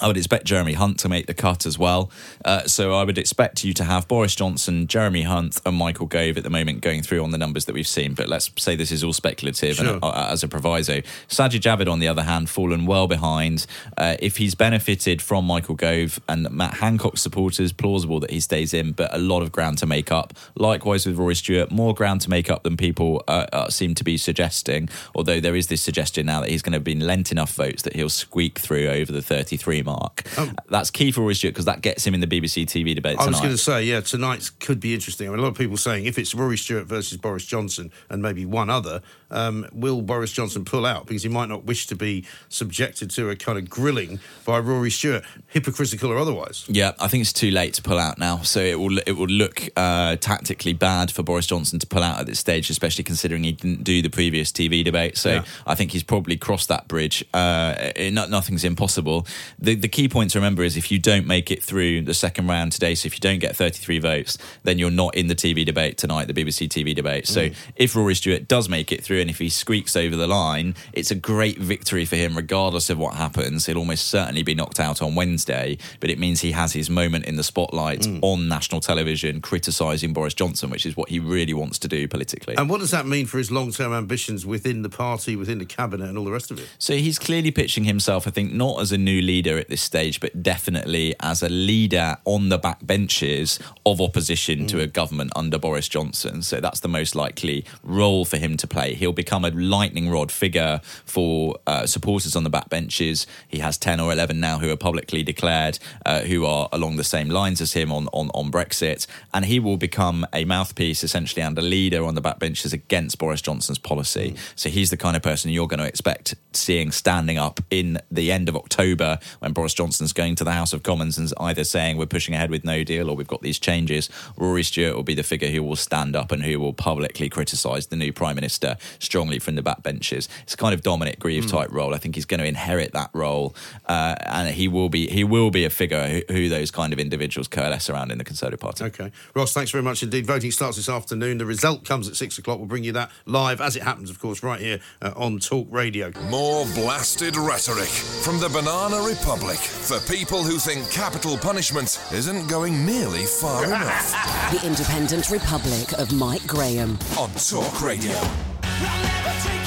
I 0.00 0.06
would 0.06 0.16
expect 0.16 0.44
Jeremy 0.44 0.74
Hunt 0.74 0.98
to 1.00 1.08
make 1.08 1.26
the 1.26 1.34
cut 1.34 1.66
as 1.66 1.78
well. 1.78 2.10
Uh, 2.44 2.62
so 2.66 2.94
I 2.94 3.02
would 3.04 3.18
expect 3.18 3.64
you 3.64 3.72
to 3.74 3.84
have 3.84 4.06
Boris 4.06 4.34
Johnson, 4.36 4.86
Jeremy 4.86 5.22
Hunt, 5.22 5.60
and 5.66 5.76
Michael 5.76 6.06
Gove 6.06 6.36
at 6.36 6.44
the 6.44 6.50
moment 6.50 6.82
going 6.82 7.02
through 7.02 7.24
on 7.24 7.32
the 7.32 7.38
numbers 7.38 7.64
that 7.64 7.74
we've 7.74 7.86
seen. 7.88 8.14
But 8.14 8.28
let's 8.28 8.50
say 8.56 8.76
this 8.76 8.92
is 8.92 9.02
all 9.02 9.12
speculative 9.12 9.76
Sure. 9.76 9.94
and 9.94 10.04
uh, 10.04 10.28
as 10.30 10.44
a 10.44 10.48
proviso. 10.48 11.00
Sajid 11.28 11.60
Javid, 11.60 11.90
on 11.90 11.98
the 11.98 12.06
other 12.08 12.22
hand, 12.22 12.48
fallen 12.48 12.86
well 12.86 13.08
behind. 13.08 13.66
Uh, 13.96 14.16
if 14.20 14.36
he's 14.36 14.54
benefited 14.54 15.20
from 15.20 15.44
Michael 15.44 15.74
Gove 15.74 16.20
and 16.28 16.48
Matt 16.50 16.74
Hancock's 16.74 17.20
supporters, 17.22 17.72
plausible 17.72 18.20
that 18.20 18.30
he 18.30 18.38
stays 18.40 18.72
in, 18.72 18.92
but 18.92 19.12
a 19.12 19.18
lot 19.18 19.42
of 19.42 19.50
ground 19.50 19.78
to 19.78 19.86
make 19.86 20.12
up. 20.12 20.32
Likewise 20.54 21.06
with 21.06 21.16
Roy 21.16 21.32
Stewart, 21.32 21.70
more 21.72 21.92
ground 21.94 22.20
to 22.20 22.30
make 22.30 22.50
up 22.50 22.62
than 22.62 22.76
people 22.76 23.24
uh, 23.26 23.46
uh, 23.52 23.68
seem 23.68 23.94
to 23.96 24.04
be 24.04 24.16
suggesting. 24.16 24.88
Although 25.14 25.40
there 25.40 25.56
is 25.56 25.66
this 25.66 25.82
suggestion 25.82 26.26
now 26.26 26.40
that 26.40 26.50
he's 26.50 26.62
going 26.62 26.72
to 26.72 26.76
have 26.76 26.84
been 26.84 27.00
lent 27.00 27.32
enough 27.32 27.52
votes 27.54 27.82
that 27.82 27.96
he'll 27.96 28.08
squeak 28.08 28.58
through 28.58 28.86
over 28.88 29.10
the 29.10 29.22
33 29.22 29.77
mark. 29.82 30.22
Oh. 30.36 30.50
That's 30.68 30.90
key 30.90 31.12
for 31.12 31.22
Rory 31.22 31.34
Stewart 31.34 31.54
because 31.54 31.66
that 31.66 31.80
gets 31.80 32.06
him 32.06 32.14
in 32.14 32.20
the 32.20 32.26
BBC 32.26 32.64
TV 32.64 32.94
debate 32.94 33.18
I 33.18 33.24
tonight. 33.24 33.30
was 33.30 33.40
going 33.40 33.52
to 33.52 33.58
say, 33.58 33.84
yeah, 33.84 34.00
tonight 34.00 34.50
could 34.60 34.80
be 34.80 34.94
interesting. 34.94 35.28
I 35.28 35.30
mean, 35.30 35.40
a 35.40 35.42
lot 35.42 35.48
of 35.48 35.58
people 35.58 35.76
saying 35.76 36.06
if 36.06 36.18
it's 36.18 36.34
Rory 36.34 36.56
Stewart 36.56 36.86
versus 36.86 37.18
Boris 37.18 37.44
Johnson 37.44 37.90
and 38.08 38.22
maybe 38.22 38.44
one 38.46 38.70
other, 38.70 39.02
um, 39.30 39.66
will 39.72 40.02
Boris 40.02 40.32
Johnson 40.32 40.64
pull 40.64 40.86
out 40.86 41.06
because 41.06 41.22
he 41.22 41.28
might 41.28 41.48
not 41.48 41.64
wish 41.64 41.86
to 41.88 41.96
be 41.96 42.24
subjected 42.48 43.10
to 43.10 43.30
a 43.30 43.36
kind 43.36 43.58
of 43.58 43.68
grilling 43.68 44.20
by 44.44 44.58
Rory 44.58 44.90
Stewart, 44.90 45.24
hypocritical 45.48 46.10
or 46.10 46.18
otherwise? 46.18 46.64
Yeah, 46.68 46.92
I 46.98 47.08
think 47.08 47.22
it's 47.22 47.32
too 47.32 47.50
late 47.50 47.74
to 47.74 47.82
pull 47.82 47.98
out 47.98 48.18
now. 48.18 48.38
So 48.38 48.60
it 48.60 48.78
will 48.78 48.98
it 49.06 49.12
will 49.12 49.26
look 49.26 49.68
uh, 49.76 50.16
tactically 50.16 50.72
bad 50.72 51.10
for 51.10 51.22
Boris 51.22 51.46
Johnson 51.46 51.78
to 51.78 51.86
pull 51.86 52.02
out 52.02 52.20
at 52.20 52.26
this 52.26 52.38
stage, 52.38 52.70
especially 52.70 53.04
considering 53.04 53.44
he 53.44 53.52
didn't 53.52 53.84
do 53.84 54.02
the 54.02 54.10
previous 54.10 54.50
TV 54.52 54.84
debate. 54.84 55.16
So 55.16 55.30
Yeah. 55.30 55.44
I 55.66 55.74
think 55.74 55.92
he's 55.92 56.02
probably 56.02 56.36
crossed 56.36 56.68
that 56.68 56.88
bridge. 56.88 57.24
Uh, 57.34 57.74
it, 57.96 58.12
no- 58.12 58.26
nothing's 58.26 58.64
impossible. 58.64 59.26
the, 59.58 59.74
the 59.74 59.88
key 59.88 60.08
point 60.08 60.30
to 60.32 60.38
remember 60.38 60.62
is 60.62 60.76
if 60.76 60.90
you 60.90 60.98
don't 60.98 61.26
make 61.26 61.50
it 61.50 61.62
through 61.62 62.02
the 62.02 62.14
second 62.14 62.46
round 62.48 62.72
today, 62.72 62.94
so 62.94 63.06
if 63.06 63.14
you 63.14 63.20
don't 63.20 63.38
get 63.38 63.56
33 63.56 63.98
votes, 63.98 64.38
then 64.62 64.78
you're 64.78 64.90
not 64.90 65.14
in 65.14 65.26
the 65.26 65.34
TV 65.34 65.64
debate 65.64 65.98
tonight, 65.98 66.26
the 66.28 66.34
BBC 66.34 66.68
TV 66.68 66.94
debate. 66.94 67.26
So 67.26 67.48
if 67.76 67.94
Rory 67.94 68.14
Stewart 68.14 68.48
does 68.48 68.68
make 68.68 68.92
it 68.92 69.04
through 69.04 69.17
and 69.20 69.30
if 69.30 69.38
he 69.38 69.48
squeaks 69.48 69.96
over 69.96 70.16
the 70.16 70.26
line, 70.26 70.74
it's 70.92 71.10
a 71.10 71.14
great 71.14 71.58
victory 71.58 72.04
for 72.04 72.16
him, 72.16 72.36
regardless 72.36 72.90
of 72.90 72.98
what 72.98 73.14
happens. 73.14 73.66
He'll 73.66 73.78
almost 73.78 74.08
certainly 74.08 74.42
be 74.42 74.54
knocked 74.54 74.80
out 74.80 75.02
on 75.02 75.14
Wednesday, 75.14 75.78
but 76.00 76.10
it 76.10 76.18
means 76.18 76.40
he 76.40 76.52
has 76.52 76.72
his 76.72 76.88
moment 76.90 77.26
in 77.26 77.36
the 77.36 77.42
spotlight 77.42 78.00
mm. 78.00 78.18
on 78.22 78.48
national 78.48 78.80
television, 78.80 79.40
criticising 79.40 80.12
Boris 80.12 80.34
Johnson, 80.34 80.70
which 80.70 80.86
is 80.86 80.96
what 80.96 81.08
he 81.08 81.18
really 81.18 81.54
wants 81.54 81.78
to 81.80 81.88
do 81.88 82.08
politically. 82.08 82.56
And 82.56 82.68
what 82.68 82.80
does 82.80 82.90
that 82.90 83.06
mean 83.06 83.26
for 83.26 83.38
his 83.38 83.50
long-term 83.50 83.92
ambitions 83.92 84.44
within 84.46 84.82
the 84.82 84.88
party, 84.88 85.36
within 85.36 85.58
the 85.58 85.66
cabinet, 85.66 86.08
and 86.08 86.18
all 86.18 86.24
the 86.24 86.32
rest 86.32 86.50
of 86.50 86.58
it? 86.58 86.68
So 86.78 86.94
he's 86.94 87.18
clearly 87.18 87.50
pitching 87.50 87.84
himself, 87.84 88.26
I 88.26 88.30
think, 88.30 88.52
not 88.52 88.80
as 88.80 88.92
a 88.92 88.98
new 88.98 89.20
leader 89.20 89.58
at 89.58 89.68
this 89.68 89.82
stage, 89.82 90.20
but 90.20 90.42
definitely 90.42 91.14
as 91.20 91.42
a 91.42 91.48
leader 91.48 92.16
on 92.24 92.48
the 92.48 92.58
backbenches 92.58 93.60
of 93.84 94.00
opposition 94.00 94.66
to 94.66 94.76
mm. 94.76 94.82
a 94.82 94.86
government 94.86 95.32
under 95.36 95.58
Boris 95.58 95.88
Johnson. 95.88 96.42
So 96.42 96.60
that's 96.60 96.80
the 96.80 96.88
most 96.88 97.14
likely 97.14 97.64
role 97.82 98.24
for 98.24 98.36
him 98.36 98.56
to 98.56 98.66
play. 98.66 98.94
He'll 98.94 99.07
become 99.12 99.44
a 99.44 99.50
lightning 99.50 100.10
rod 100.10 100.30
figure 100.30 100.80
for 101.04 101.56
uh, 101.66 101.86
supporters 101.86 102.36
on 102.36 102.44
the 102.44 102.50
backbenches. 102.50 103.26
He 103.46 103.58
has 103.58 103.78
10 103.78 104.00
or 104.00 104.12
11 104.12 104.38
now 104.40 104.58
who 104.58 104.70
are 104.70 104.76
publicly 104.76 105.22
declared, 105.22 105.78
uh, 106.06 106.20
who 106.20 106.44
are 106.44 106.68
along 106.72 106.96
the 106.96 107.04
same 107.04 107.28
lines 107.28 107.60
as 107.60 107.72
him 107.72 107.92
on, 107.92 108.08
on, 108.12 108.30
on 108.34 108.50
Brexit. 108.50 109.06
And 109.32 109.44
he 109.44 109.60
will 109.60 109.76
become 109.76 110.26
a 110.32 110.44
mouthpiece, 110.44 111.02
essentially, 111.04 111.42
and 111.42 111.58
a 111.58 111.62
leader 111.62 112.04
on 112.04 112.14
the 112.14 112.22
backbenches 112.22 112.72
against 112.72 113.18
Boris 113.18 113.40
Johnson's 113.40 113.78
policy. 113.78 114.34
So 114.54 114.68
he's 114.68 114.90
the 114.90 114.96
kind 114.96 115.16
of 115.16 115.22
person 115.22 115.50
you're 115.50 115.68
going 115.68 115.80
to 115.80 115.86
expect 115.86 116.34
seeing 116.52 116.90
standing 116.90 117.38
up 117.38 117.60
in 117.70 117.98
the 118.10 118.32
end 118.32 118.48
of 118.48 118.56
October 118.56 119.18
when 119.38 119.52
Boris 119.52 119.74
Johnson's 119.74 120.12
going 120.12 120.34
to 120.36 120.44
the 120.44 120.52
House 120.52 120.72
of 120.72 120.82
Commons 120.82 121.18
and 121.18 121.32
either 121.38 121.64
saying 121.64 121.96
we're 121.96 122.06
pushing 122.06 122.34
ahead 122.34 122.50
with 122.50 122.64
no 122.64 122.84
deal 122.84 123.08
or 123.08 123.16
we've 123.16 123.26
got 123.26 123.42
these 123.42 123.58
changes. 123.58 124.08
Rory 124.36 124.62
Stewart 124.62 124.96
will 124.96 125.02
be 125.02 125.14
the 125.14 125.22
figure 125.22 125.48
who 125.48 125.62
will 125.62 125.76
stand 125.76 126.16
up 126.16 126.32
and 126.32 126.42
who 126.42 126.58
will 126.60 126.72
publicly 126.72 127.28
criticise 127.28 127.86
the 127.86 127.96
new 127.96 128.12
Prime 128.12 128.34
Minister 128.34 128.76
strongly 128.98 129.38
from 129.38 129.54
the 129.54 129.62
backbenches. 129.62 130.28
It's 130.42 130.54
a 130.54 130.56
kind 130.56 130.74
of 130.74 130.82
Dominic 130.82 131.18
Grieve 131.18 131.46
type 131.50 131.70
role. 131.70 131.94
I 131.94 131.98
think 131.98 132.14
he's 132.14 132.24
going 132.24 132.40
to 132.40 132.46
inherit 132.46 132.92
that 132.92 133.10
role, 133.12 133.54
uh, 133.86 134.16
and 134.20 134.48
he 134.54 134.68
will 134.68 134.88
be 134.88 135.08
he 135.08 135.24
will 135.24 135.50
be 135.50 135.64
a 135.64 135.70
figure 135.70 136.06
who, 136.08 136.32
who 136.32 136.48
those 136.48 136.70
kind 136.70 136.92
of 136.92 136.98
individuals 136.98 137.48
coalesce 137.48 137.90
around 137.90 138.10
in 138.10 138.18
the 138.18 138.24
Conservative 138.24 138.60
Party. 138.60 138.84
Okay. 138.84 139.12
Ross, 139.34 139.52
thanks 139.52 139.70
very 139.70 139.82
much 139.82 140.02
indeed. 140.02 140.26
Voting 140.26 140.50
starts 140.50 140.76
this 140.76 140.88
afternoon. 140.88 141.38
The 141.38 141.46
result 141.46 141.84
comes 141.84 142.08
at 142.08 142.16
six 142.16 142.38
o'clock. 142.38 142.58
We'll 142.58 142.66
bring 142.66 142.84
you 142.84 142.92
that 142.92 143.10
live 143.26 143.60
as 143.60 143.76
it 143.76 143.82
happens, 143.82 144.10
of 144.10 144.18
course, 144.18 144.42
right 144.42 144.60
here 144.60 144.80
uh, 145.02 145.12
on 145.16 145.38
Talk 145.38 145.68
Radio. 145.70 146.12
More 146.28 146.64
blasted 146.74 147.36
rhetoric 147.36 147.88
from 147.88 148.38
the 148.40 148.48
Banana 148.48 149.00
Republic 149.06 149.58
for 149.58 149.98
people 150.12 150.42
who 150.42 150.58
think 150.58 150.90
capital 150.90 151.36
punishment 151.38 152.00
isn't 152.12 152.48
going 152.48 152.84
nearly 152.84 153.24
far 153.24 153.64
enough. 153.66 154.12
The 154.52 154.66
Independent 154.66 155.30
Republic 155.30 155.92
of 155.98 156.12
Mike 156.12 156.46
Graham. 156.46 156.98
On 157.18 157.30
Talk 157.30 157.82
Radio. 157.82 158.57
I'll 158.80 159.02
never 159.02 159.48
take 159.48 159.57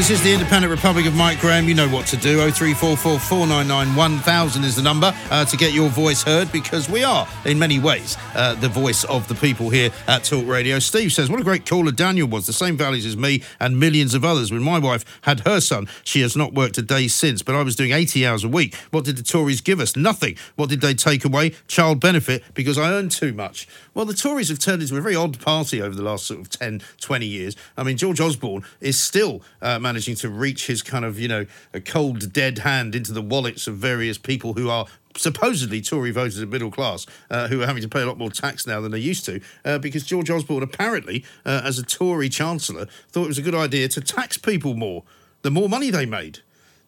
This 0.00 0.08
is 0.08 0.22
the 0.22 0.32
Independent 0.32 0.70
Republic 0.70 1.04
of 1.04 1.14
Mike 1.14 1.40
Graham. 1.40 1.68
You 1.68 1.74
know 1.74 1.86
what 1.86 2.06
to 2.06 2.16
do. 2.16 2.38
0344 2.38 3.18
499 3.18 3.94
1000 3.94 4.64
is 4.64 4.74
the 4.74 4.80
number 4.80 5.12
uh, 5.30 5.44
to 5.44 5.56
get 5.58 5.74
your 5.74 5.90
voice 5.90 6.22
heard 6.22 6.50
because 6.50 6.88
we 6.88 7.04
are, 7.04 7.28
in 7.44 7.58
many 7.58 7.78
ways, 7.78 8.16
uh, 8.34 8.54
the 8.54 8.68
voice 8.70 9.04
of 9.04 9.28
the 9.28 9.34
people 9.34 9.68
here 9.68 9.90
at 10.08 10.24
Talk 10.24 10.46
Radio. 10.46 10.78
Steve 10.78 11.12
says, 11.12 11.28
What 11.28 11.38
a 11.38 11.44
great 11.44 11.66
caller 11.66 11.92
Daniel 11.92 12.26
was. 12.26 12.46
The 12.46 12.54
same 12.54 12.78
values 12.78 13.04
as 13.04 13.14
me 13.14 13.42
and 13.60 13.78
millions 13.78 14.14
of 14.14 14.24
others. 14.24 14.50
When 14.50 14.62
my 14.62 14.78
wife 14.78 15.04
had 15.24 15.40
her 15.40 15.60
son, 15.60 15.86
she 16.02 16.22
has 16.22 16.34
not 16.34 16.54
worked 16.54 16.78
a 16.78 16.82
day 16.82 17.06
since, 17.06 17.42
but 17.42 17.54
I 17.54 17.62
was 17.62 17.76
doing 17.76 17.92
80 17.92 18.26
hours 18.26 18.42
a 18.42 18.48
week. 18.48 18.74
What 18.92 19.04
did 19.04 19.18
the 19.18 19.22
Tories 19.22 19.60
give 19.60 19.80
us? 19.80 19.96
Nothing. 19.96 20.34
What 20.56 20.70
did 20.70 20.80
they 20.80 20.94
take 20.94 21.26
away? 21.26 21.50
Child 21.68 22.00
benefit 22.00 22.42
because 22.54 22.78
I 22.78 22.90
earned 22.90 23.10
too 23.10 23.34
much. 23.34 23.68
Well, 24.00 24.06
the 24.06 24.14
Tories 24.14 24.48
have 24.48 24.58
turned 24.58 24.80
into 24.80 24.96
a 24.96 25.00
very 25.02 25.14
odd 25.14 25.38
party 25.40 25.82
over 25.82 25.94
the 25.94 26.02
last 26.02 26.24
sort 26.24 26.40
of 26.40 26.48
10, 26.48 26.80
20 27.02 27.26
years. 27.26 27.54
I 27.76 27.82
mean, 27.82 27.98
George 27.98 28.18
Osborne 28.18 28.64
is 28.80 28.98
still 28.98 29.42
uh, 29.60 29.78
managing 29.78 30.14
to 30.14 30.30
reach 30.30 30.68
his 30.68 30.80
kind 30.80 31.04
of, 31.04 31.18
you 31.18 31.28
know, 31.28 31.44
a 31.74 31.82
cold, 31.82 32.32
dead 32.32 32.60
hand 32.60 32.94
into 32.94 33.12
the 33.12 33.20
wallets 33.20 33.66
of 33.66 33.76
various 33.76 34.16
people 34.16 34.54
who 34.54 34.70
are 34.70 34.86
supposedly 35.18 35.82
Tory 35.82 36.12
voters 36.12 36.38
of 36.38 36.48
middle 36.48 36.70
class 36.70 37.04
uh, 37.28 37.48
who 37.48 37.60
are 37.60 37.66
having 37.66 37.82
to 37.82 37.90
pay 37.90 38.00
a 38.00 38.06
lot 38.06 38.16
more 38.16 38.30
tax 38.30 38.66
now 38.66 38.80
than 38.80 38.90
they 38.90 38.98
used 38.98 39.26
to 39.26 39.38
uh, 39.66 39.76
because 39.76 40.02
George 40.04 40.30
Osborne 40.30 40.62
apparently, 40.62 41.22
uh, 41.44 41.60
as 41.62 41.78
a 41.78 41.84
Tory 41.84 42.30
chancellor, 42.30 42.86
thought 43.10 43.24
it 43.24 43.28
was 43.28 43.36
a 43.36 43.42
good 43.42 43.54
idea 43.54 43.86
to 43.88 44.00
tax 44.00 44.38
people 44.38 44.72
more 44.72 45.04
the 45.42 45.50
more 45.50 45.68
money 45.68 45.90
they 45.90 46.06
made. 46.06 46.38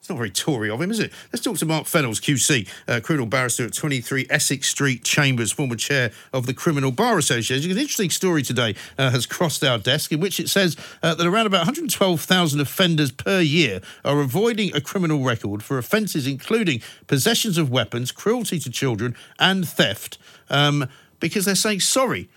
It's 0.02 0.08
not 0.08 0.18
very 0.18 0.30
Tory 0.30 0.68
of 0.68 0.82
him, 0.82 0.90
is 0.90 0.98
it? 0.98 1.12
Let's 1.32 1.44
talk 1.44 1.58
to 1.58 1.64
Mark 1.64 1.86
Fenhalls, 1.86 2.20
QC, 2.20 2.68
uh, 2.88 2.98
criminal 2.98 3.24
barrister 3.24 3.66
at 3.66 3.72
23 3.72 4.26
Essex 4.28 4.68
Street 4.68 5.04
Chambers, 5.04 5.52
former 5.52 5.76
chair 5.76 6.10
of 6.32 6.46
the 6.46 6.52
Criminal 6.52 6.90
Bar 6.90 7.18
Association. 7.18 7.70
An 7.70 7.78
interesting 7.78 8.10
story 8.10 8.42
today 8.42 8.74
uh, 8.98 9.10
has 9.10 9.26
crossed 9.26 9.62
our 9.62 9.78
desk 9.78 10.10
in 10.10 10.18
which 10.18 10.40
it 10.40 10.48
says 10.48 10.76
uh, 11.04 11.14
that 11.14 11.24
around 11.24 11.46
about 11.46 11.58
112,000 11.58 12.60
offenders 12.60 13.12
per 13.12 13.38
year 13.38 13.80
are 14.04 14.20
avoiding 14.20 14.74
a 14.74 14.80
criminal 14.80 15.22
record 15.22 15.62
for 15.62 15.78
offences 15.78 16.26
including 16.26 16.82
possessions 17.06 17.56
of 17.56 17.70
weapons, 17.70 18.10
cruelty 18.10 18.58
to 18.58 18.70
children, 18.70 19.14
and 19.38 19.68
theft 19.68 20.18
um, 20.50 20.88
because 21.20 21.44
they're 21.44 21.54
saying 21.54 21.78
sorry 21.78 22.28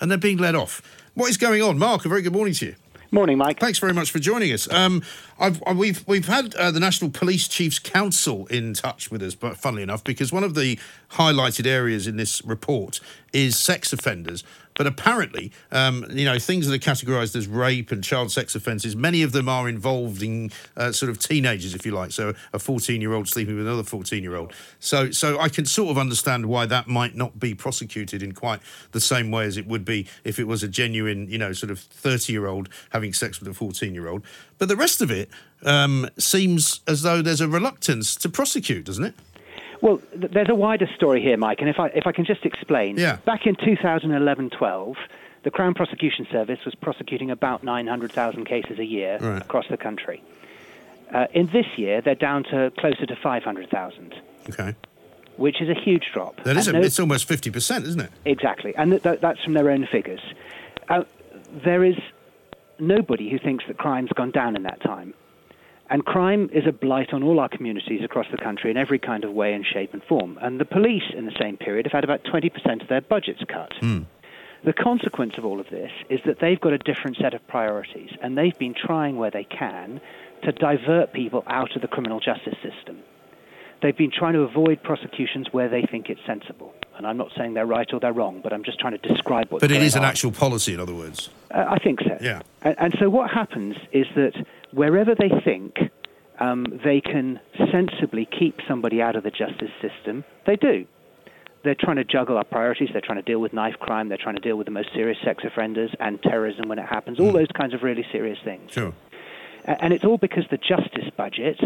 and 0.00 0.10
they're 0.10 0.16
being 0.16 0.38
let 0.38 0.54
off. 0.54 0.80
What 1.12 1.28
is 1.28 1.36
going 1.36 1.60
on? 1.60 1.76
Mark, 1.76 2.06
a 2.06 2.08
very 2.08 2.22
good 2.22 2.32
morning 2.32 2.54
to 2.54 2.66
you. 2.68 2.74
Morning, 3.14 3.36
Mike. 3.36 3.60
Thanks 3.60 3.78
very 3.78 3.92
much 3.92 4.10
for 4.10 4.20
joining 4.20 4.54
us. 4.54 4.66
Um, 4.72 5.02
I've, 5.38 5.60
we've 5.76 6.02
we've 6.08 6.28
had 6.28 6.54
uh, 6.54 6.70
the 6.70 6.80
National 6.80 7.10
Police 7.10 7.46
Chiefs 7.46 7.78
Council 7.78 8.46
in 8.46 8.72
touch 8.72 9.10
with 9.10 9.22
us, 9.22 9.34
but 9.34 9.58
funnily 9.58 9.82
enough, 9.82 10.02
because 10.02 10.32
one 10.32 10.44
of 10.44 10.54
the 10.54 10.78
highlighted 11.10 11.66
areas 11.66 12.06
in 12.06 12.16
this 12.16 12.42
report 12.42 13.00
is 13.34 13.58
sex 13.58 13.92
offenders. 13.92 14.44
But 14.74 14.86
apparently, 14.86 15.52
um, 15.70 16.06
you 16.10 16.24
know, 16.24 16.38
things 16.38 16.66
that 16.66 16.74
are 16.74 16.90
categorised 16.92 17.36
as 17.36 17.46
rape 17.46 17.92
and 17.92 18.02
child 18.02 18.32
sex 18.32 18.54
offences, 18.54 18.96
many 18.96 19.22
of 19.22 19.32
them 19.32 19.48
are 19.48 19.68
involving 19.68 20.50
uh, 20.76 20.92
sort 20.92 21.10
of 21.10 21.18
teenagers, 21.18 21.74
if 21.74 21.84
you 21.84 21.92
like. 21.92 22.12
So 22.12 22.30
a 22.52 22.58
14-year-old 22.58 23.28
sleeping 23.28 23.56
with 23.56 23.66
another 23.66 23.82
14-year-old. 23.82 24.52
So, 24.80 25.10
so 25.10 25.38
I 25.38 25.48
can 25.48 25.66
sort 25.66 25.90
of 25.90 25.98
understand 25.98 26.46
why 26.46 26.66
that 26.66 26.88
might 26.88 27.14
not 27.14 27.38
be 27.38 27.54
prosecuted 27.54 28.22
in 28.22 28.32
quite 28.32 28.60
the 28.92 29.00
same 29.00 29.30
way 29.30 29.44
as 29.44 29.56
it 29.56 29.66
would 29.66 29.84
be 29.84 30.06
if 30.24 30.38
it 30.38 30.44
was 30.44 30.62
a 30.62 30.68
genuine, 30.68 31.28
you 31.28 31.38
know, 31.38 31.52
sort 31.52 31.70
of 31.70 31.78
30-year-old 31.78 32.68
having 32.90 33.12
sex 33.12 33.40
with 33.40 33.48
a 33.48 33.64
14-year-old. 33.64 34.22
But 34.58 34.68
the 34.68 34.76
rest 34.76 35.02
of 35.02 35.10
it 35.10 35.28
um, 35.64 36.08
seems 36.18 36.80
as 36.86 37.02
though 37.02 37.22
there's 37.22 37.40
a 37.40 37.48
reluctance 37.48 38.14
to 38.16 38.28
prosecute, 38.28 38.86
doesn't 38.86 39.04
it? 39.04 39.14
Well, 39.82 39.98
th- 40.18 40.32
there's 40.32 40.48
a 40.48 40.54
wider 40.54 40.88
story 40.96 41.20
here, 41.20 41.36
Mike, 41.36 41.60
and 41.60 41.68
if 41.68 41.78
I 41.78 41.88
if 41.88 42.06
I 42.06 42.12
can 42.12 42.24
just 42.24 42.46
explain. 42.46 42.96
Yeah. 42.96 43.16
Back 43.26 43.46
in 43.46 43.56
2011-12, 43.56 44.94
the 45.42 45.50
Crown 45.50 45.74
Prosecution 45.74 46.26
Service 46.32 46.60
was 46.64 46.74
prosecuting 46.76 47.30
about 47.30 47.62
900,000 47.64 48.44
cases 48.46 48.78
a 48.78 48.84
year 48.84 49.18
Right. 49.20 49.42
across 49.42 49.66
the 49.68 49.76
country. 49.76 50.22
Uh, 51.12 51.26
in 51.34 51.48
this 51.48 51.66
year, 51.76 52.00
they're 52.00 52.14
down 52.14 52.44
to 52.44 52.72
closer 52.78 53.04
to 53.06 53.16
500,000, 53.16 54.14
Okay. 54.50 54.74
which 55.36 55.60
is 55.60 55.68
a 55.68 55.74
huge 55.74 56.04
drop. 56.14 56.42
That 56.44 56.56
is 56.56 56.68
a, 56.68 56.72
no- 56.72 56.80
it's 56.80 56.98
almost 57.00 57.28
50%, 57.28 57.84
isn't 57.86 58.00
it? 58.00 58.10
Exactly, 58.24 58.74
and 58.76 58.92
th- 58.92 59.02
th- 59.02 59.20
that's 59.20 59.42
from 59.42 59.52
their 59.54 59.68
own 59.68 59.86
figures. 59.90 60.20
Uh, 60.88 61.02
there 61.64 61.84
is 61.84 61.96
nobody 62.78 63.28
who 63.30 63.38
thinks 63.38 63.64
that 63.66 63.76
crime's 63.78 64.10
gone 64.14 64.30
down 64.30 64.56
in 64.56 64.62
that 64.62 64.80
time. 64.80 65.12
And 65.92 66.06
crime 66.06 66.48
is 66.54 66.66
a 66.66 66.72
blight 66.72 67.12
on 67.12 67.22
all 67.22 67.38
our 67.38 67.50
communities 67.50 68.00
across 68.02 68.24
the 68.30 68.38
country 68.38 68.70
in 68.70 68.78
every 68.78 68.98
kind 68.98 69.24
of 69.24 69.32
way 69.32 69.52
and 69.52 69.62
shape 69.64 69.92
and 69.92 70.02
form. 70.02 70.38
And 70.40 70.58
the 70.58 70.64
police, 70.64 71.02
in 71.14 71.26
the 71.26 71.36
same 71.38 71.58
period, 71.58 71.84
have 71.84 71.92
had 71.92 72.02
about 72.02 72.24
20% 72.24 72.80
of 72.80 72.88
their 72.88 73.02
budgets 73.02 73.42
cut. 73.46 73.74
The 74.64 74.72
consequence 74.72 75.34
of 75.36 75.44
all 75.44 75.60
of 75.60 75.68
this 75.68 75.90
is 76.08 76.20
that 76.24 76.38
they've 76.40 76.58
got 76.58 76.72
a 76.72 76.78
different 76.78 77.18
set 77.18 77.34
of 77.34 77.46
priorities, 77.46 78.08
and 78.22 78.38
they've 78.38 78.58
been 78.58 78.74
trying 78.74 79.18
where 79.18 79.30
they 79.30 79.44
can 79.44 80.00
to 80.44 80.52
divert 80.52 81.12
people 81.12 81.44
out 81.46 81.76
of 81.76 81.82
the 81.82 81.88
criminal 81.88 82.20
justice 82.20 82.56
system. 82.62 83.00
They've 83.82 83.96
been 83.96 84.12
trying 84.12 84.32
to 84.32 84.42
avoid 84.42 84.82
prosecutions 84.82 85.48
where 85.52 85.68
they 85.68 85.82
think 85.82 86.08
it's 86.08 86.20
sensible. 86.24 86.72
And 86.96 87.06
I'm 87.06 87.18
not 87.18 87.32
saying 87.36 87.52
they're 87.52 87.66
right 87.66 87.92
or 87.92 88.00
they're 88.00 88.12
wrong, 88.12 88.40
but 88.42 88.52
I'm 88.52 88.64
just 88.64 88.78
trying 88.78 88.96
to 88.96 89.08
describe 89.08 89.50
what. 89.50 89.60
But 89.60 89.72
it 89.72 89.82
is 89.82 89.88
is 89.88 89.96
an 89.96 90.04
actual 90.04 90.30
policy, 90.30 90.72
in 90.72 90.80
other 90.80 90.94
words. 90.94 91.28
Uh, 91.50 91.66
I 91.68 91.78
think 91.78 92.00
so. 92.00 92.16
Yeah. 92.20 92.42
And, 92.62 92.76
and 92.78 92.94
so 92.98 93.10
what 93.10 93.30
happens 93.30 93.76
is 93.90 94.06
that 94.14 94.34
wherever 94.72 95.14
they 95.14 95.30
think 95.44 95.76
um, 96.40 96.80
they 96.84 97.00
can 97.00 97.40
sensibly 97.70 98.26
keep 98.38 98.58
somebody 98.66 99.00
out 99.00 99.16
of 99.16 99.22
the 99.22 99.30
justice 99.30 99.70
system, 99.80 100.24
they 100.46 100.56
do. 100.56 100.86
They're 101.64 101.76
trying 101.78 101.96
to 101.96 102.04
juggle 102.04 102.36
our 102.36 102.44
priorities. 102.44 102.88
They're 102.92 103.02
trying 103.02 103.18
to 103.18 103.22
deal 103.22 103.38
with 103.38 103.52
knife 103.52 103.78
crime. 103.78 104.08
They're 104.08 104.18
trying 104.18 104.34
to 104.34 104.40
deal 104.40 104.56
with 104.56 104.64
the 104.64 104.72
most 104.72 104.88
serious 104.92 105.18
sex 105.24 105.44
offenders 105.44 105.90
and 106.00 106.20
terrorism 106.22 106.68
when 106.68 106.78
it 106.80 106.86
happens. 106.86 107.20
All 107.20 107.32
those 107.32 107.52
kinds 107.56 107.72
of 107.72 107.84
really 107.84 108.04
serious 108.10 108.38
things. 108.44 108.72
Sure. 108.72 108.92
And 109.64 109.92
it's 109.92 110.04
all 110.04 110.18
because 110.18 110.44
the 110.50 110.58
justice 110.58 111.08
budget 111.16 111.60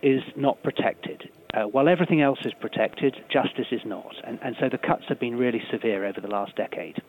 is 0.00 0.22
not 0.36 0.62
protected. 0.62 1.28
Uh, 1.54 1.62
while 1.64 1.88
everything 1.88 2.20
else 2.22 2.38
is 2.44 2.52
protected, 2.60 3.16
justice 3.30 3.66
is 3.72 3.80
not. 3.84 4.14
And, 4.24 4.38
and 4.42 4.56
so 4.60 4.68
the 4.68 4.78
cuts 4.78 5.04
have 5.08 5.18
been 5.18 5.36
really 5.36 5.62
severe 5.70 6.04
over 6.04 6.20
the 6.20 6.28
last 6.28 6.54
decade. 6.54 7.02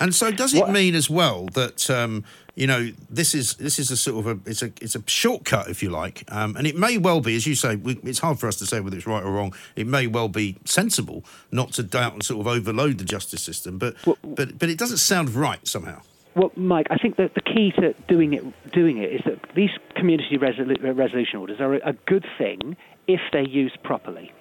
And 0.00 0.14
so, 0.14 0.30
does 0.30 0.54
it 0.54 0.60
What- 0.60 0.70
mean 0.72 0.94
as 0.94 1.10
well 1.10 1.46
that 1.52 1.88
um, 1.90 2.24
you 2.56 2.66
know 2.66 2.90
this 3.10 3.34
is 3.34 3.54
this 3.54 3.78
is 3.78 3.90
a 3.90 3.96
sort 3.96 4.26
of 4.26 4.38
a 4.38 4.50
it's 4.50 4.62
a 4.62 4.72
it's 4.80 4.96
a 4.96 5.02
shortcut, 5.06 5.68
if 5.68 5.82
you 5.82 5.90
like, 5.90 6.24
um, 6.32 6.56
and 6.56 6.66
it 6.66 6.76
may 6.76 6.96
well 6.98 7.20
be, 7.20 7.36
as 7.36 7.46
you 7.46 7.54
say, 7.54 7.76
we, 7.76 7.98
it's 8.02 8.18
hard 8.20 8.38
for 8.38 8.48
us 8.48 8.56
to 8.56 8.66
say 8.66 8.80
whether 8.80 8.96
it's 8.96 9.06
right 9.06 9.22
or 9.22 9.30
wrong. 9.30 9.54
It 9.76 9.86
may 9.86 10.06
well 10.06 10.28
be 10.28 10.56
sensible 10.64 11.24
not 11.52 11.72
to 11.74 11.82
doubt 11.82 12.14
and 12.14 12.22
sort 12.24 12.40
of 12.40 12.46
overload 12.46 12.98
the 12.98 13.04
justice 13.04 13.42
system, 13.42 13.78
but 13.78 13.94
but 14.22 14.58
but 14.58 14.68
it 14.70 14.78
doesn't 14.78 14.98
sound 14.98 15.34
right 15.34 15.66
somehow. 15.66 16.00
Well, 16.34 16.52
Mike, 16.56 16.86
I 16.90 16.96
think 16.96 17.16
that 17.16 17.34
the 17.34 17.40
key 17.40 17.72
to 17.72 17.92
doing 18.08 18.32
it, 18.34 18.44
doing 18.72 18.98
it 18.98 19.12
is 19.12 19.20
that 19.26 19.38
these 19.54 19.70
community 19.96 20.38
resolu- 20.38 20.96
resolution 20.96 21.40
orders 21.40 21.60
are 21.60 21.74
a, 21.74 21.90
a 21.90 21.92
good 22.06 22.24
thing 22.38 22.76
if 23.08 23.20
they're 23.32 23.42
used 23.42 23.82
properly. 23.82 24.32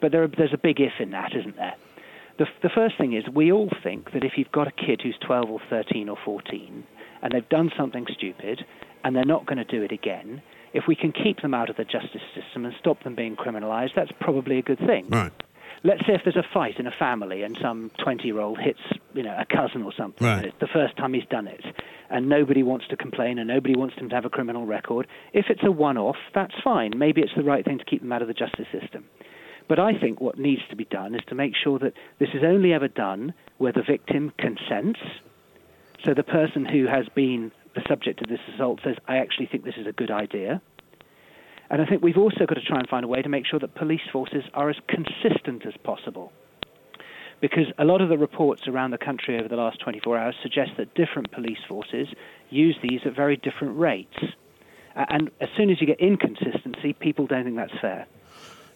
But 0.00 0.10
there 0.10 0.22
are, 0.22 0.28
there's 0.28 0.54
a 0.54 0.58
big 0.58 0.80
if 0.80 0.94
in 0.98 1.10
that, 1.10 1.34
isn't 1.36 1.56
there? 1.56 1.74
The, 2.38 2.46
the 2.62 2.70
first 2.74 2.98
thing 2.98 3.12
is 3.12 3.24
we 3.32 3.52
all 3.52 3.70
think 3.82 4.12
that 4.12 4.24
if 4.24 4.32
you've 4.36 4.50
got 4.52 4.66
a 4.66 4.72
kid 4.72 5.00
who's 5.02 5.16
12 5.24 5.50
or 5.50 5.60
13 5.70 6.08
or 6.08 6.16
14 6.24 6.84
and 7.22 7.32
they've 7.32 7.48
done 7.48 7.70
something 7.76 8.06
stupid 8.12 8.64
and 9.04 9.14
they're 9.14 9.24
not 9.24 9.46
going 9.46 9.58
to 9.58 9.64
do 9.64 9.82
it 9.82 9.92
again, 9.92 10.42
if 10.72 10.84
we 10.88 10.96
can 10.96 11.12
keep 11.12 11.40
them 11.42 11.54
out 11.54 11.70
of 11.70 11.76
the 11.76 11.84
justice 11.84 12.22
system 12.34 12.64
and 12.64 12.74
stop 12.80 13.02
them 13.04 13.14
being 13.14 13.36
criminalised, 13.36 13.94
that's 13.94 14.10
probably 14.20 14.58
a 14.58 14.62
good 14.62 14.80
thing. 14.80 15.08
Right. 15.08 15.32
Let's 15.84 16.00
say 16.06 16.14
if 16.14 16.22
there's 16.24 16.36
a 16.36 16.46
fight 16.52 16.80
in 16.80 16.86
a 16.86 16.90
family 16.98 17.42
and 17.42 17.56
some 17.60 17.90
20-year-old 18.04 18.58
hits, 18.58 18.80
you 19.12 19.22
know, 19.22 19.36
a 19.38 19.44
cousin 19.44 19.82
or 19.82 19.92
something, 19.96 20.26
Right. 20.26 20.46
it's 20.46 20.56
the 20.58 20.66
first 20.66 20.96
time 20.96 21.12
he's 21.12 21.26
done 21.30 21.46
it, 21.46 21.62
and 22.10 22.28
nobody 22.28 22.62
wants 22.62 22.86
to 22.88 22.96
complain 22.96 23.38
and 23.38 23.46
nobody 23.46 23.76
wants 23.76 23.94
him 23.96 24.08
to 24.08 24.14
have 24.14 24.24
a 24.24 24.30
criminal 24.30 24.64
record. 24.66 25.06
If 25.34 25.46
it's 25.50 25.62
a 25.62 25.70
one-off, 25.70 26.16
that's 26.34 26.54
fine. 26.64 26.92
Maybe 26.96 27.20
it's 27.20 27.34
the 27.36 27.44
right 27.44 27.64
thing 27.64 27.78
to 27.78 27.84
keep 27.84 28.00
them 28.00 28.12
out 28.12 28.22
of 28.22 28.28
the 28.28 28.34
justice 28.34 28.66
system. 28.72 29.04
But 29.68 29.78
I 29.78 29.98
think 29.98 30.20
what 30.20 30.38
needs 30.38 30.62
to 30.70 30.76
be 30.76 30.84
done 30.84 31.14
is 31.14 31.22
to 31.28 31.34
make 31.34 31.54
sure 31.56 31.78
that 31.78 31.94
this 32.18 32.28
is 32.34 32.42
only 32.44 32.72
ever 32.72 32.88
done 32.88 33.32
where 33.58 33.72
the 33.72 33.82
victim 33.82 34.32
consents. 34.38 35.00
So 36.04 36.12
the 36.12 36.22
person 36.22 36.66
who 36.66 36.86
has 36.86 37.06
been 37.14 37.50
the 37.74 37.82
subject 37.88 38.20
of 38.20 38.28
this 38.28 38.40
assault 38.54 38.80
says, 38.84 38.96
I 39.08 39.16
actually 39.16 39.46
think 39.46 39.64
this 39.64 39.76
is 39.78 39.86
a 39.86 39.92
good 39.92 40.10
idea. 40.10 40.60
And 41.70 41.80
I 41.80 41.86
think 41.86 42.02
we've 42.02 42.18
also 42.18 42.46
got 42.46 42.54
to 42.54 42.62
try 42.62 42.78
and 42.78 42.88
find 42.88 43.04
a 43.04 43.08
way 43.08 43.22
to 43.22 43.28
make 43.28 43.46
sure 43.46 43.58
that 43.58 43.74
police 43.74 44.06
forces 44.12 44.44
are 44.52 44.68
as 44.68 44.76
consistent 44.86 45.66
as 45.66 45.74
possible. 45.82 46.32
Because 47.40 47.66
a 47.78 47.84
lot 47.84 48.00
of 48.00 48.10
the 48.10 48.18
reports 48.18 48.68
around 48.68 48.90
the 48.90 48.98
country 48.98 49.38
over 49.38 49.48
the 49.48 49.56
last 49.56 49.80
24 49.80 50.16
hours 50.18 50.34
suggest 50.42 50.72
that 50.76 50.94
different 50.94 51.32
police 51.32 51.58
forces 51.68 52.08
use 52.50 52.76
these 52.82 53.00
at 53.04 53.16
very 53.16 53.36
different 53.36 53.78
rates. 53.78 54.16
And 54.94 55.30
as 55.40 55.48
soon 55.56 55.70
as 55.70 55.80
you 55.80 55.86
get 55.86 56.00
inconsistency, 56.00 56.92
people 56.92 57.26
don't 57.26 57.44
think 57.44 57.56
that's 57.56 57.80
fair. 57.80 58.06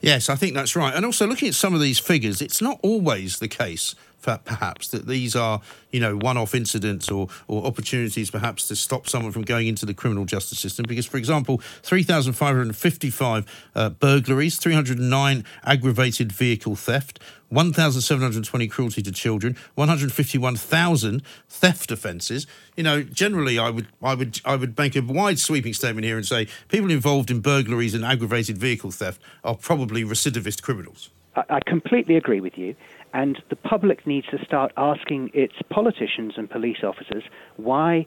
Yes, 0.00 0.28
I 0.28 0.37
think 0.37 0.54
that's 0.54 0.76
right. 0.76 0.94
And 0.94 1.04
also 1.04 1.26
looking 1.26 1.48
at 1.48 1.54
some 1.54 1.74
of 1.74 1.80
these 1.80 1.98
figures, 1.98 2.40
it's 2.40 2.62
not 2.62 2.78
always 2.82 3.38
the 3.38 3.48
case, 3.48 3.94
perhaps, 4.22 4.88
that 4.88 5.07
these 5.07 5.37
are, 5.37 5.61
you 5.90 6.00
know, 6.00 6.16
one-off 6.16 6.54
incidents 6.54 7.11
or, 7.11 7.28
or 7.46 7.64
opportunities, 7.64 8.31
perhaps, 8.31 8.66
to 8.68 8.76
stop 8.76 9.09
someone 9.09 9.33
from 9.33 9.42
going 9.42 9.66
into 9.66 9.87
the 9.87 9.94
criminal 9.94 10.24
justice 10.24 10.59
system. 10.59 10.85
Because, 10.88 11.07
for 11.07 11.16
example, 11.16 11.59
3,555 11.83 13.70
uh, 13.74 13.90
burglaries, 13.90 14.57
309 14.59 15.44
aggravated 15.64 16.33
vehicle 16.33 16.76
theft, 16.76 17.20
1,720 17.50 18.68
cruelty 18.68 19.02
to 19.02 19.12
children, 19.12 19.57
151,000 19.74 21.22
theft 21.48 21.90
offences. 21.90 22.46
You 22.76 22.83
know, 22.83 23.02
generally, 23.02 23.59
I 23.59 23.70
would, 23.70 23.88
I 24.02 24.14
would, 24.14 24.40
I 24.44 24.57
would 24.57 24.76
make 24.76 24.96
a 24.96 25.00
wide 25.00 25.38
sweeping 25.38 25.72
statement 25.72 26.04
here 26.04 26.16
and 26.16 26.26
say 26.26 26.48
people 26.68 26.90
involved 26.90 27.31
in 27.31 27.40
burglaries 27.40 27.94
and 27.94 28.04
aggravated 28.04 28.59
vehicle 28.59 28.90
theft 28.90 29.20
are 29.44 29.54
probably 29.54 30.04
recidivist 30.04 30.62
criminals. 30.62 31.11
I, 31.37 31.44
I 31.50 31.61
completely 31.66 32.16
agree 32.16 32.40
with 32.40 32.59
you. 32.59 32.74
And 33.12 33.42
the 33.51 33.57
public 33.57 34.07
needs 34.07 34.27
to 34.29 34.44
start 34.44 34.73
asking 34.77 35.31
its 35.35 35.55
politicians 35.71 36.35
and 36.37 36.49
police 36.49 36.79
officers 36.83 37.25
why 37.57 38.07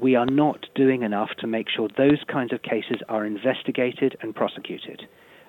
we 0.00 0.14
are 0.16 0.26
not 0.26 0.66
doing 0.74 1.02
enough 1.02 1.30
to 1.38 1.46
make 1.46 1.66
sure 1.74 1.88
those 1.96 2.22
kinds 2.30 2.52
of 2.52 2.62
cases 2.62 3.00
are 3.08 3.24
investigated 3.24 4.16
and 4.20 4.34
prosecuted. 4.34 5.02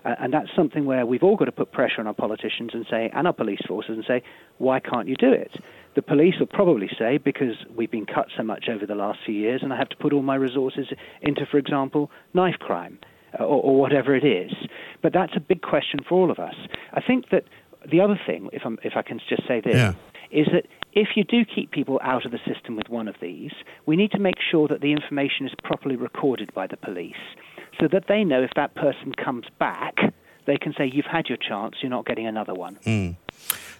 Uh, 0.05 0.15
and 0.19 0.33
that's 0.33 0.47
something 0.55 0.85
where 0.85 1.05
we've 1.05 1.23
all 1.23 1.35
got 1.35 1.45
to 1.45 1.51
put 1.51 1.71
pressure 1.73 1.99
on 1.99 2.07
our 2.07 2.13
politicians 2.13 2.71
and 2.73 2.85
say, 2.89 3.09
and 3.13 3.27
our 3.27 3.33
police 3.33 3.59
forces 3.67 3.91
and 3.91 4.05
say, 4.07 4.23
why 4.57 4.79
can't 4.79 5.09
you 5.09 5.15
do 5.15 5.31
it? 5.31 5.51
The 5.95 6.01
police 6.01 6.35
will 6.39 6.47
probably 6.47 6.89
say, 6.97 7.17
because 7.17 7.55
we've 7.75 7.91
been 7.91 8.05
cut 8.05 8.27
so 8.37 8.43
much 8.43 8.69
over 8.69 8.85
the 8.85 8.95
last 8.95 9.19
few 9.25 9.35
years, 9.35 9.61
and 9.61 9.73
I 9.73 9.77
have 9.77 9.89
to 9.89 9.97
put 9.97 10.13
all 10.13 10.21
my 10.21 10.35
resources 10.35 10.87
into, 11.21 11.45
for 11.45 11.57
example, 11.57 12.09
knife 12.33 12.59
crime 12.59 12.99
uh, 13.37 13.43
or, 13.43 13.61
or 13.61 13.79
whatever 13.79 14.15
it 14.15 14.23
is. 14.23 14.53
But 15.01 15.11
that's 15.11 15.33
a 15.35 15.41
big 15.41 15.61
question 15.61 15.99
for 16.07 16.15
all 16.15 16.31
of 16.31 16.39
us. 16.39 16.55
I 16.93 17.01
think 17.01 17.29
that 17.31 17.43
the 17.89 18.01
other 18.01 18.19
thing, 18.25 18.49
if, 18.53 18.63
I'm, 18.65 18.77
if 18.83 18.93
I 18.95 19.01
can 19.01 19.19
just 19.29 19.47
say 19.47 19.61
this, 19.61 19.75
Yeah. 19.75 19.93
is 20.31 20.47
that 20.53 20.65
if 20.93 21.09
you 21.15 21.23
do 21.23 21.45
keep 21.45 21.71
people 21.71 21.99
out 22.03 22.25
of 22.25 22.31
the 22.31 22.39
system 22.45 22.75
with 22.75 22.89
one 22.89 23.07
of 23.07 23.15
these, 23.21 23.51
we 23.85 23.95
need 23.95 24.11
to 24.11 24.19
make 24.19 24.35
sure 24.51 24.67
that 24.67 24.81
the 24.81 24.91
information 24.91 25.45
is 25.45 25.53
properly 25.63 25.95
recorded 25.95 26.53
by 26.53 26.67
the 26.67 26.77
police 26.77 27.15
so 27.79 27.87
that 27.87 28.05
they 28.07 28.23
know 28.23 28.41
if 28.41 28.51
that 28.55 28.75
person 28.75 29.13
comes 29.13 29.45
back, 29.59 29.95
they 30.45 30.57
can 30.57 30.73
say, 30.77 30.89
You've 30.91 31.05
had 31.05 31.29
your 31.29 31.37
chance, 31.37 31.75
you're 31.81 31.89
not 31.91 32.05
getting 32.05 32.25
another 32.27 32.53
one. 32.53 32.75
Hmm. 32.83 33.11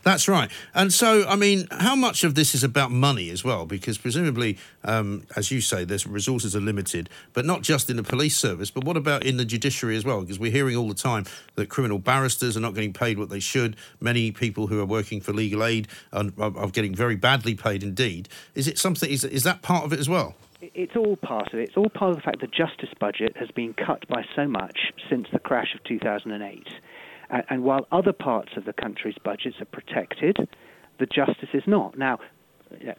That's 0.04 0.28
right. 0.28 0.50
And 0.74 0.94
so, 0.94 1.28
I 1.28 1.36
mean, 1.36 1.68
how 1.72 1.96
much 1.96 2.24
of 2.24 2.36
this 2.36 2.56
is 2.56 2.64
about 2.64 2.92
money 2.92 3.30
as 3.30 3.44
well? 3.44 3.66
Because 3.66 3.98
presumably, 3.98 4.58
um, 4.84 5.24
as 5.36 5.52
you 5.52 5.62
say, 5.62 5.84
there's 5.84 6.08
resources 6.08 6.56
are 6.56 6.62
limited, 6.62 7.10
but 7.34 7.46
not 7.46 7.62
just 7.62 7.90
in 7.90 7.98
the 7.98 8.04
police 8.04 8.38
service, 8.38 8.72
but 8.72 8.84
what 8.84 8.98
about 8.98 9.26
in 9.26 9.38
the 9.38 9.46
judiciary 9.46 9.98
as 9.98 10.06
well? 10.06 10.22
Because 10.22 10.40
we're 10.40 10.52
hearing 10.52 10.76
all 10.76 10.88
the 10.88 10.94
time 10.94 11.26
that 11.56 11.70
criminal 11.70 12.00
barristers 12.00 12.56
are 12.56 12.62
not 12.62 12.74
getting 12.74 12.94
paid 12.94 13.20
what 13.20 13.30
they 13.30 13.40
should. 13.40 13.76
Many 14.00 14.32
people 14.32 14.68
who 14.68 14.80
are 14.80 14.86
working 14.86 15.20
for 15.22 15.34
legal 15.34 15.64
aid 15.64 15.88
are, 16.14 16.26
are, 16.38 16.58
are 16.58 16.70
getting 16.70 16.96
very 16.96 17.16
badly 17.16 17.56
paid 17.56 17.84
indeed. 17.84 18.30
Is 18.56 18.68
it 18.68 18.78
something? 18.78 19.10
Is, 19.10 19.24
is 19.24 19.44
that 19.44 19.62
part 19.62 19.84
of 19.84 19.94
it 19.94 20.00
as 20.00 20.08
well? 20.08 20.36
It's 20.62 20.96
all 20.96 21.16
part 21.16 21.54
of 21.54 21.60
it. 21.60 21.70
It's 21.70 21.78
all 21.78 21.90
part 21.90 22.12
of 22.12 22.18
the 22.18 22.22
fact 22.22 22.42
the 22.42 22.48
justice 22.48 22.90
budget 23.00 23.36
has 23.38 23.50
been 23.52 23.74
cut 23.74 24.06
by 24.10 24.26
so 24.36 24.48
much 24.48 24.78
since 25.10 25.28
the 25.32 25.40
crash 25.40 25.74
of 25.74 25.84
2008. 25.86 26.68
And, 27.30 27.64
while 27.64 27.88
other 27.92 28.14
parts 28.14 28.52
of 28.58 28.66
the 28.66 28.74
country's 28.74 29.18
budgets 29.24 29.58
are 29.62 29.66
protected, 29.66 30.38
the 31.00 31.06
justice 31.06 31.50
is 31.54 31.64
not. 31.68 31.98
Now, 31.98 32.20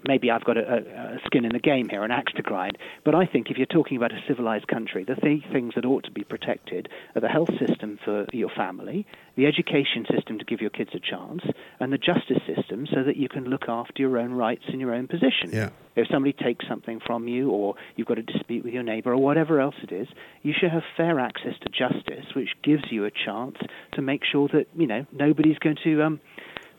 maybe 0.06 0.30
I've 0.30 0.44
got 0.44 0.56
a, 0.56 0.61
a, 0.61 0.76
a 0.76 1.18
skin 1.26 1.44
in 1.44 1.52
the 1.52 1.59
game 1.59 1.88
here, 1.88 2.02
an 2.04 2.11
axe 2.11 2.33
to 2.37 2.42
grind, 2.42 2.78
but 3.04 3.14
I 3.14 3.26
think 3.26 3.50
if 3.50 3.56
you're 3.56 3.66
talking 3.66 3.96
about 3.96 4.12
a 4.12 4.20
civilized 4.26 4.68
country, 4.68 5.04
the 5.04 5.14
th- 5.14 5.44
things 5.52 5.74
that 5.74 5.85
ought 5.85 6.04
to 6.04 6.11
be 6.11 6.24
protected 6.24 6.88
are 7.14 7.20
the 7.20 7.28
health 7.28 7.50
system 7.59 7.98
for 8.04 8.26
your 8.33 8.50
family, 8.50 9.06
the 9.37 9.46
education 9.46 10.06
system 10.12 10.38
to 10.38 10.44
give 10.44 10.61
your 10.61 10.70
kids 10.70 10.90
a 10.94 11.00
chance, 11.00 11.42
and 11.78 11.92
the 11.92 11.98
justice 11.98 12.42
system 12.46 12.87
so 12.92 13.02
that 13.02 13.16
you 13.16 13.28
can 13.28 13.44
look 13.44 13.68
after 13.68 14.02
your 14.02 14.18
own 14.18 14.33
rights 14.33 14.64
in 14.72 14.80
your 14.80 14.94
own 14.94 15.06
position. 15.06 15.50
Yeah. 15.52 15.70
If 15.96 16.09
somebody 16.09 16.33
takes 16.33 16.66
something 16.68 17.00
from 17.04 17.28
you, 17.28 17.50
or 17.50 17.74
you've 17.96 18.06
got 18.06 18.18
a 18.18 18.22
dispute 18.22 18.64
with 18.64 18.72
your 18.72 18.83
neighbour, 18.83 19.12
or 19.12 19.18
whatever 19.18 19.61
else 19.61 19.74
it 19.83 19.92
is, 19.92 20.09
you 20.42 20.54
should 20.59 20.70
have 20.70 20.83
fair 20.96 21.18
access 21.18 21.54
to 21.62 21.68
justice, 21.68 22.26
which 22.35 22.50
gives 22.62 22.85
you 22.90 23.04
a 23.04 23.11
chance 23.11 23.56
to 23.92 24.02
make 24.02 24.22
sure 24.24 24.48
that 24.52 24.66
you 24.76 24.87
know 24.87 25.06
nobody's 25.12 25.59
going 25.59 25.76
to 25.85 26.02
um, 26.02 26.20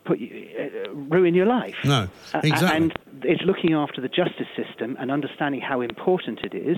put 0.06 0.20
you, 0.20 0.48
uh, 0.60 0.90
ruin 0.92 1.34
your 1.34 1.46
life. 1.46 1.76
No, 1.84 2.08
exactly. 2.44 2.68
And 2.70 2.94
it's 3.24 3.44
looking 3.44 3.74
after 3.74 4.02
the 4.02 4.10
justice 4.10 4.48
system 4.56 4.98
and 5.00 5.12
understanding 5.12 5.62
how 5.62 5.82
important 5.82 6.40
it 6.44 6.54
is. 6.54 6.78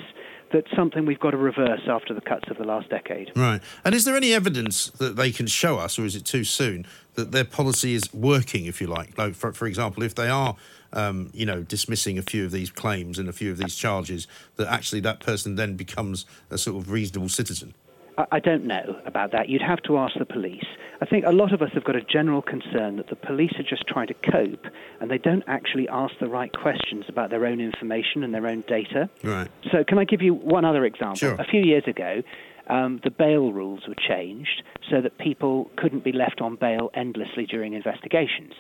That's 0.52 0.70
something 0.76 1.08
we've 1.08 1.20
got 1.20 1.32
to 1.32 1.38
reverse 1.38 1.82
after 1.88 2.14
the 2.14 2.22
cuts 2.22 2.48
of 2.52 2.58
the 2.58 2.64
last 2.64 2.90
decade. 2.90 3.32
Right. 3.36 3.60
And 3.84 3.96
is 3.96 4.06
there 4.06 4.16
any 4.16 4.34
evidence 4.34 4.86
that 4.86 5.16
they 5.16 5.32
can 5.32 5.48
show 5.48 5.80
us, 5.80 5.98
or 5.98 6.06
is 6.06 6.16
it 6.16 6.26
too 6.26 6.44
soon, 6.44 6.86
that 7.16 7.32
their 7.32 7.46
policy 7.46 7.96
is 7.96 8.14
working, 8.14 8.66
if 8.66 8.80
you 8.80 8.86
like? 8.86 9.18
Like, 9.18 9.34
for, 9.34 9.52
for 9.52 9.66
example, 9.66 10.04
if 10.04 10.14
they 10.14 10.30
are, 10.30 10.56
um, 10.92 11.32
you 11.34 11.48
know, 11.48 11.64
dismissing 11.64 12.20
a 12.20 12.22
few 12.22 12.46
of 12.46 12.52
these 12.52 12.70
claims 12.70 13.18
and 13.18 13.28
a 13.28 13.34
few 13.34 13.50
of 13.50 13.58
these 13.58 13.76
charges, 13.76 14.28
that 14.58 14.68
actually 14.68 15.00
that 15.02 15.20
person 15.20 15.56
then 15.56 15.76
becomes 15.76 16.28
a 16.52 16.58
sort 16.60 16.78
of 16.78 16.92
reasonable 16.92 17.30
citizen? 17.30 17.74
I 18.18 18.40
don't 18.40 18.66
know 18.66 19.00
about 19.06 19.32
that. 19.32 19.50
You'd 19.50 19.62
have 19.62 19.82
to 19.84 19.98
ask 19.98 20.18
the 20.18 20.26
police. 20.26 20.66
I 21.02 21.06
think 21.06 21.26
a 21.26 21.32
lot 21.32 21.52
of 21.52 21.62
us 21.62 21.72
have 21.74 21.84
got 21.84 21.96
a 21.96 22.02
general 22.02 22.42
concern 22.42 22.98
that 22.98 23.08
the 23.10 23.16
police 23.16 23.54
are 23.58 23.64
just 23.64 23.88
trying 23.88 24.08
to 24.08 24.14
cope 24.14 24.66
and 25.00 25.10
they 25.10 25.18
don't 25.18 25.44
actually 25.48 25.88
ask 25.90 26.14
the 26.20 26.28
right 26.28 26.52
questions 26.54 27.06
about 27.08 27.30
their 27.30 27.46
own 27.46 27.60
information 27.60 28.24
and 28.24 28.34
their 28.34 28.48
own 28.48 28.62
data. 28.68 29.10
Right. 29.24 29.50
So, 29.72 29.84
can 29.84 29.98
I 29.98 30.04
give 30.04 30.22
you 30.22 30.34
one 30.34 30.66
other 30.66 30.86
example? 30.86 31.16
Sure. 31.16 31.36
A 31.36 31.46
few 31.46 31.62
years 31.62 31.84
ago, 31.88 32.22
um, 32.68 33.02
the 33.04 33.12
bail 33.12 33.52
rules 33.52 33.88
were 33.88 33.96
changed 33.96 34.64
so 34.90 35.02
that 35.02 35.18
people 35.18 35.70
couldn't 35.76 36.04
be 36.04 36.12
left 36.12 36.40
on 36.40 36.56
bail 36.56 36.92
endlessly 36.94 37.46
during 37.46 37.74
investigations. 37.74 38.54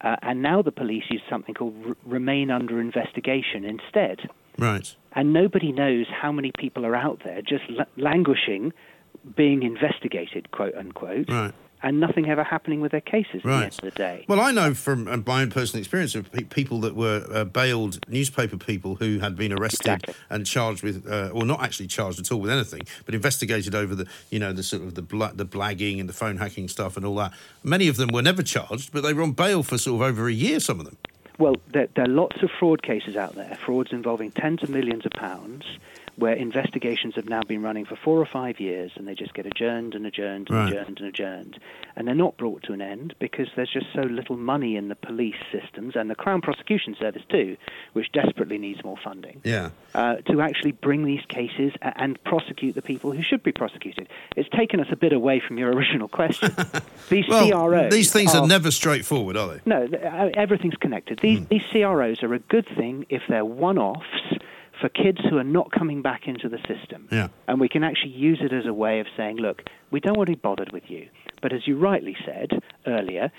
Uh, 0.00 0.16
and 0.22 0.42
now 0.42 0.62
the 0.62 0.70
police 0.70 1.02
use 1.10 1.22
something 1.28 1.54
called 1.54 1.74
r- 1.86 1.96
remain 2.06 2.50
under 2.50 2.80
investigation 2.80 3.64
instead 3.64 4.30
Right. 4.58 4.94
and 5.12 5.32
nobody 5.32 5.72
knows 5.72 6.06
how 6.10 6.30
many 6.32 6.52
people 6.58 6.84
are 6.86 6.94
out 6.96 7.22
there 7.24 7.40
just 7.42 7.64
la- 7.70 7.84
languishing, 7.96 8.72
being 9.36 9.62
investigated, 9.62 10.50
quote 10.50 10.74
unquote, 10.74 11.28
Right. 11.28 11.52
and 11.82 12.00
nothing 12.00 12.28
ever 12.28 12.42
happening 12.44 12.80
with 12.80 12.92
their 12.92 13.00
cases 13.00 13.36
at 13.36 13.42
the 13.42 13.48
Right. 13.48 13.62
end 13.64 13.72
of 13.74 13.80
the 13.82 13.90
day. 13.90 14.24
Well, 14.28 14.40
I 14.40 14.52
know 14.52 14.74
from 14.74 15.06
uh, 15.08 15.16
my 15.26 15.42
own 15.42 15.50
personal 15.50 15.80
experience 15.80 16.14
of 16.14 16.30
pe- 16.32 16.44
people 16.44 16.80
that 16.80 16.94
were 16.96 17.24
uh, 17.32 17.44
bailed 17.44 17.98
newspaper 18.08 18.56
people 18.56 18.96
who 18.96 19.18
had 19.20 19.36
been 19.36 19.52
arrested 19.52 19.80
Exactly. 19.86 20.14
and 20.30 20.44
charged 20.46 20.82
with, 20.82 21.06
uh, 21.10 21.30
or 21.32 21.44
not 21.44 21.62
actually 21.62 21.86
charged 21.88 22.18
at 22.20 22.30
all 22.32 22.40
with 22.40 22.50
anything, 22.50 22.82
but 23.06 23.14
investigated 23.14 23.74
over 23.74 23.94
the, 23.94 24.06
you 24.30 24.38
know, 24.38 24.52
the 24.52 24.62
sort 24.62 24.82
of 24.82 24.94
the 24.94 25.02
bla- 25.02 25.32
the 25.34 25.46
blagging 25.46 26.00
and 26.00 26.08
the 26.08 26.12
phone 26.14 26.36
hacking 26.38 26.68
stuff 26.68 26.96
and 26.96 27.04
all 27.06 27.14
that. 27.16 27.32
Many 27.64 27.88
of 27.88 27.96
them 27.96 28.10
were 28.12 28.22
never 28.22 28.42
charged, 28.42 28.92
but 28.92 29.02
they 29.02 29.12
were 29.12 29.22
on 29.22 29.32
bail 29.32 29.62
for 29.62 29.78
sort 29.78 30.00
of 30.02 30.08
over 30.08 30.26
a 30.28 30.32
year. 30.32 30.60
Some 30.60 30.80
of 30.80 30.86
them. 30.86 30.96
Well, 31.38 31.54
there, 31.72 31.88
there 31.94 32.04
are 32.04 32.08
lots 32.08 32.42
of 32.42 32.50
fraud 32.50 32.82
cases 32.82 33.16
out 33.16 33.34
there, 33.36 33.56
frauds 33.64 33.92
involving 33.92 34.32
tens 34.32 34.62
of 34.62 34.70
millions 34.70 35.06
of 35.06 35.12
pounds, 35.12 35.64
where 36.18 36.34
investigations 36.34 37.14
have 37.14 37.28
now 37.28 37.42
been 37.42 37.62
running 37.62 37.84
for 37.84 37.94
four 37.94 38.18
or 38.20 38.26
five 38.26 38.58
years 38.58 38.90
and 38.96 39.06
they 39.06 39.14
just 39.14 39.32
get 39.34 39.46
adjourned 39.46 39.94
and 39.94 40.04
adjourned 40.04 40.48
and 40.50 40.58
Right. 40.58 40.72
adjourned 40.72 40.98
and 40.98 41.08
adjourned. 41.08 41.58
And 41.94 42.08
they're 42.08 42.14
not 42.14 42.36
brought 42.36 42.64
to 42.64 42.72
an 42.72 42.80
end 42.82 43.14
because 43.20 43.46
there's 43.54 43.70
just 43.70 43.86
so 43.94 44.00
little 44.02 44.36
money 44.36 44.76
in 44.76 44.88
the 44.88 44.96
police 44.96 45.36
systems 45.52 45.94
and 45.94 46.10
the 46.10 46.16
Crown 46.16 46.40
Prosecution 46.40 46.96
Service, 46.98 47.22
too, 47.28 47.56
which 47.92 48.10
desperately 48.12 48.58
needs 48.58 48.82
more 48.82 48.96
funding. 49.02 49.40
Yeah. 49.44 49.70
Uh, 49.94 50.16
to 50.30 50.40
actually 50.40 50.72
bring 50.72 51.04
these 51.04 51.24
cases 51.28 51.72
and 51.82 52.22
prosecute 52.24 52.74
the 52.74 52.82
people 52.82 53.12
who 53.12 53.22
should 53.22 53.42
be 53.44 53.52
prosecuted. 53.52 54.08
It's 54.36 54.48
taken 54.50 54.80
us 54.80 54.88
a 54.90 54.96
bit 54.96 55.12
away 55.12 55.40
from 55.40 55.56
your 55.56 55.70
original 55.72 56.08
question. 56.08 56.54
these 57.08 57.26
Well, 57.28 57.48
CROs 57.48 57.92
these 57.92 58.12
things 58.12 58.34
are 58.34 58.42
are 58.42 58.46
never 58.48 58.70
straightforward, 58.70 59.36
are 59.36 59.54
they? 59.54 59.60
no, 59.66 59.84
uh, 59.84 60.30
everything's 60.34 60.76
connected. 60.76 61.20
These, 61.22 61.46
these 61.46 61.62
CROs 61.70 62.22
are 62.22 62.34
a 62.34 62.38
good 62.40 62.66
thing 62.66 63.06
if 63.08 63.22
they're 63.28 63.44
one 63.44 63.78
offs 63.78 64.37
for 64.80 64.88
kids 64.88 65.18
who 65.28 65.38
are 65.38 65.44
not 65.44 65.70
coming 65.72 66.02
back 66.02 66.26
into 66.26 66.48
the 66.48 66.58
system. 66.58 67.08
Yeah. 67.10 67.28
And 67.46 67.60
we 67.60 67.68
can 67.68 67.84
actually 67.84 68.12
use 68.12 68.38
it 68.40 68.52
as 68.52 68.66
a 68.66 68.72
way 68.72 69.00
of 69.00 69.06
saying, 69.16 69.36
look, 69.36 69.62
we 69.90 70.00
don't 70.00 70.16
want 70.16 70.28
to 70.28 70.32
be 70.32 70.40
bothered 70.40 70.72
with 70.72 70.84
you. 70.88 71.08
But 71.42 71.52
as 71.52 71.66
you 71.66 71.76
rightly 71.76 72.16
said 72.24 72.60
earlier, 72.86 73.30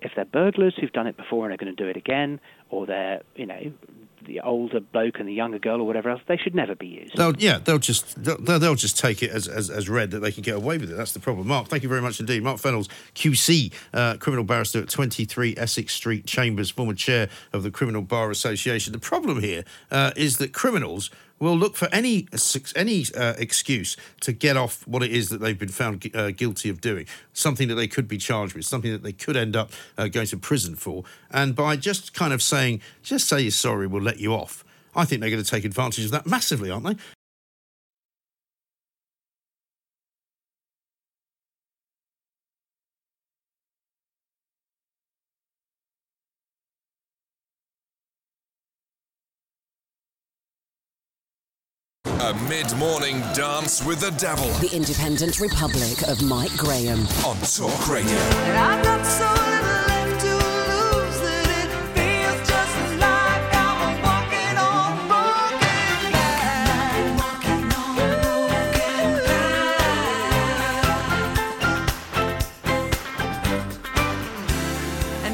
if 0.00 0.12
they're 0.14 0.24
burglars 0.24 0.74
who've 0.80 0.92
done 0.92 1.06
it 1.06 1.16
before 1.16 1.44
and 1.44 1.52
are 1.52 1.56
going 1.56 1.74
to 1.74 1.82
do 1.82 1.88
it 1.88 1.96
again, 1.96 2.40
or 2.70 2.86
they're, 2.86 3.22
you 3.36 3.46
know, 3.46 3.72
the 4.28 4.40
older 4.40 4.80
bloke 4.80 5.18
and 5.18 5.28
the 5.28 5.32
younger 5.32 5.58
girl 5.58 5.80
or 5.80 5.84
whatever 5.86 6.10
else, 6.10 6.20
they 6.28 6.36
should 6.36 6.54
never 6.54 6.74
be 6.74 6.86
used. 6.86 7.16
They'll, 7.16 7.34
yeah, 7.36 7.58
they'll 7.58 7.78
just 7.78 8.22
they'll, 8.22 8.36
they'll 8.36 8.74
just 8.74 8.98
take 8.98 9.22
it 9.22 9.30
as, 9.30 9.48
as, 9.48 9.70
as 9.70 9.88
read 9.88 10.12
that 10.12 10.20
they 10.20 10.30
can 10.30 10.42
get 10.42 10.54
away 10.54 10.78
with 10.78 10.90
it. 10.90 10.96
That's 10.96 11.12
the 11.12 11.20
problem. 11.20 11.48
Mark, 11.48 11.68
thank 11.68 11.82
you 11.82 11.88
very 11.88 12.02
much 12.02 12.20
indeed. 12.20 12.42
Mark 12.42 12.58
Fenhalls, 12.58 12.88
QC, 13.14 13.72
uh, 13.92 14.16
criminal 14.18 14.44
barrister 14.44 14.80
at 14.80 14.88
23 14.88 15.54
Essex 15.56 15.94
Street 15.94 16.26
Chambers, 16.26 16.70
former 16.70 16.94
chair 16.94 17.28
of 17.52 17.62
the 17.62 17.70
Criminal 17.70 18.02
Bar 18.02 18.30
Association. 18.30 18.92
The 18.92 18.98
problem 18.98 19.40
here 19.40 19.64
uh, 19.90 20.12
is 20.16 20.38
that 20.38 20.52
criminals 20.52 21.10
will 21.38 21.56
look 21.56 21.76
for 21.76 21.88
any 21.92 22.26
any 22.76 23.04
uh, 23.16 23.34
excuse 23.38 23.96
to 24.20 24.32
get 24.32 24.56
off 24.56 24.86
what 24.86 25.02
it 25.02 25.12
is 25.12 25.28
that 25.28 25.40
they've 25.40 25.58
been 25.58 25.68
found 25.68 26.10
uh, 26.14 26.30
guilty 26.30 26.68
of 26.68 26.80
doing, 26.80 27.06
something 27.32 27.68
that 27.68 27.74
they 27.74 27.88
could 27.88 28.08
be 28.08 28.18
charged 28.18 28.54
with, 28.54 28.64
something 28.64 28.92
that 28.92 29.02
they 29.02 29.12
could 29.12 29.36
end 29.36 29.56
up 29.56 29.70
uh, 29.96 30.08
going 30.08 30.26
to 30.26 30.36
prison 30.36 30.74
for, 30.74 31.04
and 31.30 31.54
by 31.54 31.76
just 31.76 32.14
kind 32.14 32.32
of 32.32 32.42
saying, 32.42 32.80
just 33.02 33.28
say 33.28 33.40
you're 33.40 33.50
sorry, 33.50 33.86
we'll 33.86 34.02
let 34.02 34.18
you 34.18 34.32
off. 34.34 34.64
I 34.94 35.04
think 35.04 35.20
they're 35.20 35.30
going 35.30 35.42
to 35.42 35.48
take 35.48 35.64
advantage 35.64 36.06
of 36.06 36.10
that 36.10 36.26
massively, 36.26 36.70
aren't 36.70 36.84
they? 36.84 36.96
A 52.28 52.34
mid 52.46 52.70
morning 52.76 53.20
dance 53.32 53.82
with 53.82 54.00
the 54.00 54.10
devil 54.10 54.46
The 54.58 54.76
Independent 54.76 55.40
Republic 55.40 56.02
of 56.08 56.20
Mike 56.22 56.54
Graham. 56.58 57.06
on 57.24 57.38
Talk 57.40 57.88
Radio. 57.88 59.47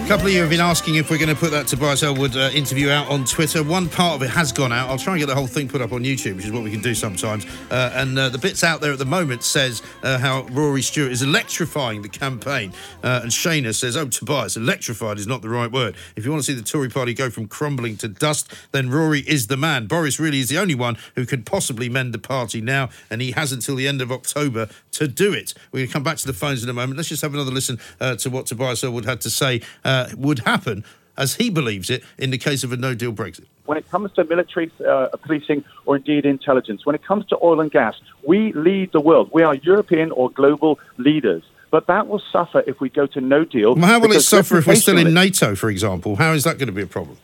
A 0.04 0.06
couple 0.06 0.26
of 0.26 0.34
you 0.34 0.42
have 0.42 0.50
been 0.50 0.60
asking 0.60 0.96
if 0.96 1.10
we're 1.10 1.16
going 1.16 1.30
to 1.30 1.34
put 1.34 1.50
that 1.52 1.66
Tobias 1.66 2.02
Ellwood 2.02 2.36
uh, 2.36 2.50
interview 2.52 2.90
out 2.90 3.08
on 3.08 3.24
Twitter. 3.24 3.62
One 3.62 3.88
part 3.88 4.16
of 4.16 4.22
it 4.22 4.28
has 4.28 4.52
gone 4.52 4.70
out. 4.70 4.90
I'll 4.90 4.98
try 4.98 5.14
and 5.14 5.20
get 5.20 5.28
the 5.28 5.34
whole 5.34 5.46
thing 5.46 5.66
put 5.66 5.80
up 5.80 5.92
on 5.92 6.04
YouTube, 6.04 6.36
which 6.36 6.44
is 6.44 6.52
what 6.52 6.62
we 6.62 6.70
can 6.70 6.82
do 6.82 6.94
sometimes. 6.94 7.46
Uh, 7.70 7.90
and 7.94 8.18
uh, 8.18 8.28
the 8.28 8.36
bits 8.36 8.62
out 8.62 8.82
there 8.82 8.92
at 8.92 8.98
the 8.98 9.06
moment 9.06 9.42
says 9.44 9.80
uh, 10.02 10.18
how 10.18 10.42
Rory 10.52 10.82
Stewart 10.82 11.10
is 11.10 11.22
electrifying 11.22 12.02
the 12.02 12.10
campaign. 12.10 12.74
Uh, 13.02 13.20
and 13.22 13.32
Shayna 13.32 13.74
says, 13.74 13.96
oh, 13.96 14.06
Tobias, 14.06 14.58
electrified 14.58 15.16
is 15.16 15.26
not 15.26 15.40
the 15.40 15.48
right 15.48 15.72
word. 15.72 15.96
If 16.16 16.26
you 16.26 16.30
want 16.30 16.44
to 16.44 16.52
see 16.52 16.54
the 16.54 16.62
Tory 16.62 16.90
party 16.90 17.14
go 17.14 17.30
from 17.30 17.48
crumbling 17.48 17.96
to 17.96 18.08
dust, 18.08 18.52
then 18.72 18.90
Rory 18.90 19.20
is 19.20 19.46
the 19.46 19.56
man. 19.56 19.86
Boris 19.86 20.20
really 20.20 20.40
is 20.40 20.50
the 20.50 20.58
only 20.58 20.74
one 20.74 20.98
who 21.14 21.24
could 21.24 21.46
possibly 21.46 21.88
mend 21.88 22.12
the 22.12 22.18
party 22.18 22.60
now, 22.60 22.90
and 23.08 23.22
he 23.22 23.30
has 23.30 23.52
until 23.52 23.74
the 23.74 23.88
end 23.88 24.02
of 24.02 24.12
October 24.12 24.68
to 24.94 25.08
do 25.08 25.32
it. 25.32 25.54
We're 25.72 25.80
going 25.80 25.88
to 25.88 25.92
come 25.92 26.02
back 26.02 26.16
to 26.18 26.26
the 26.26 26.32
phones 26.32 26.62
in 26.62 26.68
a 26.68 26.72
moment. 26.72 26.96
Let's 26.96 27.08
just 27.08 27.22
have 27.22 27.34
another 27.34 27.50
listen 27.50 27.78
uh, 28.00 28.16
to 28.16 28.30
what 28.30 28.46
Tobias 28.46 28.82
Ellwood 28.82 29.04
had 29.04 29.20
to 29.22 29.30
say 29.30 29.60
uh, 29.84 30.08
would 30.16 30.40
happen, 30.40 30.84
as 31.16 31.36
he 31.36 31.50
believes 31.50 31.90
it, 31.90 32.02
in 32.18 32.30
the 32.30 32.38
case 32.38 32.64
of 32.64 32.72
a 32.72 32.76
no 32.76 32.94
deal 32.94 33.12
Brexit. 33.12 33.46
when 33.66 33.78
it 33.78 33.88
comes 33.90 34.12
to 34.12 34.24
military 34.24 34.70
uh, 34.86 35.08
policing 35.22 35.64
or 35.86 35.96
indeed 35.96 36.24
intelligence, 36.26 36.84
when 36.84 36.94
it 36.94 37.04
comes 37.04 37.26
to 37.26 37.38
oil 37.42 37.60
and 37.60 37.70
gas, 37.70 37.94
we 38.26 38.52
lead 38.52 38.92
the 38.92 39.00
world. 39.00 39.30
We 39.32 39.42
are 39.42 39.54
European 39.54 40.10
or 40.12 40.30
global 40.30 40.78
leaders. 40.98 41.42
But 41.70 41.88
that 41.88 42.06
will 42.06 42.22
suffer 42.30 42.62
if 42.68 42.80
we 42.80 42.88
go 42.88 43.06
to 43.08 43.20
no 43.20 43.44
deal. 43.44 43.74
Well, 43.74 43.86
how 43.86 43.98
will 43.98 44.12
it 44.12 44.20
suffer 44.20 44.58
if 44.58 44.66
we're 44.68 44.76
still 44.76 44.96
in 44.96 45.12
NATO, 45.12 45.56
for 45.56 45.68
example? 45.68 46.14
How 46.14 46.32
is 46.32 46.44
that 46.44 46.56
going 46.56 46.68
to 46.68 46.72
be 46.72 46.82
a 46.82 46.86
problem? 46.86 47.18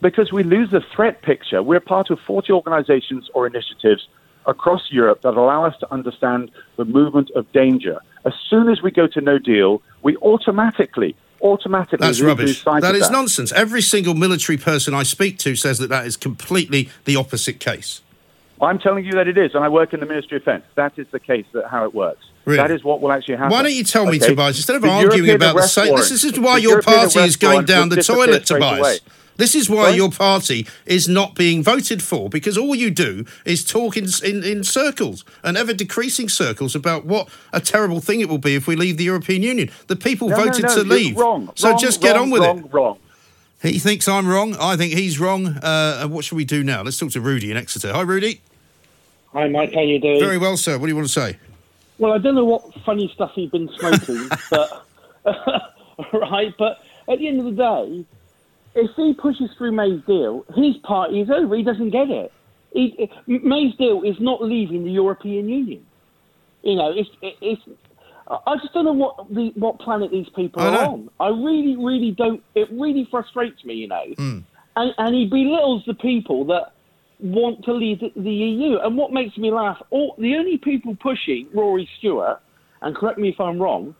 because 0.00 0.32
we 0.32 0.42
lose 0.42 0.70
the 0.70 0.80
threat 0.94 1.22
picture. 1.22 1.62
We're 1.62 1.80
part 1.80 2.10
of 2.10 2.20
40 2.20 2.52
organizations 2.52 3.30
or 3.34 3.46
initiatives 3.46 4.06
across 4.46 4.90
Europe 4.90 5.22
that 5.22 5.34
allow 5.34 5.64
us 5.64 5.76
to 5.80 5.92
understand 5.92 6.50
the 6.76 6.84
movement 6.84 7.30
of 7.32 7.50
danger. 7.52 8.00
As 8.24 8.32
soon 8.48 8.68
as 8.68 8.82
we 8.82 8.90
go 8.90 9.06
to 9.06 9.20
no 9.20 9.38
deal, 9.38 9.82
we 10.02 10.16
automatically, 10.18 11.14
automatically 11.42 11.98
That's 12.06 12.20
rubbish. 12.20 12.64
That 12.64 12.94
is 12.94 13.10
nonsense. 13.10 13.52
Every 13.52 13.82
single 13.82 14.14
military 14.14 14.58
person 14.58 14.94
I 14.94 15.02
speak 15.02 15.38
to 15.38 15.54
says 15.56 15.78
that 15.78 15.88
that 15.88 16.06
is 16.06 16.16
completely 16.16 16.88
the 17.04 17.16
opposite 17.16 17.60
case. 17.60 18.02
I'm 18.60 18.78
telling 18.78 19.04
you 19.04 19.12
that 19.12 19.28
it 19.28 19.36
is, 19.36 19.54
and 19.54 19.62
I 19.62 19.68
work 19.68 19.92
in 19.92 20.00
the 20.00 20.06
Ministry 20.06 20.38
of 20.38 20.44
Defence. 20.44 20.64
That 20.76 20.98
is 20.98 21.06
the 21.10 21.20
case, 21.20 21.44
that 21.52 21.68
how 21.68 21.84
it 21.84 21.94
works. 21.94 22.24
Really? 22.46 22.56
That 22.56 22.70
is 22.70 22.82
what 22.82 23.00
will 23.00 23.12
actually 23.12 23.36
happen. 23.36 23.50
Why 23.50 23.62
don't 23.62 23.74
you 23.74 23.84
tell 23.84 24.06
me, 24.06 24.16
Okay? 24.16 24.28
Tobias, 24.28 24.56
instead 24.56 24.76
of 24.76 24.82
The 24.82 24.88
arguing 24.88 25.26
European 25.26 25.50
about 25.50 25.56
the 25.56 25.68
same, 25.68 25.94
this 25.96 26.24
is 26.24 26.38
why 26.38 26.56
the 26.56 26.62
your 26.62 26.70
European 26.70 26.98
party 26.98 27.20
is 27.20 27.36
going 27.36 27.66
down 27.66 27.88
the 27.90 28.02
toilet, 28.02 28.46
Tobias. 28.46 28.78
away. 28.78 28.98
This 29.36 29.54
is 29.54 29.68
why 29.68 29.84
Sorry? 29.86 29.96
your 29.96 30.10
party 30.10 30.66
is 30.86 31.08
not 31.08 31.34
being 31.34 31.62
voted 31.62 32.02
for 32.02 32.28
because 32.28 32.56
all 32.56 32.74
you 32.74 32.90
do 32.90 33.24
is 33.44 33.64
talk 33.64 33.96
in, 33.96 34.06
in, 34.24 34.42
in 34.42 34.64
circles 34.64 35.24
and 35.42 35.56
ever 35.56 35.72
decreasing 35.74 36.28
circles 36.28 36.74
about 36.74 37.04
what 37.04 37.28
a 37.52 37.60
terrible 37.60 38.00
thing 38.00 38.20
it 38.20 38.28
will 38.28 38.38
be 38.38 38.54
if 38.54 38.66
we 38.66 38.76
leave 38.76 38.96
the 38.96 39.04
European 39.04 39.42
Union. 39.42 39.70
The 39.88 39.96
people 39.96 40.28
No, 40.28 40.36
no, 40.36 40.44
voted 40.44 40.62
no, 40.64 40.68
to 40.68 40.74
you're 40.76 40.84
leave. 40.84 41.16
Wrong. 41.18 41.50
so 41.54 41.70
wrong, 41.70 41.78
just 41.78 42.00
get 42.00 42.14
wrong, 42.16 42.24
on 42.24 42.30
with 42.30 42.42
wrong, 42.42 42.58
it. 42.60 42.72
Wrong. 42.72 42.98
He 43.62 43.78
thinks 43.78 44.06
I'm 44.06 44.28
wrong. 44.28 44.54
I 44.60 44.76
think 44.76 44.92
he's 44.92 45.18
wrong. 45.18 45.46
Uh, 45.46 46.06
what 46.08 46.24
should 46.24 46.36
we 46.36 46.44
do 46.44 46.62
now? 46.62 46.82
Let's 46.82 46.98
talk 46.98 47.10
to 47.12 47.20
Rudy 47.20 47.50
in 47.50 47.56
Exeter. 47.56 47.92
Hi, 47.92 48.02
Rudy. 48.02 48.40
Hi, 49.32 49.48
Mike. 49.48 49.74
How 49.74 49.80
you 49.80 49.98
doing? 49.98 50.20
Very 50.20 50.38
well, 50.38 50.56
sir. 50.56 50.78
What 50.78 50.86
do 50.86 50.88
you 50.88 50.96
want 50.96 51.08
to 51.08 51.12
say? 51.12 51.36
Well, 51.98 52.12
I 52.12 52.18
don't 52.18 52.34
know 52.34 52.44
what 52.44 52.72
funny 52.84 53.10
stuff 53.14 53.32
he's 53.34 53.50
been 53.50 53.68
smoking, 53.78 54.28
but 54.50 54.86
right. 56.12 56.54
But 56.58 56.78
at 57.08 57.18
the 57.18 57.28
end 57.28 57.40
of 57.40 57.46
the 57.46 57.52
day, 57.52 58.04
if 58.76 58.90
he 58.96 59.14
pushes 59.14 59.50
through 59.56 59.72
May's 59.72 60.00
deal, 60.06 60.44
his 60.54 60.76
party 60.82 61.20
is 61.20 61.30
over. 61.30 61.56
He 61.56 61.62
doesn't 61.62 61.90
get 61.90 62.10
it. 62.10 62.32
He, 62.72 63.10
May's 63.26 63.74
deal 63.76 64.02
is 64.02 64.16
not 64.20 64.42
leaving 64.42 64.84
the 64.84 64.90
European 64.90 65.48
Union. 65.48 65.84
You 66.62 66.76
know, 66.76 66.92
it's 66.94 67.08
it's. 67.22 67.62
I 68.28 68.56
just 68.56 68.74
don't 68.74 68.84
know 68.84 68.92
what 68.92 69.32
the 69.32 69.52
what 69.54 69.78
planet 69.78 70.10
these 70.10 70.28
people 70.34 70.62
are 70.62 70.84
on. 70.86 71.10
I 71.20 71.28
really, 71.28 71.76
really 71.76 72.10
don't. 72.10 72.42
It 72.54 72.68
really 72.70 73.06
frustrates 73.10 73.64
me. 73.64 73.74
You 73.74 73.88
know, 73.88 74.04
Hmm. 74.16 74.38
and, 74.74 74.94
and 74.98 75.14
he 75.14 75.26
belittles 75.26 75.84
the 75.86 75.94
people 75.94 76.44
that 76.46 76.72
want 77.20 77.64
to 77.64 77.72
leave 77.72 78.00
the, 78.00 78.12
the 78.16 78.30
EU. 78.30 78.78
And 78.78 78.96
what 78.96 79.12
makes 79.12 79.38
me 79.38 79.50
laugh, 79.50 79.80
all, 79.90 80.14
the 80.18 80.34
only 80.36 80.58
people 80.58 80.96
pushing 80.96 81.48
Rory 81.54 81.88
Stewart, 81.98 82.40
and 82.82 82.94
correct 82.94 83.18
me 83.18 83.30
if 83.30 83.40
I'm 83.40 83.58
wrong, 83.58 83.94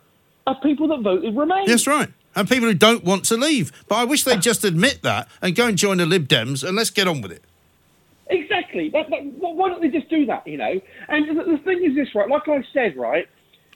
are 0.46 0.60
people 0.60 0.88
that 0.88 1.00
voted 1.00 1.36
Remain. 1.36 1.66
That's 1.66 1.86
right. 1.86 2.08
And 2.36 2.48
people 2.48 2.68
who 2.68 2.74
don't 2.74 3.02
want 3.02 3.24
to 3.24 3.36
leave. 3.36 3.72
But 3.88 3.96
I 3.96 4.04
wish 4.04 4.22
they'd 4.24 4.42
just 4.42 4.62
admit 4.62 5.00
that 5.02 5.26
and 5.40 5.56
go 5.56 5.66
and 5.66 5.76
join 5.76 5.96
the 5.96 6.06
Lib 6.06 6.28
Dems 6.28 6.62
and 6.62 6.76
let's 6.76 6.90
get 6.90 7.08
on 7.08 7.22
with 7.22 7.32
it. 7.32 7.42
Exactly. 8.28 8.90
That, 8.90 9.08
that, 9.08 9.24
why 9.24 9.68
don't 9.70 9.80
they 9.80 9.88
just 9.88 10.10
do 10.10 10.26
that, 10.26 10.46
you 10.46 10.58
know? 10.58 10.80
And 11.08 11.38
the, 11.38 11.44
the 11.44 11.58
thing 11.58 11.82
is 11.82 11.94
this, 11.94 12.14
right? 12.14 12.28
Like 12.28 12.46
I 12.46 12.62
said, 12.72 12.96
right, 12.96 13.26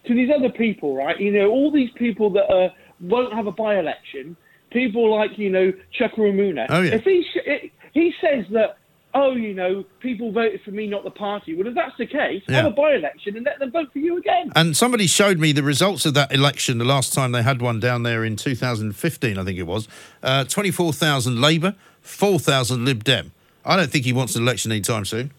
to 0.07 0.15
these 0.15 0.31
other 0.37 0.51
people, 0.51 0.95
right, 0.95 1.19
you 1.19 1.33
know, 1.33 1.49
all 1.49 1.71
these 1.71 1.91
people 1.95 2.31
that 2.31 2.51
uh, 2.53 2.69
won't 3.01 3.33
have 3.33 3.47
a 3.47 3.53
by-election, 3.53 4.37
people 4.71 5.17
like, 5.17 5.39
you 5.39 5.51
know, 5.51 5.73
Chuka 5.99 6.19
Umunna. 6.19 6.67
Oh, 6.69 6.83
yeah. 6.83 6.97
If 6.97 7.05
he, 7.05 7.23
sh- 7.23 7.47
it, 7.47 7.73
he 7.95 8.13
says 8.21 8.45
that 8.51 8.77
oh, 9.15 9.33
you 9.33 9.55
know, 9.55 9.85
people 10.01 10.31
voted 10.31 10.61
for 10.63 10.71
me, 10.71 10.87
not 10.87 11.03
the 11.05 11.11
party. 11.11 11.55
Well, 11.57 11.67
if 11.67 11.75
that's 11.75 11.97
the 11.99 12.07
case, 12.07 12.43
Yeah. 12.49 12.57
have 12.57 12.67
a 12.67 12.71
by-election 12.71 13.37
and 13.37 13.45
let 13.45 13.59
them 13.59 13.71
vote 13.73 13.93
for 13.93 13.99
you 13.99 14.17
again. 14.19 14.53
And 14.55 14.77
somebody 14.77 15.07
showed 15.07 15.39
me 15.39 15.53
the 15.53 15.63
results 15.65 16.07
of 16.07 16.15
that 16.15 16.33
election 16.33 16.79
the 16.79 16.85
last 16.85 17.13
time 17.13 17.33
they 17.33 17.43
had 17.43 17.61
one 17.61 17.81
down 17.81 18.05
there 18.05 18.25
in 18.25 18.37
2015, 18.37 19.37
I 19.39 19.45
think 19.45 19.59
it 19.59 19.65
was. 19.67 19.89
Uh, 20.23 20.45
24,000 20.45 21.41
Labour, 21.41 21.75
4,000 22.03 22.85
Lib 22.85 23.03
Dem. 23.05 23.33
I 23.65 23.77
don't 23.77 23.91
think 23.91 24.05
he 24.05 24.13
wants 24.13 24.37
an 24.37 24.43
election 24.43 24.71
anytime 24.73 25.05
soon. 25.05 25.33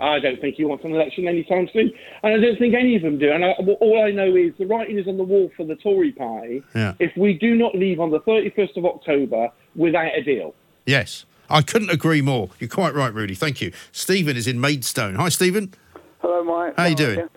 I 0.00 0.20
don't 0.20 0.40
think 0.40 0.54
he 0.54 0.64
wants 0.64 0.84
an 0.84 0.92
election 0.94 1.26
anytime 1.26 1.68
soon, 1.72 1.90
and 2.22 2.34
I 2.34 2.38
don't 2.38 2.56
think 2.56 2.74
any 2.74 2.94
of 2.94 3.02
them 3.02 3.18
do. 3.18 3.32
And 3.32 3.44
I, 3.44 3.54
well, 3.60 3.76
all 3.80 4.04
I 4.04 4.12
know 4.12 4.34
is 4.36 4.52
the 4.56 4.64
writing 4.66 4.96
is 4.96 5.08
on 5.08 5.16
the 5.16 5.24
wall 5.24 5.50
for 5.56 5.64
the 5.66 5.74
Tory 5.74 6.12
party. 6.12 6.62
Yeah. 6.74 6.94
If 7.00 7.16
we 7.16 7.34
do 7.34 7.56
not 7.56 7.74
leave 7.74 7.98
on 7.98 8.10
the 8.10 8.20
31st 8.20 8.76
of 8.76 8.84
October 8.86 9.50
without 9.74 10.16
a 10.16 10.22
deal. 10.22 10.54
Yes. 10.86 11.24
I 11.50 11.62
couldn't 11.62 11.90
agree 11.90 12.20
more. 12.20 12.50
You're 12.58 12.68
quite 12.68 12.94
right, 12.94 13.12
Rudy. 13.12 13.34
Thank 13.34 13.60
you. 13.60 13.72
Stephen 13.92 14.36
is 14.36 14.46
in 14.46 14.60
Maidstone. 14.60 15.14
Hi, 15.14 15.28
Stephen. 15.28 15.74
Hello, 16.20 16.44
Mike. 16.44 16.74
How 16.76 16.84
you 16.84 16.94
are 16.94 16.96
doing? 16.96 17.28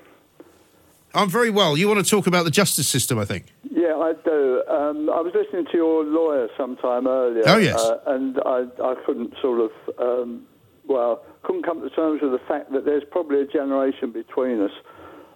I'm 1.14 1.30
very 1.30 1.50
well. 1.50 1.78
You 1.78 1.88
want 1.88 2.04
to 2.04 2.10
talk 2.10 2.28
about 2.28 2.46
the 2.46 2.52
justice 2.52 2.88
system, 2.88 3.20
I 3.20 3.26
think. 3.26 3.54
Yeah, 3.70 3.96
I 3.96 4.14
do. 4.24 4.64
Um, 4.70 5.10
I 5.10 5.20
was 5.22 5.34
listening 5.36 5.66
to 5.66 5.78
your 5.78 6.04
lawyer 6.04 6.48
sometime 6.58 7.08
earlier. 7.08 7.44
Oh, 7.46 7.58
yes. 7.58 7.80
Uh, 7.80 8.00
and 8.08 8.40
I, 8.46 8.66
I 8.82 8.96
couldn't 9.06 9.34
sort 9.42 9.60
of, 9.60 9.72
um, 10.00 10.44
well, 10.88 11.24
couldn't 11.44 11.64
come 11.64 11.82
to 11.82 11.90
terms 11.90 12.22
with 12.22 12.32
the 12.32 12.42
fact 12.48 12.72
that 12.72 12.86
there's 12.86 13.04
probably 13.12 13.42
a 13.42 13.46
generation 13.46 14.12
between 14.12 14.62
us. 14.62 14.72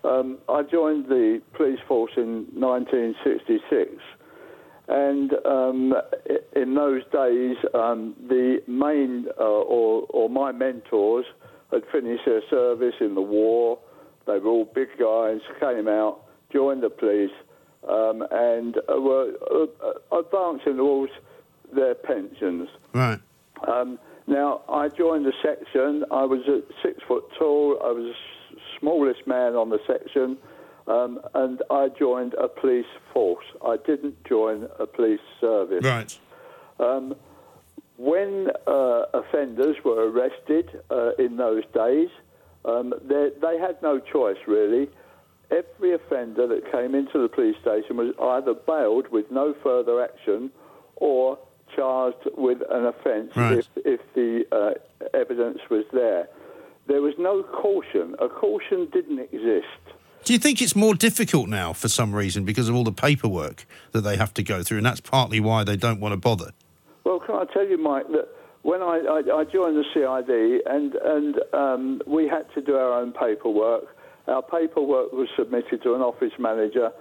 Um, 0.04 0.38
I 0.48 0.62
joined 0.62 1.08
the 1.08 1.42
police 1.54 1.80
force 1.88 2.12
in 2.16 2.46
1966. 2.54 3.92
And 4.88 5.34
um, 5.46 5.94
in 6.56 6.76
those 6.76 7.02
days, 7.12 7.58
um, 7.74 8.16
the 8.28 8.62
main 8.68 9.26
uh, 9.40 9.44
or, 9.44 10.06
or 10.10 10.30
my 10.30 10.52
mentors 10.52 11.26
had 11.72 11.82
finished 11.92 12.24
their 12.26 12.42
service 12.50 12.96
in 13.00 13.16
the 13.16 13.22
war. 13.22 13.80
They 14.28 14.38
were 14.40 14.50
all 14.50 14.66
big 14.66 14.90
guys, 15.00 15.40
came 15.60 15.88
out, 15.88 16.22
joined 16.52 16.84
the 16.84 16.90
police, 16.90 17.32
um, 17.88 18.24
and 18.32 18.78
uh, 18.78 19.00
were 19.00 19.34
uh, 19.52 20.18
advancing 20.20 20.78
towards 20.78 21.12
their 21.74 21.96
pensions. 21.96 22.70
Right. 22.94 23.20
Um, 23.68 24.00
now, 24.28 24.62
I 24.70 24.90
joined 24.90 25.26
the 25.26 25.34
section. 25.44 26.04
I 26.12 26.26
was 26.26 26.42
six 26.84 27.00
foot 27.08 27.26
tall. 27.38 27.80
I 27.84 27.92
was 27.92 28.14
the 28.52 28.60
smallest 28.80 29.28
man 29.28 29.54
on 29.54 29.70
the 29.70 29.80
section, 29.86 30.38
um, 30.88 31.20
and 31.34 31.62
I 31.70 31.90
joined 31.90 32.34
a 32.36 32.48
police 32.48 32.86
force. 33.14 33.46
I 33.66 33.78
didn't 33.86 34.24
join 34.26 34.68
a 34.80 34.86
police 34.86 35.20
service. 35.42 35.84
Right. 35.84 36.18
Um, 36.80 37.16
when 37.98 38.50
uh, 38.68 39.04
offenders 39.14 39.78
were 39.86 40.10
arrested 40.10 40.70
uh, 40.92 41.12
in 41.18 41.38
those 41.38 41.64
days, 41.74 42.10
um, 42.66 42.94
they, 43.04 43.30
they 43.42 43.58
had 43.58 43.82
no 43.82 44.00
choice 44.00 44.38
really. 44.48 44.90
Every 45.52 45.94
offender 45.94 46.48
that 46.48 46.72
came 46.72 46.96
into 46.96 47.22
the 47.22 47.30
police 47.30 47.56
station 47.62 47.98
was 47.98 48.14
either 48.20 48.54
bailed 48.54 49.08
with 49.12 49.32
no 49.32 49.56
further 49.64 50.04
action 50.04 50.52
or 50.98 51.38
charged 51.76 52.28
with 52.38 52.60
an 52.70 52.86
offence 52.86 53.36
Right. 53.36 53.60
if, 53.60 53.68
if 53.86 54.02
the 54.14 54.46
uh, 54.52 55.08
evidence 55.14 55.60
was 55.70 55.86
there. 55.94 56.28
There 56.88 57.02
was 57.02 57.14
no 57.18 57.44
caution. 57.44 58.16
A 58.20 58.28
caution 58.30 58.88
didn't 58.92 59.20
exist. 59.20 59.95
Do 60.26 60.34
you 60.34 60.40
think 60.40 60.60
it's 60.60 60.76
more 60.76 60.96
difficult 60.96 61.50
now 61.50 61.72
for 61.72 61.88
some 61.88 62.16
reason 62.16 62.46
because 62.46 62.68
of 62.68 62.74
all 62.74 62.84
the 62.84 62.92
paperwork 62.92 63.68
that 63.92 64.02
they 64.02 64.18
have 64.18 64.34
to 64.34 64.44
go 64.44 64.64
through, 64.64 64.78
and 64.78 64.86
that's 64.86 65.00
partly 65.00 65.40
why 65.40 65.64
they 65.64 65.78
don't 65.78 66.00
want 66.00 66.14
to 66.14 66.18
bother? 66.18 66.50
Well, 67.04 67.20
can 67.20 67.36
I 67.36 67.46
tell 67.54 67.68
you, 67.68 67.78
Mike, 67.78 68.08
that 68.08 68.28
when 68.64 68.82
I, 68.82 69.02
I, 69.08 69.38
I 69.42 69.44
joined 69.44 69.78
the 69.78 69.86
CID 69.94 70.64
and, 70.66 70.96
and 70.96 71.36
um, 71.54 72.02
we 72.08 72.28
had 72.28 72.52
to 72.56 72.62
do 72.62 72.76
our 72.76 73.00
own 73.00 73.12
paperwork, 73.12 73.96
our 74.28 74.42
paperwork 74.42 75.14
was 75.14 75.28
submitted 75.38 75.84
to 75.84 75.94
an 75.94 76.02
office 76.02 76.34
manager. 76.40 76.92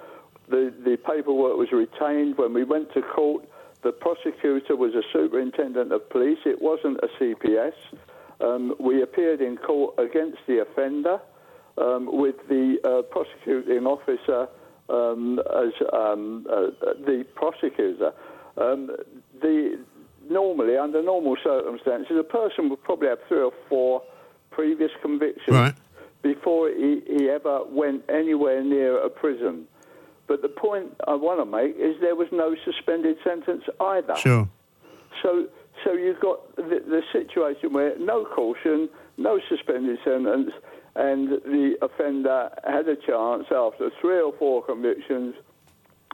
The, 0.51 0.75
the 0.85 0.99
paperwork 0.99 1.57
was 1.57 1.73
retained. 1.73 2.37
When 2.37 2.53
we 2.53 2.63
went 2.63 2.93
to 2.93 3.01
court, 3.01 3.49
the 3.83 3.93
prosecutor 3.93 4.77
was 4.77 4.95
a 4.95 5.03
superintendent 5.15 5.93
of 5.93 6.11
police. 6.11 6.41
It 6.45 6.61
wasn't 6.61 6.99
a 6.99 7.09
CPS. 7.19 7.73
Um, 8.43 8.75
we 8.79 9.01
appeared 9.01 9.41
in 9.41 9.57
court 9.57 9.95
against 9.99 10.41
the 10.47 10.61
offender 10.61 11.21
um, 11.79 12.09
with 12.11 12.37
the 12.49 12.77
uh, 12.85 13.03
prosecuting 13.03 13.87
officer 13.87 14.49
um, 14.89 15.41
as 15.41 15.73
um, 15.93 16.47
uh, 16.51 16.71
the 17.07 17.25
prosecutor. 17.35 18.13
Um, 18.57 18.91
the 19.41 19.79
normally, 20.31 20.77
under 20.77 21.03
normal 21.03 21.37
circumstances, 21.43 22.17
a 22.19 22.23
person 22.23 22.69
would 22.71 22.83
probably 22.83 23.09
have 23.09 23.19
three 23.29 23.43
or 23.43 23.53
four 23.69 24.03
previous 24.51 24.91
convictions 25.03 25.55
Right. 25.55 25.75
before 26.23 26.69
he, 26.71 27.03
he 27.07 27.29
ever 27.29 27.65
went 27.65 28.05
anywhere 28.09 28.63
near 28.63 28.99
a 29.05 29.11
prison. 29.11 29.67
But 30.27 30.41
the 30.41 30.49
point 30.49 30.97
I 31.07 31.15
want 31.15 31.41
to 31.41 31.45
make 31.45 31.77
is 31.77 32.01
there 32.01 32.17
was 32.17 32.29
no 32.33 32.55
suspended 32.65 33.17
sentence 33.23 33.65
either. 33.81 34.17
Sure. 34.17 34.49
So, 35.23 35.49
so 35.85 35.93
you've 35.93 36.21
got 36.21 36.57
the, 36.57 36.83
the 36.87 37.03
situation 37.13 37.73
where 37.73 37.99
no 37.99 38.25
caution, 38.25 38.89
no 39.19 39.39
suspended 39.49 39.99
sentence, 40.05 40.51
and 40.97 41.29
the 41.29 41.77
offender 41.83 42.51
had 42.65 42.89
a 42.89 42.97
chance 42.97 43.47
after 43.51 43.91
three 44.01 44.21
or 44.21 44.33
four 44.39 44.63
convictions 44.65 45.35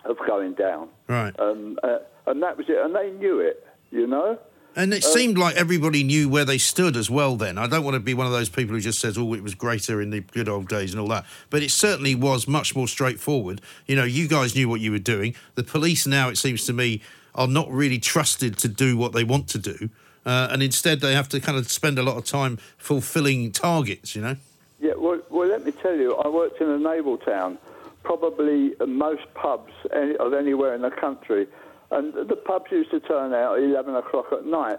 of 0.04 0.16
going 0.26 0.54
down. 0.54 0.88
Right. 1.08 1.38
Um, 1.38 1.78
uh, 1.82 1.98
and 2.26 2.42
that 2.42 2.56
was 2.56 2.66
it. 2.68 2.78
And 2.78 2.94
they 2.94 3.10
knew 3.10 3.40
it, 3.40 3.66
you 3.90 4.06
know? 4.06 4.38
And 4.76 4.94
it 4.94 5.04
Uh, 5.04 5.08
seemed 5.08 5.36
like 5.36 5.56
everybody 5.56 6.04
knew 6.04 6.28
where 6.28 6.44
they 6.44 6.56
stood 6.56 6.96
as 6.96 7.10
well 7.10 7.36
then. 7.36 7.58
I 7.58 7.66
don't 7.66 7.84
want 7.84 7.94
to 7.94 8.00
be 8.00 8.14
one 8.14 8.26
of 8.26 8.32
those 8.32 8.48
people 8.48 8.74
who 8.74 8.80
just 8.80 9.00
says, 9.00 9.18
oh, 9.18 9.34
it 9.34 9.42
was 9.42 9.54
greater 9.54 10.00
in 10.00 10.10
the 10.10 10.20
good 10.20 10.48
old 10.48 10.68
days 10.68 10.92
and 10.92 11.00
all 11.00 11.08
that. 11.08 11.26
But 11.50 11.62
it 11.62 11.70
certainly 11.70 12.14
was 12.14 12.46
much 12.46 12.74
more 12.74 12.88
straightforward. 12.88 13.60
You 13.86 13.96
know, 13.96 14.04
you 14.04 14.28
guys 14.28 14.54
knew 14.54 14.68
what 14.68 14.80
you 14.80 14.92
were 14.92 14.98
doing. 14.98 15.34
The 15.56 15.64
police 15.64 16.06
now, 16.06 16.28
it 16.28 16.38
seems 16.38 16.64
to 16.66 16.72
me, 16.72 17.02
are 17.34 17.48
not 17.48 17.70
really 17.70 17.98
trusted 17.98 18.56
to 18.58 18.68
do 18.68 18.96
what 18.96 19.12
they 19.12 19.24
want 19.24 19.48
to 19.48 19.58
do. 19.58 19.90
Uh, 20.24 20.48
and 20.50 20.62
instead, 20.62 21.00
they 21.00 21.14
have 21.14 21.28
to 21.30 21.40
kind 21.40 21.58
of 21.58 21.70
spend 21.70 21.98
a 21.98 22.02
lot 22.02 22.16
of 22.16 22.24
time 22.24 22.58
fulfilling 22.78 23.50
targets, 23.52 24.14
you 24.14 24.22
know? 24.22 24.36
Yeah, 24.80 24.92
well, 24.96 25.20
well, 25.28 25.48
let 25.48 25.64
me 25.64 25.72
tell 25.72 25.94
you, 25.94 26.16
I 26.16 26.28
worked 26.28 26.60
in 26.60 26.68
a 26.68 26.78
naval 26.78 27.18
town, 27.18 27.58
probably 28.02 28.72
most 28.86 29.22
pubs 29.34 29.72
any, 29.94 30.16
of 30.16 30.32
anywhere 30.32 30.74
in 30.74 30.82
the 30.82 30.90
country, 30.90 31.46
and 31.90 32.14
the 32.14 32.36
pubs 32.36 32.70
used 32.70 32.90
to 32.92 33.00
turn 33.00 33.34
out 33.34 33.58
at 33.58 33.64
11 33.64 33.94
o'clock 33.94 34.26
at 34.32 34.46
night. 34.46 34.78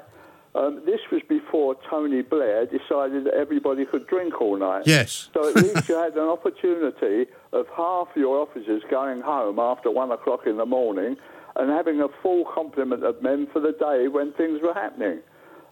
Um, 0.53 0.81
this 0.85 0.99
was 1.11 1.21
before 1.29 1.77
Tony 1.89 2.21
Blair 2.23 2.65
decided 2.65 3.25
that 3.25 3.35
everybody 3.35 3.85
could 3.85 4.07
drink 4.07 4.41
all 4.41 4.57
night. 4.57 4.83
Yes. 4.85 5.29
So 5.33 5.49
at 5.49 5.55
least 5.55 5.87
you 5.87 5.95
had 5.95 6.13
an 6.13 6.27
opportunity 6.27 7.27
of 7.53 7.67
half 7.75 8.09
your 8.15 8.37
officers 8.39 8.83
going 8.89 9.21
home 9.21 9.59
after 9.59 9.89
one 9.89 10.11
o'clock 10.11 10.47
in 10.47 10.57
the 10.57 10.65
morning 10.65 11.15
and 11.55 11.69
having 11.69 12.01
a 12.01 12.07
full 12.21 12.45
complement 12.53 13.03
of 13.03 13.21
men 13.21 13.47
for 13.53 13.59
the 13.59 13.71
day 13.71 14.07
when 14.07 14.33
things 14.33 14.61
were 14.61 14.73
happening. 14.73 15.19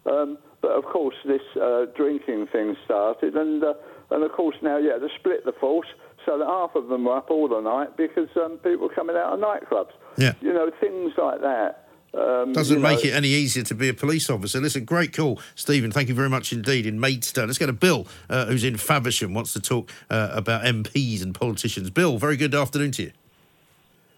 Um, 0.05 0.38
but 0.61 0.71
of 0.71 0.86
course, 0.86 1.15
this 1.25 1.41
uh, 1.61 1.86
drinking 1.95 2.47
thing 2.47 2.75
started, 2.86 3.36
and 3.36 3.63
uh, 3.63 3.73
and 4.12 4.24
of 4.24 4.32
course 4.32 4.55
now, 4.62 4.78
yeah, 4.78 4.97
to 4.97 5.07
split 5.20 5.45
the 5.45 5.51
force 5.53 5.88
so 6.26 6.38
that 6.38 6.45
half 6.47 6.76
of 6.76 6.88
them 6.89 7.05
were 7.05 7.18
up 7.18 7.30
all 7.32 7.47
the 7.47 7.62
night 7.62 7.95
because 7.97 8.28
um, 8.36 8.57
people 8.57 8.88
were 8.88 8.93
coming 8.93 9.16
out 9.16 9.34
of 9.34 9.39
nightclubs. 9.39 9.91
Yeah. 10.18 10.34
You 10.41 10.53
know, 10.53 10.70
things 10.80 11.14
like 11.18 11.41
that. 11.41 11.86
Um, 12.12 12.53
Doesn't 12.53 12.78
you 12.78 12.82
know, 12.84 12.89
make 12.89 13.05
it 13.05 13.12
any 13.12 13.28
easier 13.30 13.64
to 13.64 13.76
be 13.76 13.88
a 13.88 13.93
police 13.93 14.30
officer. 14.32 14.60
Listen, 14.60 14.84
great 14.84 15.16
call, 15.16 15.39
Stephen. 15.55 15.91
Thank 15.91 16.10
you 16.10 16.16
very 16.16 16.30
much 16.30 16.51
indeed 16.51 16.86
in 16.88 16.99
Maidstone. 16.99 17.47
Let's 17.47 17.60
go 17.60 17.68
to 17.68 17.74
Bill, 17.74 18.07
uh, 18.30 18.47
who's 18.47 18.64
in 18.64 18.78
Faversham, 18.78 19.34
wants 19.36 19.53
to 19.53 19.60
talk 19.62 19.91
uh, 20.10 20.30
about 20.34 20.64
MPs 20.64 21.22
and 21.22 21.36
politicians. 21.36 21.89
Bill, 21.91 22.18
very 22.18 22.36
good 22.36 22.55
afternoon 22.55 22.91
to 22.93 23.03
you. 23.03 23.12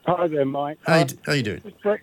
Hi 0.07 0.25
there, 0.27 0.45
Mike. 0.45 0.79
How, 0.83 0.95
you, 0.95 1.01
Um, 1.01 1.07
d- 1.07 1.17
how 1.25 1.33
you 1.33 1.43
doing? 1.43 1.61
this 1.65 1.73
Bre- 1.83 1.91
this, 1.91 1.99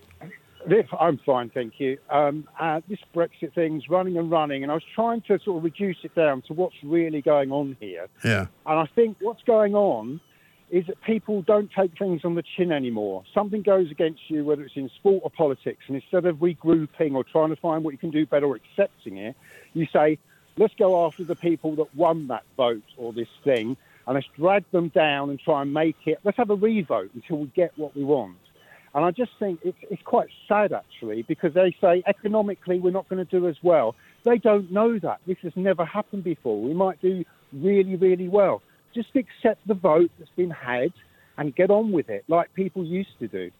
I'm 0.98 1.18
fine, 1.18 1.50
thank 1.50 1.74
you. 1.78 1.98
Um, 2.10 2.48
uh, 2.58 2.80
this 2.88 2.98
Brexit 3.14 3.54
thing's 3.54 3.88
running 3.88 4.18
and 4.18 4.30
running, 4.30 4.62
and 4.62 4.72
I 4.72 4.74
was 4.74 4.84
trying 4.94 5.20
to 5.22 5.38
sort 5.38 5.58
of 5.58 5.64
reduce 5.64 5.98
it 6.02 6.14
down 6.14 6.42
to 6.42 6.52
what's 6.52 6.76
really 6.82 7.22
going 7.22 7.52
on 7.52 7.76
here. 7.80 8.08
Yeah. 8.24 8.46
And 8.66 8.78
I 8.78 8.86
think 8.94 9.16
what's 9.20 9.42
going 9.42 9.74
on 9.74 10.20
is 10.70 10.86
that 10.86 11.00
people 11.02 11.42
don't 11.42 11.70
take 11.72 11.96
things 11.98 12.24
on 12.24 12.34
the 12.34 12.42
chin 12.56 12.72
anymore. 12.72 13.24
Something 13.32 13.62
goes 13.62 13.90
against 13.90 14.20
you, 14.28 14.44
whether 14.44 14.62
it's 14.62 14.76
in 14.76 14.90
sport 14.96 15.22
or 15.24 15.30
politics, 15.30 15.80
and 15.86 15.96
instead 15.96 16.26
of 16.26 16.36
regrouping 16.36 17.14
or 17.14 17.24
trying 17.24 17.48
to 17.50 17.56
find 17.56 17.84
what 17.84 17.92
you 17.92 17.98
can 17.98 18.10
do 18.10 18.26
better 18.26 18.46
or 18.46 18.56
accepting 18.56 19.16
it, 19.16 19.36
you 19.72 19.86
say, 19.92 20.18
let's 20.56 20.74
go 20.74 21.06
after 21.06 21.24
the 21.24 21.36
people 21.36 21.76
that 21.76 21.94
won 21.94 22.26
that 22.28 22.42
vote 22.56 22.82
or 22.96 23.12
this 23.12 23.28
thing, 23.44 23.76
and 24.06 24.14
let's 24.14 24.26
drag 24.36 24.70
them 24.70 24.88
down 24.88 25.30
and 25.30 25.40
try 25.40 25.62
and 25.62 25.72
make 25.72 25.96
it, 26.06 26.18
let's 26.24 26.36
have 26.36 26.50
a 26.50 26.54
revote 26.54 27.10
until 27.14 27.38
we 27.38 27.46
get 27.54 27.72
what 27.76 27.96
we 27.96 28.04
want. 28.04 28.36
And 28.94 29.04
I 29.04 29.10
just 29.10 29.32
think 29.38 29.60
it's, 29.62 29.78
it's 29.90 30.02
quite 30.02 30.28
sad, 30.48 30.72
actually, 30.72 31.22
because 31.22 31.54
they 31.54 31.74
say 31.80 32.02
economically 32.06 32.80
we're 32.80 32.90
not 32.90 33.08
going 33.08 33.24
to 33.24 33.30
do 33.30 33.46
as 33.48 33.56
well. 33.62 33.94
They 34.24 34.38
don't 34.38 34.72
know 34.72 34.98
that. 34.98 35.20
This 35.26 35.36
has 35.42 35.52
never 35.56 35.84
happened 35.84 36.24
before. 36.24 36.60
We 36.60 36.74
might 36.74 37.00
do 37.00 37.24
really, 37.52 37.96
really 37.96 38.28
well. 38.28 38.62
Just 38.94 39.10
accept 39.14 39.66
the 39.66 39.74
vote 39.74 40.10
that's 40.18 40.30
been 40.36 40.50
had 40.50 40.92
and 41.36 41.54
get 41.54 41.70
on 41.70 41.92
with 41.92 42.08
it 42.08 42.24
like 42.28 42.52
people 42.54 42.84
used 42.84 43.18
to 43.20 43.28
do. 43.28 43.50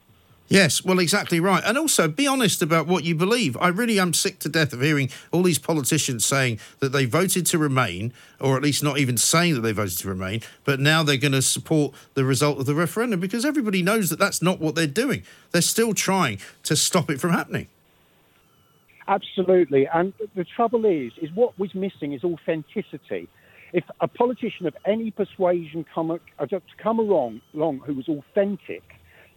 Yes, 0.51 0.83
well, 0.83 0.99
exactly 0.99 1.41
right. 1.41 1.63
And 1.65 1.77
also, 1.77 2.09
be 2.09 2.27
honest 2.27 2.63
about 2.63 2.87
what 2.87 3.05
you 3.05 3.15
believe. 3.15 3.55
I 3.61 3.69
really 3.69 4.01
am 4.01 4.15
sick 4.15 4.39
to 4.41 4.49
death 4.49 4.73
of 4.73 4.81
hearing 4.81 5.11
all 5.31 5.43
these 5.43 5.59
politicians 5.59 6.25
saying 6.25 6.59
that 6.81 6.89
they 6.91 7.05
voted 7.05 7.45
to 7.47 7.59
remain, 7.59 8.15
or 8.41 8.57
at 8.57 8.63
least 8.63 8.83
not 8.83 8.99
even 8.99 9.19
saying 9.19 9.55
that 9.55 9.61
they 9.61 9.73
voted 9.73 9.99
to 9.99 10.09
remain, 10.09 10.41
but 10.65 10.81
now 10.81 11.03
they're 11.03 11.19
going 11.19 11.33
to 11.33 11.43
support 11.43 11.93
the 12.15 12.25
result 12.25 12.59
of 12.59 12.65
the 12.65 12.75
referendum 12.75 13.21
because 13.21 13.45
everybody 13.45 13.83
knows 13.83 14.09
that 14.09 14.19
that's 14.19 14.41
not 14.41 14.59
what 14.59 14.75
they're 14.75 14.87
doing. 14.87 15.23
They're 15.51 15.61
still 15.61 15.93
trying 15.93 16.39
to 16.63 16.77
stop 16.77 17.11
it 17.11 17.21
from 17.21 17.31
happening. 17.31 17.69
Absolutely. 19.07 19.87
And 19.87 20.15
the 20.35 20.45
trouble 20.45 20.87
is, 20.87 21.13
is 21.21 21.31
what 21.35 21.59
was 21.59 21.75
missing 21.75 22.15
is 22.15 22.25
authenticity. 22.25 23.29
If 23.75 23.85
a 24.01 24.09
politician 24.09 24.67
of 24.67 24.75
any 24.87 25.11
persuasion 25.11 25.85
come, 25.95 26.11
uh, 26.11 26.47
come 26.83 26.99
along, 26.99 27.43
along 27.53 27.81
who 27.81 27.95
was 27.95 28.09
authentic, 28.09 28.83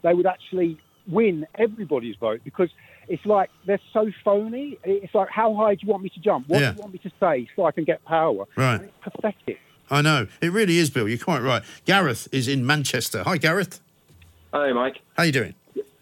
they 0.03 0.14
would 0.14 0.26
actually 0.26 0.78
win 1.08 1.45
everybody's 1.56 2.16
vote 2.16 2.41
because 2.43 2.70
it's 3.08 3.26
like 3.26 3.49
they're 3.66 3.80
so 3.93 4.10
phony. 4.24 4.78
It's 4.84 5.14
like, 5.14 5.30
how 5.30 5.54
high 5.56 5.76
do 5.76 5.82
you 5.86 5.91
want 5.91 6.04
me 6.04 6.10
to 6.10 6.20
jump? 6.20 6.47
What 6.47 6.62
Yeah. 6.62 6.72
do 6.72 6.76
you 6.78 6.82
want 6.82 6.93
me 6.93 6.99
to 6.99 7.12
say 7.20 7.47
so 7.56 7.66
I 7.66 7.72
can 7.72 7.84
get 7.84 8.04
power? 8.06 8.45
Right. 8.56 8.76
And 8.76 8.84
it's 8.86 8.93
pathetic. 9.16 9.60
I 9.89 10.02
know. 10.02 10.28
It 10.41 10.52
really 10.52 10.78
is, 10.78 10.89
Bill. 10.89 11.08
You're 11.10 11.18
quite 11.18 11.41
right. 11.41 11.64
Gareth 11.86 12.28
is 12.32 12.47
in 12.47 12.66
Manchester. 12.66 13.24
Hi, 13.24 13.38
Gareth. 13.38 13.82
Hi, 14.54 14.72
Mike. 14.72 14.97
How 15.18 15.24
you 15.24 15.32
doing? 15.32 15.56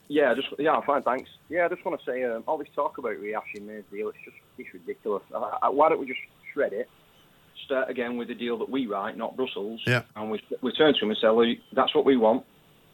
Yeah, 0.08 0.34
just 0.34 0.48
yeah, 0.58 0.72
I'm 0.74 0.82
fine, 0.84 1.04
thanks. 1.04 1.30
Yeah, 1.50 1.66
I 1.66 1.70
just 1.70 1.86
want 1.86 2.00
to 2.00 2.06
say, 2.06 2.24
um, 2.24 2.44
all 2.48 2.58
this 2.58 2.68
talk 2.76 2.98
about 2.98 3.12
rehashing 3.14 3.68
the 3.68 3.84
deal, 3.92 4.10
it's 4.10 4.18
just 4.26 4.38
it's 4.58 4.74
ridiculous. 4.74 5.22
Uh, 5.34 5.38
uh, 5.62 5.70
why 5.70 5.90
don't 5.90 6.00
we 6.00 6.08
just 6.08 6.20
shred 6.52 6.74
it, 6.74 6.90
start 7.66 7.90
again 7.92 8.18
with 8.18 8.28
the 8.28 8.34
deal 8.34 8.58
that 8.58 8.70
we 8.70 8.88
write, 8.88 9.18
not 9.18 9.36
Brussels, 9.38 9.82
Yeah. 9.86 10.02
and 10.16 10.32
we 10.32 10.42
we 10.62 10.72
turn 10.72 10.96
to 10.96 11.00
him 11.00 11.10
and 11.12 11.18
say, 11.20 11.30
well, 11.30 11.54
that's 11.74 11.94
what 11.94 12.06
we 12.06 12.18
want. 12.18 12.44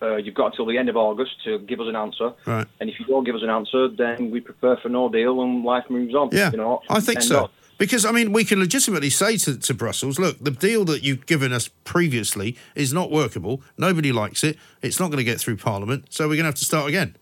Uh, 0.06 0.16
you've 0.18 0.36
got 0.36 0.47
until 0.51 0.66
the 0.66 0.78
end 0.78 0.89
of 0.89 0.95
August 0.97 1.32
to 1.45 1.58
give 1.60 1.80
us 1.80 1.88
an 1.88 1.95
answer, 1.95 2.32
Right. 2.45 2.68
and 2.80 2.89
if 2.89 2.99
you 2.99 3.06
don't 3.06 3.24
give 3.24 3.36
us 3.36 3.41
an 3.43 3.49
answer, 3.49 3.88
then 3.88 4.30
we 4.32 4.39
prepare 4.39 4.78
for 4.78 4.89
no 4.89 5.10
deal 5.10 5.41
and 5.41 5.64
life 5.64 5.86
moves 5.89 6.14
on. 6.14 6.30
Yeah, 6.32 6.51
you 6.51 6.58
know, 6.58 6.82
I 6.89 6.99
think 6.99 7.22
so. 7.22 7.45
of. 7.45 7.51
Because, 7.78 8.06
I 8.06 8.12
mean, 8.12 8.32
we 8.32 8.45
can 8.45 8.60
legitimately 8.60 9.10
say 9.10 9.36
to, 9.38 9.58
to 9.60 9.74
Brussels, 9.74 10.18
look, 10.18 10.38
the 10.39 10.51
deal 10.51 10.86
that 10.86 11.03
you've 11.03 11.26
given 11.26 11.51
us 11.51 11.68
previously 11.84 12.56
is 12.74 12.93
not 12.93 13.12
workable. 13.12 13.62
Nobody 13.78 14.14
likes 14.14 14.45
it. 14.45 14.58
It's 14.82 14.97
not 14.99 15.08
going 15.08 15.18
to 15.18 15.26
get 15.26 15.39
through 15.41 15.58
Parliament. 15.58 16.06
So 16.10 16.24
we're 16.26 16.36
going 16.36 16.45
to 16.45 16.53
have 16.53 16.56
to 16.56 16.66
start 16.66 16.88
again. 16.88 17.18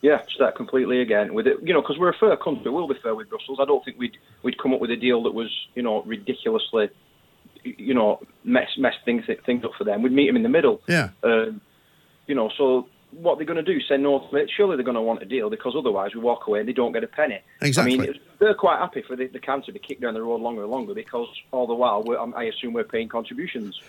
Yeah, 0.00 0.22
start 0.34 0.56
completely 0.56 1.00
again 1.02 1.34
with 1.34 1.46
it. 1.46 1.58
You 1.62 1.74
know, 1.74 1.82
because 1.82 1.98
we're 1.98 2.08
a 2.08 2.16
fair 2.18 2.36
country, 2.38 2.70
we'll 2.70 2.88
be 2.88 2.94
fair 3.02 3.14
with 3.14 3.28
Brussels. 3.28 3.58
I 3.60 3.66
don't 3.66 3.84
think 3.84 3.98
we'd 3.98 4.16
we'd 4.42 4.58
come 4.58 4.72
up 4.74 4.80
with 4.80 4.90
a 4.90 4.96
deal 4.96 5.22
that 5.24 5.34
was, 5.34 5.50
you 5.76 5.82
know, 5.82 6.02
ridiculously, 6.04 6.88
you 7.62 7.94
know, 7.94 8.18
mess 8.44 8.68
mess 8.78 8.94
things 9.04 9.24
things 9.46 9.62
up 9.64 9.72
for 9.78 9.84
them. 9.84 10.02
We'd 10.02 10.12
meet 10.12 10.26
them 10.26 10.36
in 10.36 10.42
the 10.42 10.48
middle. 10.48 10.80
Yeah. 10.88 11.10
Um, 11.22 11.60
you 12.26 12.34
know, 12.34 12.50
so 12.56 12.88
what 13.12 13.36
they're 13.38 13.46
going 13.46 13.62
to 13.62 13.74
do? 13.74 13.80
Say 13.82 13.96
no? 13.98 14.28
Surely 14.56 14.76
they're 14.76 14.84
going 14.84 14.94
to 14.94 15.02
want 15.02 15.22
a 15.22 15.26
deal 15.26 15.50
because 15.50 15.74
otherwise 15.76 16.14
we 16.14 16.20
walk 16.20 16.46
away 16.46 16.60
and 16.60 16.68
they 16.68 16.72
don't 16.72 16.92
get 16.92 17.04
a 17.04 17.08
penny. 17.08 17.40
Exactly. 17.60 17.94
I 17.94 17.96
mean, 17.98 18.14
they're 18.38 18.54
quite 18.54 18.78
happy 18.78 19.02
for 19.02 19.16
the, 19.16 19.26
the 19.26 19.38
can 19.38 19.62
to 19.62 19.72
be 19.72 19.78
kicked 19.78 20.00
down 20.00 20.14
the 20.14 20.22
road 20.22 20.40
longer 20.40 20.62
and 20.62 20.70
longer 20.70 20.94
because 20.94 21.28
all 21.50 21.66
the 21.66 21.74
while 21.74 22.02
we're, 22.02 22.18
I 22.18 22.44
assume 22.44 22.72
we're 22.72 22.84
paying 22.84 23.08
contributions. 23.08 23.80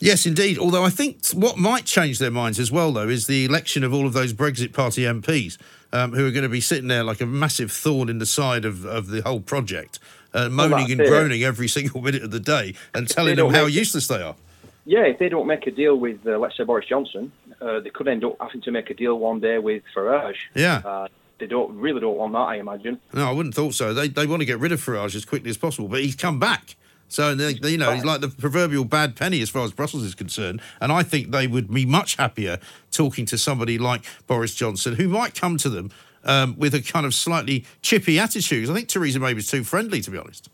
Yes, 0.00 0.26
indeed. 0.26 0.58
Although 0.58 0.84
I 0.84 0.90
think 0.90 1.26
what 1.34 1.56
might 1.58 1.84
change 1.84 2.20
their 2.20 2.30
minds 2.30 2.60
as 2.60 2.70
well, 2.70 2.92
though, 2.92 3.08
is 3.08 3.26
the 3.26 3.44
election 3.44 3.82
of 3.82 3.92
all 3.92 4.06
of 4.06 4.12
those 4.12 4.32
Brexit 4.32 4.72
Party 4.72 5.02
MPs 5.02 5.58
um, 5.92 6.12
who 6.12 6.24
are 6.26 6.30
going 6.30 6.44
to 6.44 6.48
be 6.48 6.60
sitting 6.60 6.86
there 6.86 7.02
like 7.02 7.20
a 7.20 7.26
massive 7.26 7.72
thorn 7.72 8.08
in 8.08 8.18
the 8.18 8.26
side 8.26 8.64
of, 8.64 8.84
of 8.84 9.08
the 9.08 9.22
whole 9.22 9.40
project, 9.40 9.98
uh, 10.34 10.48
moaning 10.48 10.78
that's 10.78 10.92
and 10.92 11.00
it. 11.00 11.08
groaning 11.08 11.42
every 11.42 11.66
single 11.78 12.00
minute 12.00 12.22
of 12.22 12.30
the 12.30 12.38
day 12.38 12.74
and 12.94 13.08
telling 13.08 13.34
them 13.36 13.46
how 13.52 13.64
make 13.64 13.74
it- 13.74 13.78
useless 13.78 14.06
they 14.06 14.22
are. 14.22 14.36
Yeah, 14.84 15.00
if 15.00 15.18
they 15.18 15.28
don't 15.28 15.46
make 15.46 15.66
a 15.66 15.70
deal 15.70 15.96
with, 15.96 16.26
uh, 16.26 16.38
let's 16.38 16.56
say, 16.56 16.64
Boris 16.64 16.86
Johnson, 16.86 17.30
uh, 17.60 17.80
they 17.80 17.90
could 17.90 18.08
end 18.08 18.24
up 18.24 18.36
having 18.40 18.60
to 18.62 18.70
make 18.70 18.90
a 18.90 18.94
deal 18.94 19.18
one 19.18 19.40
day 19.40 19.58
with 19.58 19.82
Farage. 19.94 20.36
Yeah. 20.54 20.82
Uh, 20.84 21.08
they 21.38 21.46
don't 21.46 21.76
really 21.78 22.00
don't 22.00 22.16
want 22.16 22.32
that, 22.32 22.38
I 22.38 22.56
imagine. 22.56 22.98
No, 23.12 23.28
I 23.28 23.32
wouldn't 23.32 23.54
thought 23.54 23.74
so. 23.74 23.94
They 23.94 24.08
they 24.08 24.26
want 24.26 24.40
to 24.40 24.46
get 24.46 24.58
rid 24.58 24.72
of 24.72 24.80
Farage 24.80 25.14
as 25.14 25.24
quickly 25.24 25.50
as 25.50 25.56
possible, 25.56 25.88
but 25.88 26.00
he's 26.00 26.16
come 26.16 26.38
back. 26.40 26.76
So 27.10 27.34
they, 27.34 27.54
they- 27.54 27.70
you 27.70 27.78
know 27.78 27.92
he's 27.92 28.04
like 28.04 28.20
the 28.20 28.28
proverbial 28.28 28.84
bad 28.84 29.16
penny 29.16 29.40
as 29.40 29.48
far 29.48 29.64
as 29.64 29.72
Brussels 29.72 30.02
is 30.02 30.14
concerned, 30.14 30.60
and 30.80 30.90
I 30.92 31.02
think 31.02 31.30
they 31.30 31.46
would 31.46 31.72
be 31.72 31.86
much 31.86 32.16
happier 32.16 32.58
talking 32.90 33.24
to 33.26 33.38
somebody 33.38 33.78
like 33.78 34.04
Boris 34.26 34.54
Johnson, 34.54 34.96
who 34.96 35.08
might 35.08 35.34
come 35.34 35.56
to 35.58 35.68
them 35.70 35.90
um, 36.24 36.54
with 36.58 36.74
a 36.74 36.82
kind 36.82 37.06
of 37.06 37.14
slightly 37.14 37.64
chippy 37.82 38.18
attitude. 38.18 38.68
I 38.68 38.74
think 38.74 38.88
Theresa 38.88 39.20
May 39.20 39.32
was 39.32 39.46
too 39.46 39.62
friendly, 39.64 40.00
to 40.02 40.10
be 40.10 40.18
honest. 40.18 40.50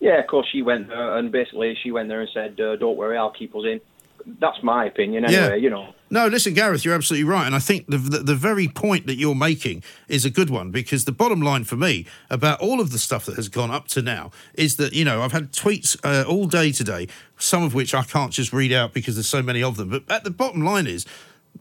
Yeah, 0.00 0.18
of 0.20 0.28
course 0.28 0.46
she 0.52 0.62
went 0.62 0.88
there, 0.88 1.16
and 1.16 1.32
basically 1.32 1.76
she 1.82 1.90
went 1.90 2.08
there 2.08 2.20
and 2.20 2.28
said, 2.32 2.60
uh, 2.60 2.76
"Don't 2.76 2.96
worry, 2.96 3.16
I'll 3.16 3.30
keep 3.32 3.56
us 3.56 3.64
in." 3.64 3.80
That's 4.26 4.62
my 4.62 4.84
opinion, 4.84 5.24
anyway. 5.24 5.48
Yeah. 5.48 5.54
You 5.54 5.70
know. 5.70 5.94
No, 6.10 6.26
listen, 6.26 6.54
Gareth, 6.54 6.84
you're 6.84 6.94
absolutely 6.94 7.28
right. 7.28 7.46
And 7.46 7.54
I 7.54 7.58
think 7.58 7.86
the, 7.86 7.98
the, 7.98 8.18
the 8.18 8.34
very 8.34 8.66
point 8.66 9.06
that 9.06 9.16
you're 9.16 9.34
making 9.34 9.82
is 10.08 10.24
a 10.24 10.30
good 10.30 10.48
one 10.48 10.70
because 10.70 11.04
the 11.04 11.12
bottom 11.12 11.42
line 11.42 11.64
for 11.64 11.76
me 11.76 12.06
about 12.30 12.60
all 12.60 12.80
of 12.80 12.92
the 12.92 12.98
stuff 12.98 13.26
that 13.26 13.36
has 13.36 13.48
gone 13.48 13.70
up 13.70 13.88
to 13.88 14.00
now 14.00 14.30
is 14.54 14.76
that, 14.76 14.94
you 14.94 15.04
know, 15.04 15.22
I've 15.22 15.32
had 15.32 15.52
tweets 15.52 15.98
uh, 16.04 16.26
all 16.26 16.46
day 16.46 16.72
today, 16.72 17.08
some 17.36 17.62
of 17.62 17.74
which 17.74 17.94
I 17.94 18.04
can't 18.04 18.32
just 18.32 18.52
read 18.54 18.72
out 18.72 18.94
because 18.94 19.16
there's 19.16 19.28
so 19.28 19.42
many 19.42 19.62
of 19.62 19.76
them. 19.76 19.90
But 19.90 20.04
at 20.08 20.24
the 20.24 20.30
bottom 20.30 20.64
line 20.64 20.86
is, 20.86 21.04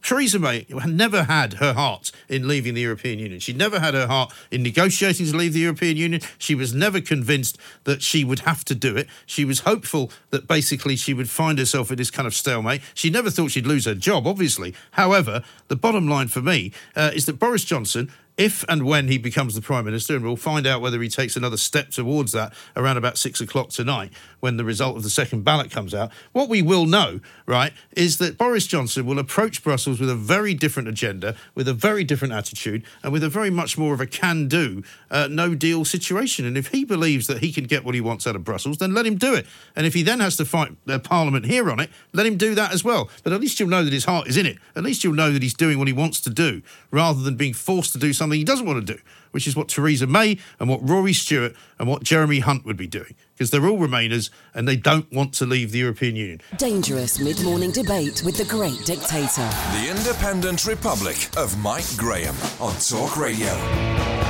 Theresa 0.02 0.40
May 0.40 0.66
never 0.86 1.24
had 1.24 1.54
her 1.56 1.74
heart 1.74 2.12
in 2.30 2.48
leaving 2.48 2.74
the 2.74 2.82
European 2.82 3.20
Union. 3.20 3.40
She 3.40 3.54
never 3.54 3.80
had 3.80 3.94
her 3.94 4.08
heart 4.08 4.34
in 4.52 4.64
negotiating 4.64 5.26
to 5.28 5.38
leave 5.38 5.54
the 5.54 5.60
European 5.60 5.98
Union. 5.98 6.22
She 6.38 6.56
was 6.56 6.74
never 6.74 7.02
convinced 7.02 7.58
that 7.84 8.02
she 8.02 8.24
would 8.24 8.40
have 8.40 8.64
to 8.66 8.76
do 8.76 8.96
it. 8.96 9.08
She 9.26 9.46
was 9.46 9.62
hopeful 9.62 10.12
that 10.32 10.48
basically 10.48 10.96
she 10.96 11.14
would 11.14 11.30
find 11.30 11.60
herself 11.60 11.92
in 11.92 11.98
this 11.98 12.12
kind 12.12 12.28
of 12.28 12.34
stalemate. 12.34 12.82
She 12.94 13.10
never 13.10 13.30
thought 13.30 13.52
she'd 13.52 13.68
lose 13.68 13.86
her 13.86 13.96
job, 13.96 14.28
obviously. 14.28 14.74
However, 14.92 15.44
the 15.68 15.76
bottom 15.76 16.08
line 16.08 16.28
for 16.28 16.42
me 16.42 16.72
uh, 16.96 17.12
is 17.14 17.26
that 17.26 17.40
Boris 17.40 17.64
Johnson 17.64 18.12
if 18.38 18.64
and 18.70 18.86
when 18.86 19.08
he 19.08 19.18
becomes 19.18 19.56
the 19.56 19.62
Prime 19.62 19.86
Minister, 19.86 20.16
and 20.16 20.24
we'll 20.24 20.36
find 20.36 20.68
out 20.68 20.80
whether 20.80 21.02
he 21.02 21.10
takes 21.10 21.36
another 21.36 21.58
step 21.58 21.90
towards 21.90 22.32
that 22.34 22.54
around 22.76 22.98
about 22.98 23.18
six 23.18 23.42
o'clock 23.42 23.70
tonight 23.70 24.14
when 24.40 24.58
the 24.58 24.64
result 24.64 24.96
of 24.96 25.02
the 25.02 25.10
second 25.10 25.44
ballot 25.44 25.72
comes 25.72 25.96
out. 25.96 26.12
What 26.34 26.48
we 26.48 26.62
will 26.62 26.86
know, 26.86 27.20
right, 27.48 27.74
is 27.94 28.20
that 28.20 28.38
Boris 28.38 28.68
Johnson 28.68 29.08
will 29.08 29.18
approach 29.18 29.64
Brussels 29.64 30.00
with 30.00 30.10
a 30.10 30.16
very 30.16 30.54
different 30.54 30.88
agenda, 30.88 31.36
with 31.56 31.68
a 31.68 31.74
very 31.74 32.04
different 32.04 32.34
attitude, 32.36 32.84
and 33.02 33.12
with 33.12 33.24
a 33.24 33.30
very 33.30 33.50
much 33.50 33.76
more 33.76 33.96
of 33.96 34.02
a 34.02 34.06
can 34.06 34.48
do, 34.48 34.84
uh, 35.10 35.28
no 35.30 35.56
deal 35.56 35.84
situation. 35.84 36.46
And 36.46 36.56
if 36.56 36.68
he 36.68 36.86
believes 36.86 37.26
that 37.26 37.40
he 37.40 37.52
can 37.52 37.64
get 37.64 37.84
what 37.84 37.96
he 37.96 38.02
wants 38.02 38.28
out 38.28 38.36
of 38.36 38.44
Brussels, 38.44 38.78
then 38.78 38.94
let 38.94 39.08
him 39.08 39.16
do 39.16 39.34
it. 39.34 39.48
And 39.76 39.88
if 39.88 39.96
he 39.96 40.04
then 40.04 40.20
has 40.20 40.38
to 40.38 40.46
fight 40.46 40.76
uh, 40.88 41.00
Parliament 41.00 41.46
here 41.48 41.72
on 41.72 41.80
it, 41.80 41.90
let 42.14 42.28
him 42.28 42.38
do 42.38 42.54
that 42.54 42.72
as 42.72 42.84
well. 42.84 43.10
But 43.24 43.34
at 43.34 43.42
least 43.42 43.60
you'll 43.60 43.70
know 43.70 43.84
that 43.84 43.94
his 43.94 44.06
heart 44.06 44.28
is 44.28 44.38
in 44.38 44.46
it. 44.46 44.60
At 44.76 44.84
least 44.84 45.04
you'll 45.04 45.14
know 45.14 45.32
that 45.32 45.42
he's 45.42 45.56
doing 45.56 45.80
what 45.80 45.88
he 45.88 45.94
wants 45.94 46.22
to 46.22 46.30
do, 46.30 46.62
rather 46.92 47.22
than 47.24 47.36
being 47.36 47.56
forced 47.56 47.94
to 47.94 47.98
do 47.98 48.14
something 48.14 48.27
he 48.36 48.44
doesn't 48.44 48.66
want 48.66 48.86
to 48.86 48.94
do, 48.94 49.00
which 49.32 49.48
is 49.48 49.56
what 49.56 49.68
Theresa 49.68 50.08
May 50.08 50.38
and 50.60 50.70
what 50.70 50.88
Rory 50.88 51.14
Stewart 51.14 51.56
and 51.80 51.88
what 51.88 52.04
Jeremy 52.04 52.40
Hunt 52.40 52.66
would 52.66 52.78
be 52.78 52.88
doing. 52.88 53.16
Because 53.34 53.52
they're 53.52 53.68
all 53.68 53.78
Remainers 53.78 54.30
and 54.54 54.68
they 54.68 54.76
don't 54.76 55.12
want 55.12 55.34
to 55.36 55.46
leave 55.46 55.72
the 55.72 55.80
European 55.80 56.16
Union. 56.16 56.42
Dangerous 56.58 57.20
mid 57.20 57.42
morning 57.44 57.72
debate 57.72 58.24
with 58.26 58.38
the 58.38 58.46
great 58.46 58.84
dictator. 58.86 59.48
The 59.74 59.94
Independent 59.96 60.66
Republic 60.66 61.30
of 61.38 61.58
Mike 61.60 61.86
Graham 61.98 62.36
on 62.60 62.76
Talk 62.78 63.18
Radio. 63.18 64.27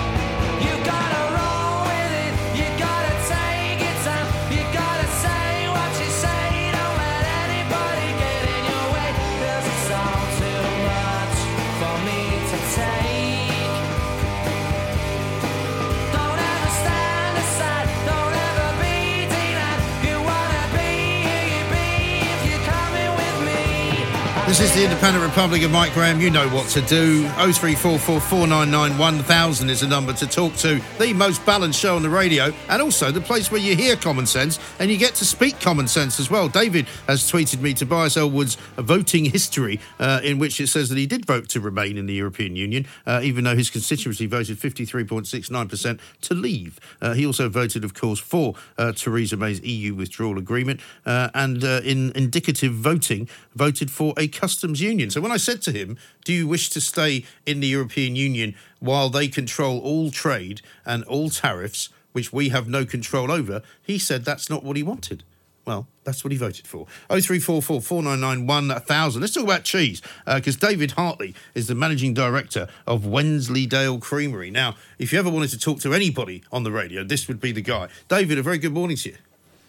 This 24.57 24.71
is 24.71 24.75
the 24.75 24.85
Independent 24.85 25.23
Republic 25.23 25.61
of 25.61 25.69
Mike 25.69 25.93
Graham. 25.93 26.19
You 26.19 26.31
know 26.31 26.49
what 26.49 26.67
to 26.69 26.81
do. 26.81 27.25
0344 27.27 28.19
499 28.19 28.97
1000 28.97 29.69
is 29.69 29.81
the 29.81 29.87
number 29.87 30.13
to 30.13 30.25
talk 30.25 30.55
to. 30.55 30.81
The 30.97 31.13
most 31.13 31.45
balanced 31.45 31.79
show 31.79 31.95
on 31.95 32.01
the 32.01 32.09
radio, 32.09 32.51
and 32.67 32.81
also 32.81 33.11
the 33.11 33.21
place 33.21 33.51
where 33.51 33.61
you 33.61 33.75
hear 33.75 33.95
common 33.95 34.25
sense 34.25 34.59
and 34.79 34.89
you 34.89 34.97
get 34.97 35.13
to 35.15 35.25
speak 35.25 35.59
common 35.59 35.87
sense 35.87 36.19
as 36.19 36.31
well. 36.31 36.49
David 36.49 36.87
has 37.05 37.31
tweeted 37.31 37.61
me 37.61 37.75
Tobias 37.75 38.17
Ellwood's 38.17 38.55
voting 38.77 39.25
history, 39.25 39.79
uh, 39.99 40.21
in 40.23 40.39
which 40.39 40.59
it 40.59 40.69
says 40.69 40.89
that 40.89 40.97
he 40.97 41.05
did 41.05 41.27
vote 41.27 41.49
to 41.49 41.59
remain 41.59 41.95
in 41.95 42.07
the 42.07 42.15
European 42.15 42.55
Union, 42.55 42.87
uh, 43.05 43.21
even 43.23 43.43
though 43.43 43.55
his 43.55 43.69
constituency 43.69 44.25
voted 44.25 44.57
53.69% 44.57 45.99
to 46.21 46.33
leave. 46.33 46.79
Uh, 46.99 47.13
he 47.13 47.27
also 47.27 47.47
voted, 47.47 47.83
of 47.83 47.93
course, 47.93 48.19
for 48.19 48.55
uh, 48.79 48.91
Theresa 48.91 49.37
May's 49.37 49.61
EU 49.61 49.93
withdrawal 49.93 50.39
agreement, 50.39 50.79
uh, 51.05 51.29
and 51.35 51.63
uh, 51.63 51.81
in 51.83 52.11
indicative 52.15 52.73
voting, 52.73 53.29
voted 53.53 53.91
for 53.91 54.15
a 54.17 54.27
customs 54.47 54.79
union. 54.79 55.09
So 55.09 55.19
when 55.19 55.33
I 55.33 55.35
said 55.35 55.61
to 55.63 55.73
him, 55.73 55.97
Do 56.23 56.31
you 56.31 56.47
wish 56.47 56.69
to 56.69 56.79
stay 56.79 57.25
in 57.45 57.59
the 57.59 57.67
European 57.67 58.15
Union 58.15 58.55
while 58.79 59.09
they 59.09 59.27
control 59.27 59.77
all 59.79 60.09
trade 60.09 60.61
and 60.85 61.03
all 61.03 61.29
tariffs, 61.29 61.89
which 62.13 62.31
we 62.31 62.47
have 62.47 62.69
no 62.69 62.85
control 62.85 63.29
over? 63.29 63.61
He 63.83 63.99
said 63.99 64.23
that's 64.23 64.49
not 64.49 64.63
what 64.63 64.77
he 64.77 64.83
wanted. 64.83 65.25
Well, 65.65 65.85
that's 66.05 66.23
what 66.23 66.31
he 66.31 66.37
voted 66.37 66.65
for. 66.65 66.87
0344 67.09 67.81
499 67.81 68.47
1000. 68.47 69.21
Let's 69.21 69.33
talk 69.33 69.43
about 69.43 69.65
cheese, 69.65 70.01
uh, 70.25 70.35
because 70.35 70.55
David 70.55 70.91
Hartley 70.91 71.35
is 71.53 71.67
the 71.67 71.75
managing 71.75 72.13
director 72.13 72.69
of 72.85 73.05
Wensleydale 73.05 73.99
Creamery. 73.99 74.49
Now, 74.49 74.77
if 74.97 75.11
you 75.11 75.19
ever 75.19 75.29
wanted 75.29 75.49
to 75.49 75.59
talk 75.59 75.81
to 75.81 75.93
anybody 75.93 76.41
on 76.53 76.63
the 76.63 76.71
radio, 76.71 77.03
this 77.03 77.27
would 77.27 77.41
be 77.41 77.51
the 77.51 77.61
guy. 77.61 77.89
David, 78.07 78.37
a 78.37 78.43
very 78.43 78.59
good 78.59 78.71
morning 78.71 78.95
to 78.95 79.09
you. 79.09 79.17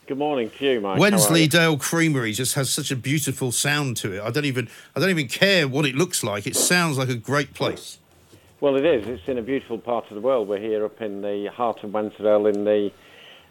Good 0.09 0.17
morning 0.17 0.49
to 0.57 0.65
you, 0.65 0.81
Mike. 0.81 0.99
Wensleydale 0.99 1.77
Creamery 1.77 2.33
just 2.33 2.55
has 2.55 2.71
such 2.71 2.91
a 2.91 2.97
beautiful 2.97 3.53
sound 3.53 3.99
to 3.99 4.15
it. 4.15 4.23
I 4.23 4.31
don't 4.31 4.47
even 4.47 4.71
I 4.97 5.01
don't 5.01 5.11
even 5.11 5.29
care 5.29 5.69
what 5.69 5.85
it 5.85 5.95
looks 5.95 6.25
like. 6.25 6.47
It 6.47 6.57
sounds 6.57 6.97
like 6.97 7.11
a 7.11 7.15
great 7.15 7.53
place. 7.53 7.99
Well, 8.59 8.77
it 8.77 8.87
is. 8.87 9.07
It's 9.07 9.29
in 9.29 9.37
a 9.37 9.43
beautiful 9.43 9.77
part 9.77 10.07
of 10.09 10.15
the 10.15 10.23
world. 10.23 10.49
We're 10.49 10.61
here 10.61 10.83
up 10.87 11.03
in 11.03 11.21
the 11.21 11.51
heart 11.53 11.85
of 11.85 11.93
Wensleydale 11.93 12.47
in 12.47 12.65
the 12.65 12.91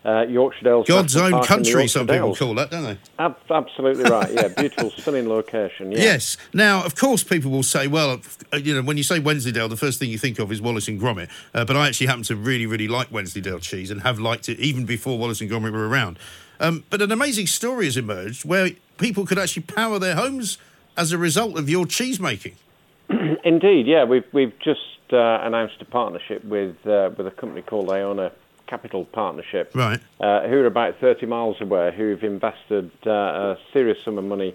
uh, 0.04 0.26
Yorkshire 0.28 0.64
Dales. 0.64 0.88
God's 0.88 1.14
National 1.14 1.26
own 1.26 1.32
Park 1.34 1.46
country, 1.46 1.88
some 1.88 2.08
people 2.08 2.36
call 2.36 2.56
that, 2.56 2.72
don't 2.72 2.84
they? 2.86 2.98
Ab- 3.20 3.38
absolutely 3.52 4.06
right. 4.06 4.34
Yeah, 4.34 4.48
beautiful, 4.48 4.90
stunning 4.90 5.30
location. 5.30 5.92
Yeah. 5.92 6.00
Yes. 6.00 6.38
Now, 6.54 6.84
of 6.84 6.96
course, 6.96 7.24
people 7.24 7.52
will 7.52 7.62
say, 7.62 7.86
well, 7.86 8.20
uh, 8.52 8.58
you 8.58 8.74
know, 8.74 8.82
when 8.82 8.98
you 8.98 9.04
say 9.04 9.20
Wensleydale, 9.20 9.70
the 9.70 9.78
first 9.78 10.00
thing 10.00 10.10
you 10.10 10.18
think 10.18 10.40
of 10.40 10.52
is 10.52 10.60
Wallace 10.60 10.88
and 10.88 11.00
Gromit. 11.00 11.30
Uh, 11.54 11.66
but 11.66 11.78
I 11.78 11.88
actually 11.88 12.08
happen 12.08 12.24
to 12.24 12.36
really, 12.36 12.66
really 12.66 12.88
like 12.88 13.12
Wensleydale 13.12 13.60
cheese 13.60 13.92
and 13.92 14.02
have 14.02 14.18
liked 14.18 14.50
it 14.50 14.60
even 14.60 14.86
before 14.86 15.20
Wallace 15.20 15.40
and 15.40 15.52
Gromit 15.52 15.72
were 15.72 15.88
around. 15.88 16.18
Um, 16.60 16.84
but 16.90 17.02
an 17.02 17.12
amazing 17.12 17.48
story 17.48 17.86
has 17.86 17.98
emerged 17.98 18.46
where 18.46 18.72
people 18.98 19.26
could 19.26 19.38
actually 19.38 19.64
power 19.64 20.00
their 20.00 20.16
homes 20.16 20.58
as 20.96 21.12
a 21.12 21.18
result 21.18 21.58
of 21.58 21.70
your 21.70 21.86
cheese 21.86 22.20
making. 22.20 22.56
Indeed, 23.44 23.88
yeah. 23.88 24.04
We've 24.04 24.26
we've 24.34 24.58
just 24.60 24.82
uh, 25.14 25.40
announced 25.42 25.82
a 25.82 25.86
partnership 25.86 26.44
with 26.44 26.76
uh, 26.86 27.12
with 27.18 27.28
a 27.28 27.32
company 27.32 27.62
called 27.62 27.90
Iona 27.90 28.32
Capital 28.68 29.06
Partnership, 29.06 29.72
Right. 29.74 30.00
uh, 30.20 30.48
who 30.48 30.56
are 30.58 30.66
about 30.66 31.00
30 31.00 31.26
miles 31.26 31.62
away, 31.62 31.94
who've 31.96 32.24
invested 32.24 32.92
uh, 33.06 33.12
a 33.12 33.58
serious 33.72 33.98
sum 34.04 34.18
of 34.18 34.26
money 34.26 34.54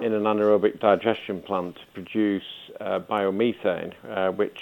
in 0.00 0.12
an 0.14 0.22
anaerobic 0.22 0.80
digestion 0.80 1.42
plant 1.42 1.76
to 1.76 1.82
produce 1.92 2.42
uh, 2.80 3.00
biomethane, 3.00 3.92
uh, 4.08 4.30
which 4.32 4.60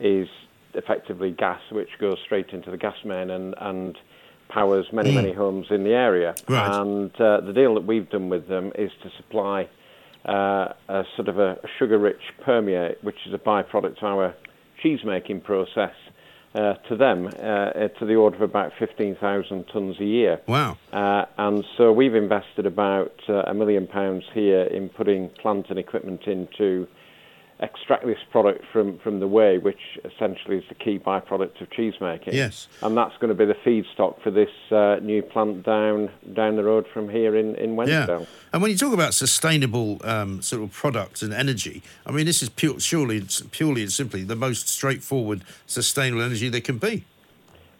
is 0.00 0.28
effectively 0.74 1.30
gas 1.30 1.60
which 1.70 1.90
goes 2.00 2.18
straight 2.24 2.50
into 2.50 2.70
the 2.70 2.76
gas 2.76 2.96
main 3.04 3.30
and, 3.30 3.54
and 3.60 3.96
powers 4.54 4.86
many, 4.92 5.10
Mm. 5.10 5.14
many 5.14 5.32
homes 5.32 5.66
in 5.70 5.82
the 5.84 5.94
area. 6.08 6.34
Right. 6.48 6.80
And 6.80 7.10
uh, 7.20 7.40
the 7.40 7.52
deal 7.52 7.74
that 7.74 7.86
we've 7.90 8.08
done 8.08 8.28
with 8.28 8.46
them 8.48 8.72
is 8.76 8.90
to 9.02 9.10
supply 9.18 9.68
uh, 10.24 10.68
a 10.88 11.04
sort 11.16 11.28
of 11.28 11.38
a 11.38 11.58
sugar-rich 11.78 12.22
permeate, 12.44 12.98
which 13.02 13.20
is 13.26 13.34
a 13.34 13.38
byproduct 13.38 13.98
of 13.98 14.04
our 14.04 14.34
cheese-making 14.82 15.40
process, 15.40 15.94
uh, 16.54 16.74
to 16.88 16.96
them 16.96 17.26
uh, 17.26 17.88
to 17.98 18.06
the 18.06 18.14
order 18.14 18.36
of 18.36 18.42
about 18.42 18.72
15,000 18.78 19.66
tonnes 19.66 20.00
a 20.00 20.04
year. 20.04 20.40
Wow. 20.46 20.78
Uh, 20.92 21.24
and 21.36 21.64
so 21.76 21.92
we've 21.92 22.14
invested 22.14 22.64
about 22.64 23.12
uh, 23.28 23.42
a 23.52 23.54
million 23.54 23.86
pounds 23.88 24.24
here 24.32 24.62
in 24.62 24.88
putting 24.88 25.30
plant 25.42 25.66
and 25.68 25.78
equipment 25.78 26.22
in 26.26 26.48
to 26.58 26.86
extract 27.64 28.04
this 28.04 28.18
product 28.30 28.64
from, 28.70 28.98
from 28.98 29.20
the 29.20 29.26
whey, 29.26 29.58
which 29.58 29.80
essentially 30.04 30.58
is 30.58 30.64
the 30.68 30.74
key 30.74 30.98
byproduct 30.98 31.60
of 31.60 31.70
cheese 31.70 31.94
making. 32.00 32.34
Yes. 32.34 32.68
And 32.82 32.96
that's 32.96 33.16
going 33.18 33.28
to 33.28 33.34
be 33.34 33.46
the 33.46 33.54
feedstock 33.54 34.22
for 34.22 34.30
this 34.30 34.50
uh, 34.70 34.96
new 35.00 35.22
plant 35.22 35.64
down 35.64 36.10
down 36.34 36.56
the 36.56 36.64
road 36.64 36.86
from 36.92 37.08
here 37.08 37.34
in, 37.34 37.54
in 37.56 37.74
Wensleydale. 37.76 38.20
Yeah. 38.20 38.26
And 38.52 38.62
when 38.62 38.70
you 38.70 38.76
talk 38.76 38.92
about 38.92 39.14
sustainable 39.14 39.98
um, 40.04 40.42
sort 40.42 40.62
of 40.62 40.72
products 40.72 41.22
and 41.22 41.32
energy, 41.32 41.82
I 42.06 42.12
mean, 42.12 42.26
this 42.26 42.42
is 42.42 42.50
pure, 42.50 42.78
surely, 42.78 43.26
purely 43.50 43.82
and 43.82 43.92
simply 43.92 44.22
the 44.22 44.36
most 44.36 44.68
straightforward, 44.68 45.42
sustainable 45.66 46.22
energy 46.22 46.48
there 46.50 46.60
can 46.60 46.78
be. 46.78 47.04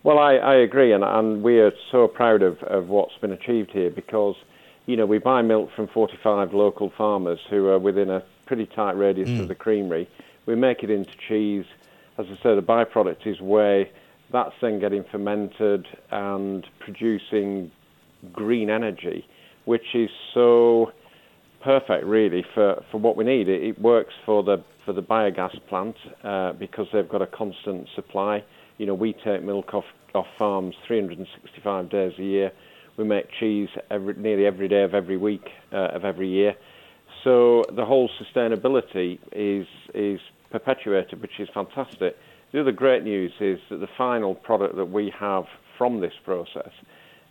Well, 0.03 0.19
I, 0.19 0.35
I 0.35 0.55
agree, 0.57 0.93
and, 0.93 1.03
and 1.03 1.43
we 1.43 1.61
are 1.61 1.73
so 1.91 2.09
proud 2.09 2.43
of, 2.43 2.63
of 2.65 2.89
what's 2.89 3.17
been 3.23 3.33
achieved 3.33 3.71
here 3.71 3.91
because, 3.91 4.37
you 4.85 4.97
know, 4.97 5.07
we 5.07 5.17
buy 5.17 5.41
milk 5.41 5.71
from 5.75 5.89
45 5.89 6.53
local 6.53 6.93
farmers 6.97 7.39
who 7.49 7.69
are 7.69 7.79
within 7.79 8.11
a 8.11 8.23
pretty 8.47 8.67
tight 8.67 8.93
radius 8.97 9.31
Mm. 9.31 9.41
of 9.41 9.49
the 9.49 9.55
creamery. 9.55 10.09
We 10.47 10.55
make 10.55 10.83
it 10.83 10.91
into 10.91 11.11
cheese. 11.29 11.65
As 12.19 12.27
I 12.27 12.37
said, 12.43 12.57
the 12.57 12.63
byproduct 12.63 13.27
is 13.27 13.41
whey. 13.41 13.91
That's 14.31 14.55
then 14.61 14.79
getting 14.79 15.05
fermented 15.05 15.87
and 16.11 16.67
producing 16.81 17.71
green 18.33 18.71
energy, 18.71 19.27
which 19.65 19.95
is 19.95 20.11
so 20.33 20.93
perfect, 21.63 22.05
really, 22.05 22.43
for, 22.55 22.83
for 22.91 22.99
what 22.99 23.17
we 23.17 23.25
need. 23.25 23.49
It, 23.49 23.63
it 23.63 23.81
works 23.81 24.15
for 24.25 24.43
the 24.43 24.63
for 24.85 24.93
the 24.93 25.03
biogas 25.03 25.59
plant 25.67 25.97
uh, 26.23 26.53
because 26.53 26.87
they've 26.93 27.09
got 27.09 27.23
a 27.23 27.27
constant 27.27 27.89
supply. 27.95 28.45
You 28.77 28.85
know, 28.85 28.93
we 28.95 29.15
take 29.15 29.43
milk 29.43 29.73
off 29.73 29.87
off 30.15 30.27
farms 30.39 30.75
365 30.87 31.89
days 31.89 32.13
a 32.19 32.23
year. 32.23 32.53
We 32.99 33.05
make 33.05 33.27
cheese 33.41 33.71
every, 33.91 34.15
nearly 34.15 34.47
every 34.47 34.69
day 34.69 34.83
of 34.83 34.95
every 34.95 35.17
week 35.17 35.49
uh, 35.73 35.89
of 35.97 36.05
every 36.05 36.29
year. 36.29 36.55
So 37.25 37.65
the 37.75 37.85
whole 37.85 38.11
sustainability 38.23 39.19
is 39.33 39.67
is 39.95 40.21
perpetuated, 40.51 41.21
which 41.21 41.41
is 41.41 41.49
fantastic. 41.53 42.17
The 42.53 42.61
other 42.61 42.71
great 42.73 43.03
news 43.03 43.33
is 43.41 43.59
that 43.71 43.81
the 43.81 43.89
final 43.99 44.35
product 44.35 44.77
that 44.77 44.85
we 44.85 45.13
have 45.19 45.45
from 45.77 46.01
this 46.01 46.13
process 46.25 46.71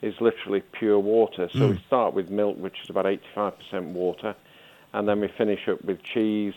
is 0.02 0.14
literally 0.20 0.62
pure 0.78 1.00
water. 1.00 1.48
So 1.54 1.70
we 1.70 1.76
Mm. 1.76 1.86
start 1.88 2.14
with 2.14 2.30
milk, 2.30 2.58
which 2.58 2.76
is 2.84 2.90
about 2.90 3.06
85% 3.06 3.94
water, 3.94 4.36
and 4.92 5.08
then 5.08 5.22
we 5.22 5.30
finish 5.30 5.70
up 5.70 5.82
with 5.86 6.04
cheese, 6.04 6.56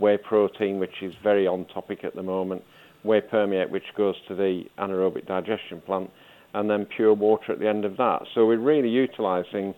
whey 0.00 0.16
protein, 0.16 0.80
which 0.80 1.00
is 1.02 1.14
very 1.22 1.46
on 1.46 1.64
topic 1.66 2.02
at 2.04 2.16
the 2.16 2.24
moment, 2.24 2.64
whey 3.04 3.20
permeate, 3.20 3.70
which 3.70 3.94
goes 3.94 4.16
to 4.26 4.34
the 4.34 4.64
anaerobic 4.78 5.26
digestion 5.26 5.80
plant, 5.82 6.10
and 6.54 6.68
then 6.68 6.86
pure 6.86 7.14
water 7.14 7.52
at 7.52 7.60
the 7.60 7.68
end 7.68 7.84
of 7.84 7.96
that. 7.98 8.26
So 8.34 8.46
we're 8.46 8.56
really 8.58 8.88
utilising 8.88 9.74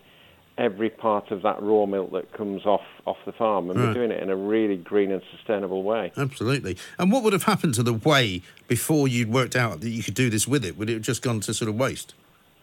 every 0.59 0.89
part 0.89 1.31
of 1.31 1.41
that 1.41 1.59
raw 1.61 1.85
milk 1.85 2.11
that 2.11 2.31
comes 2.33 2.65
off 2.65 2.81
off 3.07 3.17
the 3.25 3.31
farm, 3.31 3.69
and 3.71 3.79
Right. 3.79 3.87
we're 3.87 3.93
doing 3.95 4.11
it 4.11 4.21
in 4.21 4.29
a 4.29 4.35
really 4.35 4.75
green 4.77 5.11
and 5.11 5.21
sustainable 5.35 5.81
way. 5.81 6.11
Absolutely. 6.15 6.77
And 6.99 7.11
what 7.11 7.23
would 7.23 7.33
have 7.33 7.43
happened 7.43 7.73
to 7.75 7.83
the 7.83 7.93
whey 7.93 8.41
before 8.67 9.07
you'd 9.07 9.31
worked 9.31 9.55
out 9.55 9.79
that 9.81 9.89
you 9.89 10.03
could 10.03 10.13
do 10.13 10.29
this 10.29 10.47
with 10.47 10.63
it? 10.63 10.77
Would 10.77 10.89
it 10.89 10.93
have 10.93 11.01
just 11.01 11.21
gone 11.23 11.39
to 11.41 11.53
sort 11.53 11.69
of 11.69 11.75
waste? 11.75 12.13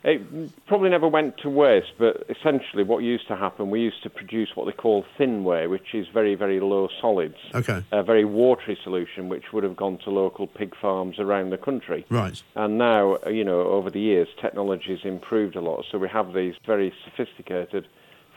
It 0.06 0.22
probably 0.68 0.88
never 0.90 1.08
went 1.08 1.36
to 1.38 1.50
waste, 1.50 1.94
but 1.98 2.24
essentially 2.28 2.84
what 2.84 3.02
used 3.02 3.26
to 3.26 3.34
happen, 3.34 3.70
we 3.70 3.80
used 3.80 4.04
to 4.04 4.10
produce 4.10 4.50
what 4.54 4.66
they 4.66 4.72
call 4.72 5.04
thin 5.18 5.42
whey, 5.42 5.66
which 5.66 5.94
is 5.94 6.06
very, 6.14 6.36
very 6.36 6.60
low 6.60 6.88
solids, 7.00 7.34
Okay. 7.52 7.82
a 7.90 8.04
very 8.04 8.24
watery 8.24 8.78
solution, 8.84 9.28
which 9.28 9.52
would 9.52 9.64
have 9.64 9.74
gone 9.74 9.98
to 10.04 10.10
local 10.10 10.46
pig 10.46 10.76
farms 10.80 11.18
around 11.18 11.50
the 11.50 11.58
country. 11.58 12.06
Right. 12.08 12.40
And 12.54 12.78
now, 12.78 13.18
you 13.26 13.42
know, 13.42 13.62
over 13.62 13.90
the 13.90 13.98
years, 13.98 14.28
technology's 14.40 15.00
improved 15.02 15.56
a 15.56 15.60
lot. 15.60 15.84
So 15.90 15.98
we 15.98 16.08
have 16.08 16.32
these 16.32 16.54
very 16.64 16.94
sophisticated 17.04 17.88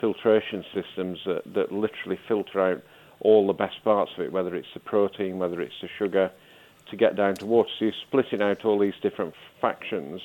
filtration 0.01 0.65
systems 0.74 1.20
that, 1.28 1.43
that 1.53 1.72
literally 1.72 2.17
filter 2.28 2.59
out 2.61 2.82
all 3.20 3.45
the 3.45 3.53
best 3.53 3.84
parts 3.84 4.11
of 4.17 4.24
it, 4.26 4.32
whether 4.32 4.55
it's 4.55 4.74
the 4.74 4.80
protein, 4.80 5.38
whether 5.38 5.61
it's 5.61 5.80
the 5.84 5.89
sugar, 5.99 6.32
to 6.89 6.95
get 6.95 7.15
down 7.15 7.36
to 7.36 7.45
water. 7.45 7.70
So 7.78 7.86
you're 7.86 7.93
splitting 8.07 8.41
out 8.41 8.65
all 8.65 8.80
these 8.80 8.95
different 9.03 9.36
factions, 9.61 10.22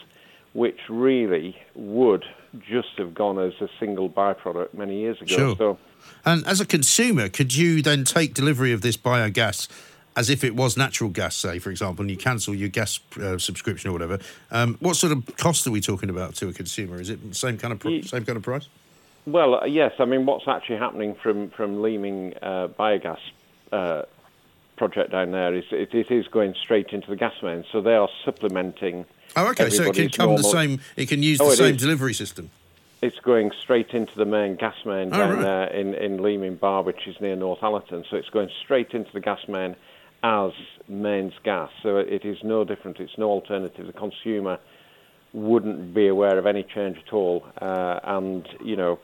which 0.55 0.79
really 0.89 1.57
would 1.75 2.25
just 2.61 2.97
have 2.97 3.13
gone 3.13 3.39
as 3.39 3.53
a 3.61 3.69
single 3.79 4.09
byproduct 4.09 4.73
many 4.73 5.01
years 5.01 5.21
ago. 5.21 5.37
Sure. 5.37 5.57
So 5.57 5.79
And 6.25 6.47
as 6.47 6.61
a 6.61 6.67
consumer, 6.67 7.29
could 7.29 7.55
you 7.55 7.83
then 7.83 8.05
take 8.05 8.33
delivery 8.33 8.73
of 8.73 8.81
this 8.81 8.97
biogas 8.97 9.69
as 10.17 10.31
if 10.31 10.45
it 10.45 10.55
was 10.55 10.77
natural 10.77 11.11
gas, 11.11 11.35
say, 11.35 11.59
for 11.59 11.71
example, 11.71 12.05
and 12.05 12.11
you 12.11 12.17
cancel 12.17 12.55
your 12.55 12.69
gas 12.69 13.01
uh, 13.21 13.37
subscription 13.37 13.91
or 13.91 13.93
whatever? 13.93 14.21
Um, 14.53 14.77
what 14.81 14.95
sort 14.95 15.13
of 15.13 15.37
cost 15.37 15.67
are 15.67 15.73
we 15.73 15.81
talking 15.81 16.09
about 16.09 16.37
to 16.37 16.49
a 16.49 16.53
consumer? 16.53 17.01
Is 17.01 17.11
it 17.11 17.29
the 17.29 17.35
same 17.35 17.59
kind 17.59 17.73
of 17.73 17.81
pr- 17.81 18.03
same 18.03 18.25
kind 18.25 18.37
of 18.37 18.43
price? 18.43 18.69
Well, 19.27 19.57
uh, 19.57 19.65
yes. 19.65 19.93
I 19.99 20.05
mean, 20.05 20.25
what's 20.25 20.47
actually 20.47 20.77
happening 20.77 21.17
from 21.21 21.51
from 21.51 21.83
Leeming 21.83 22.35
uh, 22.41 22.69
biogas 22.69 23.19
uh, 23.73 24.03
project 24.77 25.13
down 25.13 25.31
there 25.33 25.55
is 25.55 25.65
it, 25.71 25.95
it 25.95 26.11
is 26.11 26.27
going 26.29 26.55
straight 26.61 26.89
into 26.91 27.09
the 27.09 27.17
gas 27.17 27.35
main, 27.43 27.65
so 27.71 27.81
they 27.81 27.95
are 27.95 28.09
supplementing. 28.25 29.05
Oh, 29.37 29.49
okay. 29.51 29.71
So 29.71 29.85
it 29.85 29.95
can 29.95 30.11
come 30.11 30.37
the 30.37 30.43
same. 30.43 30.81
It 30.97 31.09
can 31.09 31.23
use 31.23 31.41
Oh, 31.41 31.51
the 31.51 31.57
same 31.57 31.75
is. 31.77 31.81
delivery 31.83 32.15
system. 32.15 32.51
It's 33.03 33.19
going 33.21 33.51
straight 33.61 33.91
into 33.91 34.13
the 34.17 34.25
main 34.25 34.57
gas 34.57 34.77
main 34.87 35.09
Oh, 35.13 35.19
down 35.19 35.31
right. 35.35 35.43
there 35.43 35.65
in 35.69 35.95
in 35.95 36.23
Leeming 36.23 36.57
Bar, 36.57 36.83
which 36.83 37.07
is 37.07 37.17
near 37.21 37.37
Northallerton. 37.37 38.05
So 38.11 38.17
it's 38.17 38.31
going 38.31 38.51
straight 38.63 38.93
into 38.93 39.13
the 39.13 39.21
gas 39.21 39.41
main 39.49 39.77
as 40.23 40.53
mains 40.89 41.35
gas. 41.45 41.71
So 41.83 41.99
it 41.99 42.25
is 42.25 42.39
no 42.43 42.65
different. 42.65 42.99
It's 43.01 43.19
no 43.19 43.31
alternative. 43.31 43.87
The 43.87 43.93
consumer 43.93 44.59
wouldn't 45.33 45.93
be 45.95 46.07
aware 46.07 46.39
of 46.39 46.47
any 46.47 46.63
change 46.63 46.97
at 47.07 47.13
all, 47.13 47.45
uh, 47.61 48.01
and 48.05 48.47
you 48.65 48.77
know. 48.77 48.99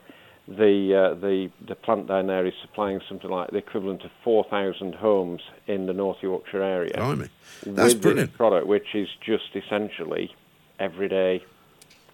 The, 0.57 0.95
uh, 0.95 1.13
the 1.15 1.49
the 1.67 1.75
plant 1.75 2.07
down 2.07 2.27
there 2.27 2.45
is 2.45 2.53
supplying 2.61 2.99
something 3.07 3.29
like 3.29 3.51
the 3.51 3.57
equivalent 3.57 4.03
of 4.03 4.11
4,000 4.23 4.95
homes 4.95 5.41
in 5.67 5.85
the 5.85 5.93
North 5.93 6.17
Yorkshire 6.21 6.61
area 6.63 6.93
Blimey. 6.95 7.29
That's 7.65 7.93
with 7.93 8.01
brilliant. 8.01 8.31
this 8.31 8.37
product, 8.37 8.67
which 8.67 8.93
is 8.95 9.07
just 9.25 9.55
essentially 9.55 10.35
everyday 10.79 11.43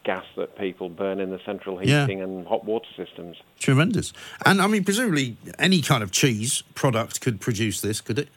gas 0.03 0.25
that 0.35 0.57
people 0.57 0.89
burn 0.89 1.19
in 1.19 1.31
the 1.31 1.39
central 1.45 1.83
Yeah. 1.83 2.01
heating 2.05 2.21
and 2.21 2.45
hot 2.47 2.63
water 2.65 2.88
systems. 2.95 3.38
Tremendous. 3.59 4.13
And 4.45 4.61
I 4.61 4.67
mean, 4.67 4.83
presumably, 4.83 5.38
any 5.57 5.81
kind 5.81 6.03
of 6.03 6.11
cheese 6.11 6.63
product 6.75 7.21
could 7.21 7.39
produce 7.41 7.81
this, 7.81 8.01
could 8.01 8.19
it? 8.19 8.29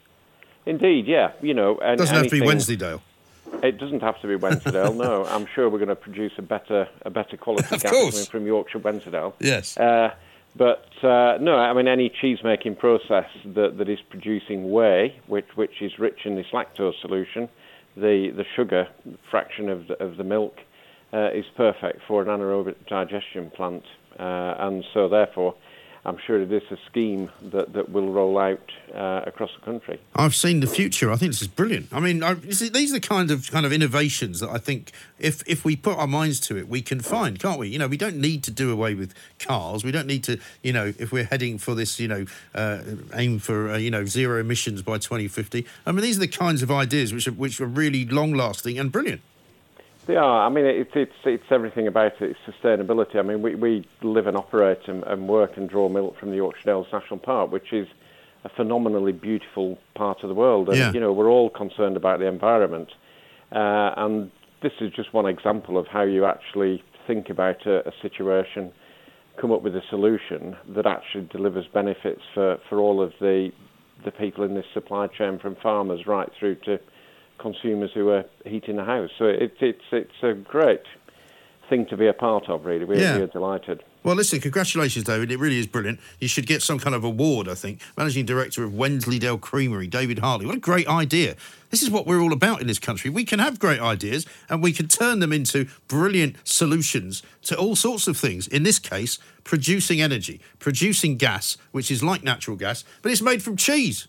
Indeed, 0.67 1.07
yeah. 1.07 1.33
You 1.43 1.55
know, 1.55 1.79
and 1.79 1.99
Doesn't 1.99 2.15
have 2.15 2.25
to 2.25 2.31
be 2.31 2.37
anything- 2.39 2.49
Wensleydale. 2.49 3.03
It 3.63 3.79
doesn't 3.79 4.01
have 4.01 4.21
to 4.23 4.27
be 4.29 4.37
Wensdale. 4.37 4.97
no, 4.97 5.25
I'm 5.29 5.47
sure 5.55 5.69
we're 5.69 5.79
going 5.79 5.89
to 5.89 5.97
produce 5.97 6.33
a 6.39 6.43
better 6.43 6.89
a 7.03 7.11
better 7.11 7.37
quality 7.37 7.75
Of 7.75 7.83
gas 7.83 7.93
course. 7.93 8.15
coming 8.15 8.27
from 8.27 8.47
Yorkshire 8.47 8.81
Wensdale. 8.81 9.35
Yes. 9.41 9.77
Uh, 9.77 10.11
but 10.57 10.87
uh, 11.03 11.39
no, 11.41 11.57
I 11.57 11.73
mean 11.73 11.87
any 11.87 12.09
cheese 12.09 12.39
making 12.43 12.77
process 12.77 13.27
that, 13.45 13.79
that 13.79 13.89
is 13.89 14.01
producing 14.09 14.71
whey, 14.71 15.21
which 15.27 15.47
which 15.55 15.81
is 15.83 15.99
rich 15.99 16.21
in 16.25 16.35
this 16.37 16.47
lactose 16.53 17.01
solution, 17.01 17.49
the 17.97 18.33
the 18.37 18.45
sugar 18.57 18.89
fraction 19.31 19.69
of 19.69 19.87
the, 19.89 20.03
of 20.03 20.17
the 20.17 20.25
milk 20.25 20.57
uh, 21.13 21.31
is 21.33 21.45
perfect 21.57 22.01
for 22.09 22.23
an 22.23 22.29
anaerobic 22.29 22.77
digestion 22.89 23.51
plant, 23.51 23.85
uh, 24.19 24.55
and 24.59 24.85
so 24.95 25.09
therefore. 25.09 25.55
I'm 26.05 26.17
sure 26.27 26.41
it 26.41 26.51
is 26.51 26.63
a 26.71 26.79
scheme 26.87 27.31
that, 27.43 27.75
that 27.75 27.91
will 27.91 28.11
roll 28.11 28.39
out 28.39 28.73
uh, 28.95 29.23
across 29.27 29.51
the 29.55 29.65
country. 29.65 30.01
I've 30.17 30.35
seen 30.35 30.61
the 30.61 30.67
future. 30.67 31.13
I 31.13 31.17
think 31.17 31.33
this 31.33 31.43
is 31.43 31.49
brilliant. 31.49 31.89
I 31.93 32.01
mean, 32.01 32.23
I, 32.23 32.35
these 32.35 32.91
are 32.91 32.95
the 32.95 33.01
kind 33.01 33.31
of 33.31 33.51
kind 33.51 33.67
of 33.67 33.73
innovations 33.73 34.41
that 34.41 34.49
I 34.49 34.57
think, 34.57 34.93
if 35.19 35.43
if 35.47 35.63
we 35.65 35.77
put 35.77 35.99
our 35.99 36.07
minds 36.07 36.41
to 36.41 36.57
it, 36.57 36.69
we 36.69 36.81
can 36.81 37.01
find, 37.01 37.39
can't 37.39 37.59
we? 37.59 37.69
You 37.69 37.79
know, 37.79 37.87
we 37.87 37.99
don't 37.99 38.17
need 38.17 38.43
to 38.45 38.51
do 38.51 38.73
away 38.73 38.95
with 38.95 39.13
cars. 39.39 39.85
We 39.85 39.93
don't 39.93 40.07
need 40.07 40.25
to, 40.25 40.39
you 40.63 40.73
know, 40.73 40.95
if 40.99 41.13
we're 41.13 41.25
heading 41.25 41.59
for 41.59 41.75
this, 41.75 42.01
you 42.01 42.09
know, 42.09 42.25
uh, 42.55 42.81
aim 43.15 43.39
for 43.39 43.73
uh, 43.73 43.77
you 43.77 43.91
know 43.91 44.07
zero 44.07 44.41
emissions 44.41 44.81
by 44.81 44.97
2050. 44.97 45.67
I 45.85 45.93
mean, 45.93 46.03
these 46.03 46.17
are 46.17 46.21
the 46.21 46.29
kinds 46.29 46.63
of 46.63 46.71
ideas 46.71 47.13
which 47.13 47.29
are 47.29 47.33
which 47.33 47.61
are 47.61 47.67
really 47.67 48.07
long 48.07 48.33
lasting 48.33 48.79
and 48.79 48.91
brilliant. 48.91 49.21
They 50.11 50.17
are. 50.17 50.45
I 50.45 50.49
mean, 50.49 50.65
it's 50.67 50.91
it's 50.95 51.13
it's 51.25 51.45
everything 51.51 51.87
about 51.87 52.21
it. 52.21 52.37
It's 52.37 52.57
sustainability. 52.57 53.17
I 53.17 53.23
mean, 53.23 53.43
we, 53.43 53.55
we 53.55 53.87
live 54.03 54.27
and 54.27 54.37
operate 54.37 54.89
and, 54.89 55.05
and 55.05 55.29
work 55.29 55.53
and 55.57 55.69
draw 55.69 55.89
milk 55.89 56.19
from 56.19 56.31
the 56.31 56.37
Yorkshire 56.37 56.65
Dales 56.65 56.87
National 56.93 57.19
Park, 57.19 57.53
which 57.53 57.73
is 57.73 57.87
a 58.45 58.49
phenomenally 58.49 59.13
beautiful 59.13 59.79
part 59.95 60.23
of 60.23 60.29
the 60.29 60.35
world. 60.35 60.69
And 60.69 60.79
Yeah. 60.79 60.93
you 60.93 61.01
know, 61.01 61.13
we're 61.13 61.31
all 61.31 61.51
concerned 61.51 61.97
about 61.97 62.19
the 62.19 62.27
environment. 62.27 62.89
Uh, 63.53 63.93
and 63.97 64.31
this 64.63 64.73
is 64.81 64.91
just 64.93 65.13
one 65.15 65.27
example 65.27 65.79
of 65.79 65.87
how 65.87 66.03
you 66.03 66.25
actually 66.25 66.83
think 67.07 67.31
about 67.31 67.65
a, 67.67 67.87
a 67.89 67.93
situation, 68.03 68.73
come 69.41 69.53
up 69.53 69.63
with 69.63 69.77
a 69.77 69.83
solution 69.91 70.57
that 70.75 70.87
actually 70.87 71.29
delivers 71.33 71.67
benefits 71.73 72.23
for, 72.35 72.59
for 72.69 72.79
all 72.79 73.01
of 73.01 73.13
the 73.21 73.51
the 74.03 74.11
people 74.11 74.45
in 74.45 74.55
this 74.55 74.65
supply 74.73 75.07
chain, 75.07 75.39
from 75.39 75.55
farmers 75.57 76.07
right 76.07 76.31
through 76.39 76.55
to 76.55 76.81
consumers 77.41 77.91
who 77.95 78.11
are 78.11 78.25
heating 78.45 78.77
the 78.77 78.85
house. 78.85 79.11
So 79.19 79.25
it's 79.27 79.57
it's 79.61 79.85
it's 79.93 80.23
a 80.23 80.35
great 80.35 80.83
thing 81.69 81.87
to 81.87 81.97
be 81.97 82.07
a 82.07 82.13
part 82.13 82.49
of. 82.49 82.65
Really, 82.65 82.85
we're, 82.85 82.99
Yeah. 82.99 83.19
we're 83.19 83.27
delighted. 83.29 83.83
Well, 84.03 84.17
listen, 84.17 84.41
congratulations, 84.41 85.05
David. 85.05 85.31
It 85.31 85.39
really 85.39 85.59
is 85.59 85.67
brilliant. 85.67 86.01
You 86.21 86.27
should 86.27 86.47
get 86.47 86.63
some 86.63 86.79
kind 86.79 86.95
of 86.97 87.05
award, 87.05 87.49
I 87.49 87.55
think. 87.55 87.81
Managing 87.99 88.25
Director 88.25 88.65
of 88.65 88.73
Wensleydale 88.75 89.37
Creamery, 89.37 89.87
David 89.89 90.21
Harley. 90.21 90.47
What 90.47 90.55
a 90.55 90.59
great 90.59 90.89
idea. 90.89 91.37
This 91.69 91.83
is 91.83 91.91
what 91.91 92.07
we're 92.07 92.21
all 92.23 92.33
about 92.33 92.63
in 92.63 92.67
this 92.67 92.79
country. 92.79 93.11
We 93.11 93.25
can 93.27 93.41
have 93.41 93.59
great 93.59 93.79
ideas 93.79 94.25
and 94.49 94.63
we 94.63 94.73
can 94.73 94.89
turn 94.89 95.19
them 95.21 95.35
into 95.35 95.67
brilliant 95.87 96.37
solutions 96.45 97.23
to 97.43 97.57
all 97.59 97.77
sorts 97.77 98.09
of 98.09 98.17
things. 98.17 98.49
In 98.49 98.63
this 98.63 98.79
case, 98.79 99.19
producing 99.45 100.01
energy, 100.01 100.41
producing 100.59 101.19
gas, 101.19 101.59
which 101.71 101.91
is 101.91 102.03
like 102.03 102.23
natural 102.25 102.57
gas, 102.57 102.85
but 103.03 103.13
it's 103.13 103.21
made 103.23 103.43
from 103.43 103.57
cheese. 103.59 104.09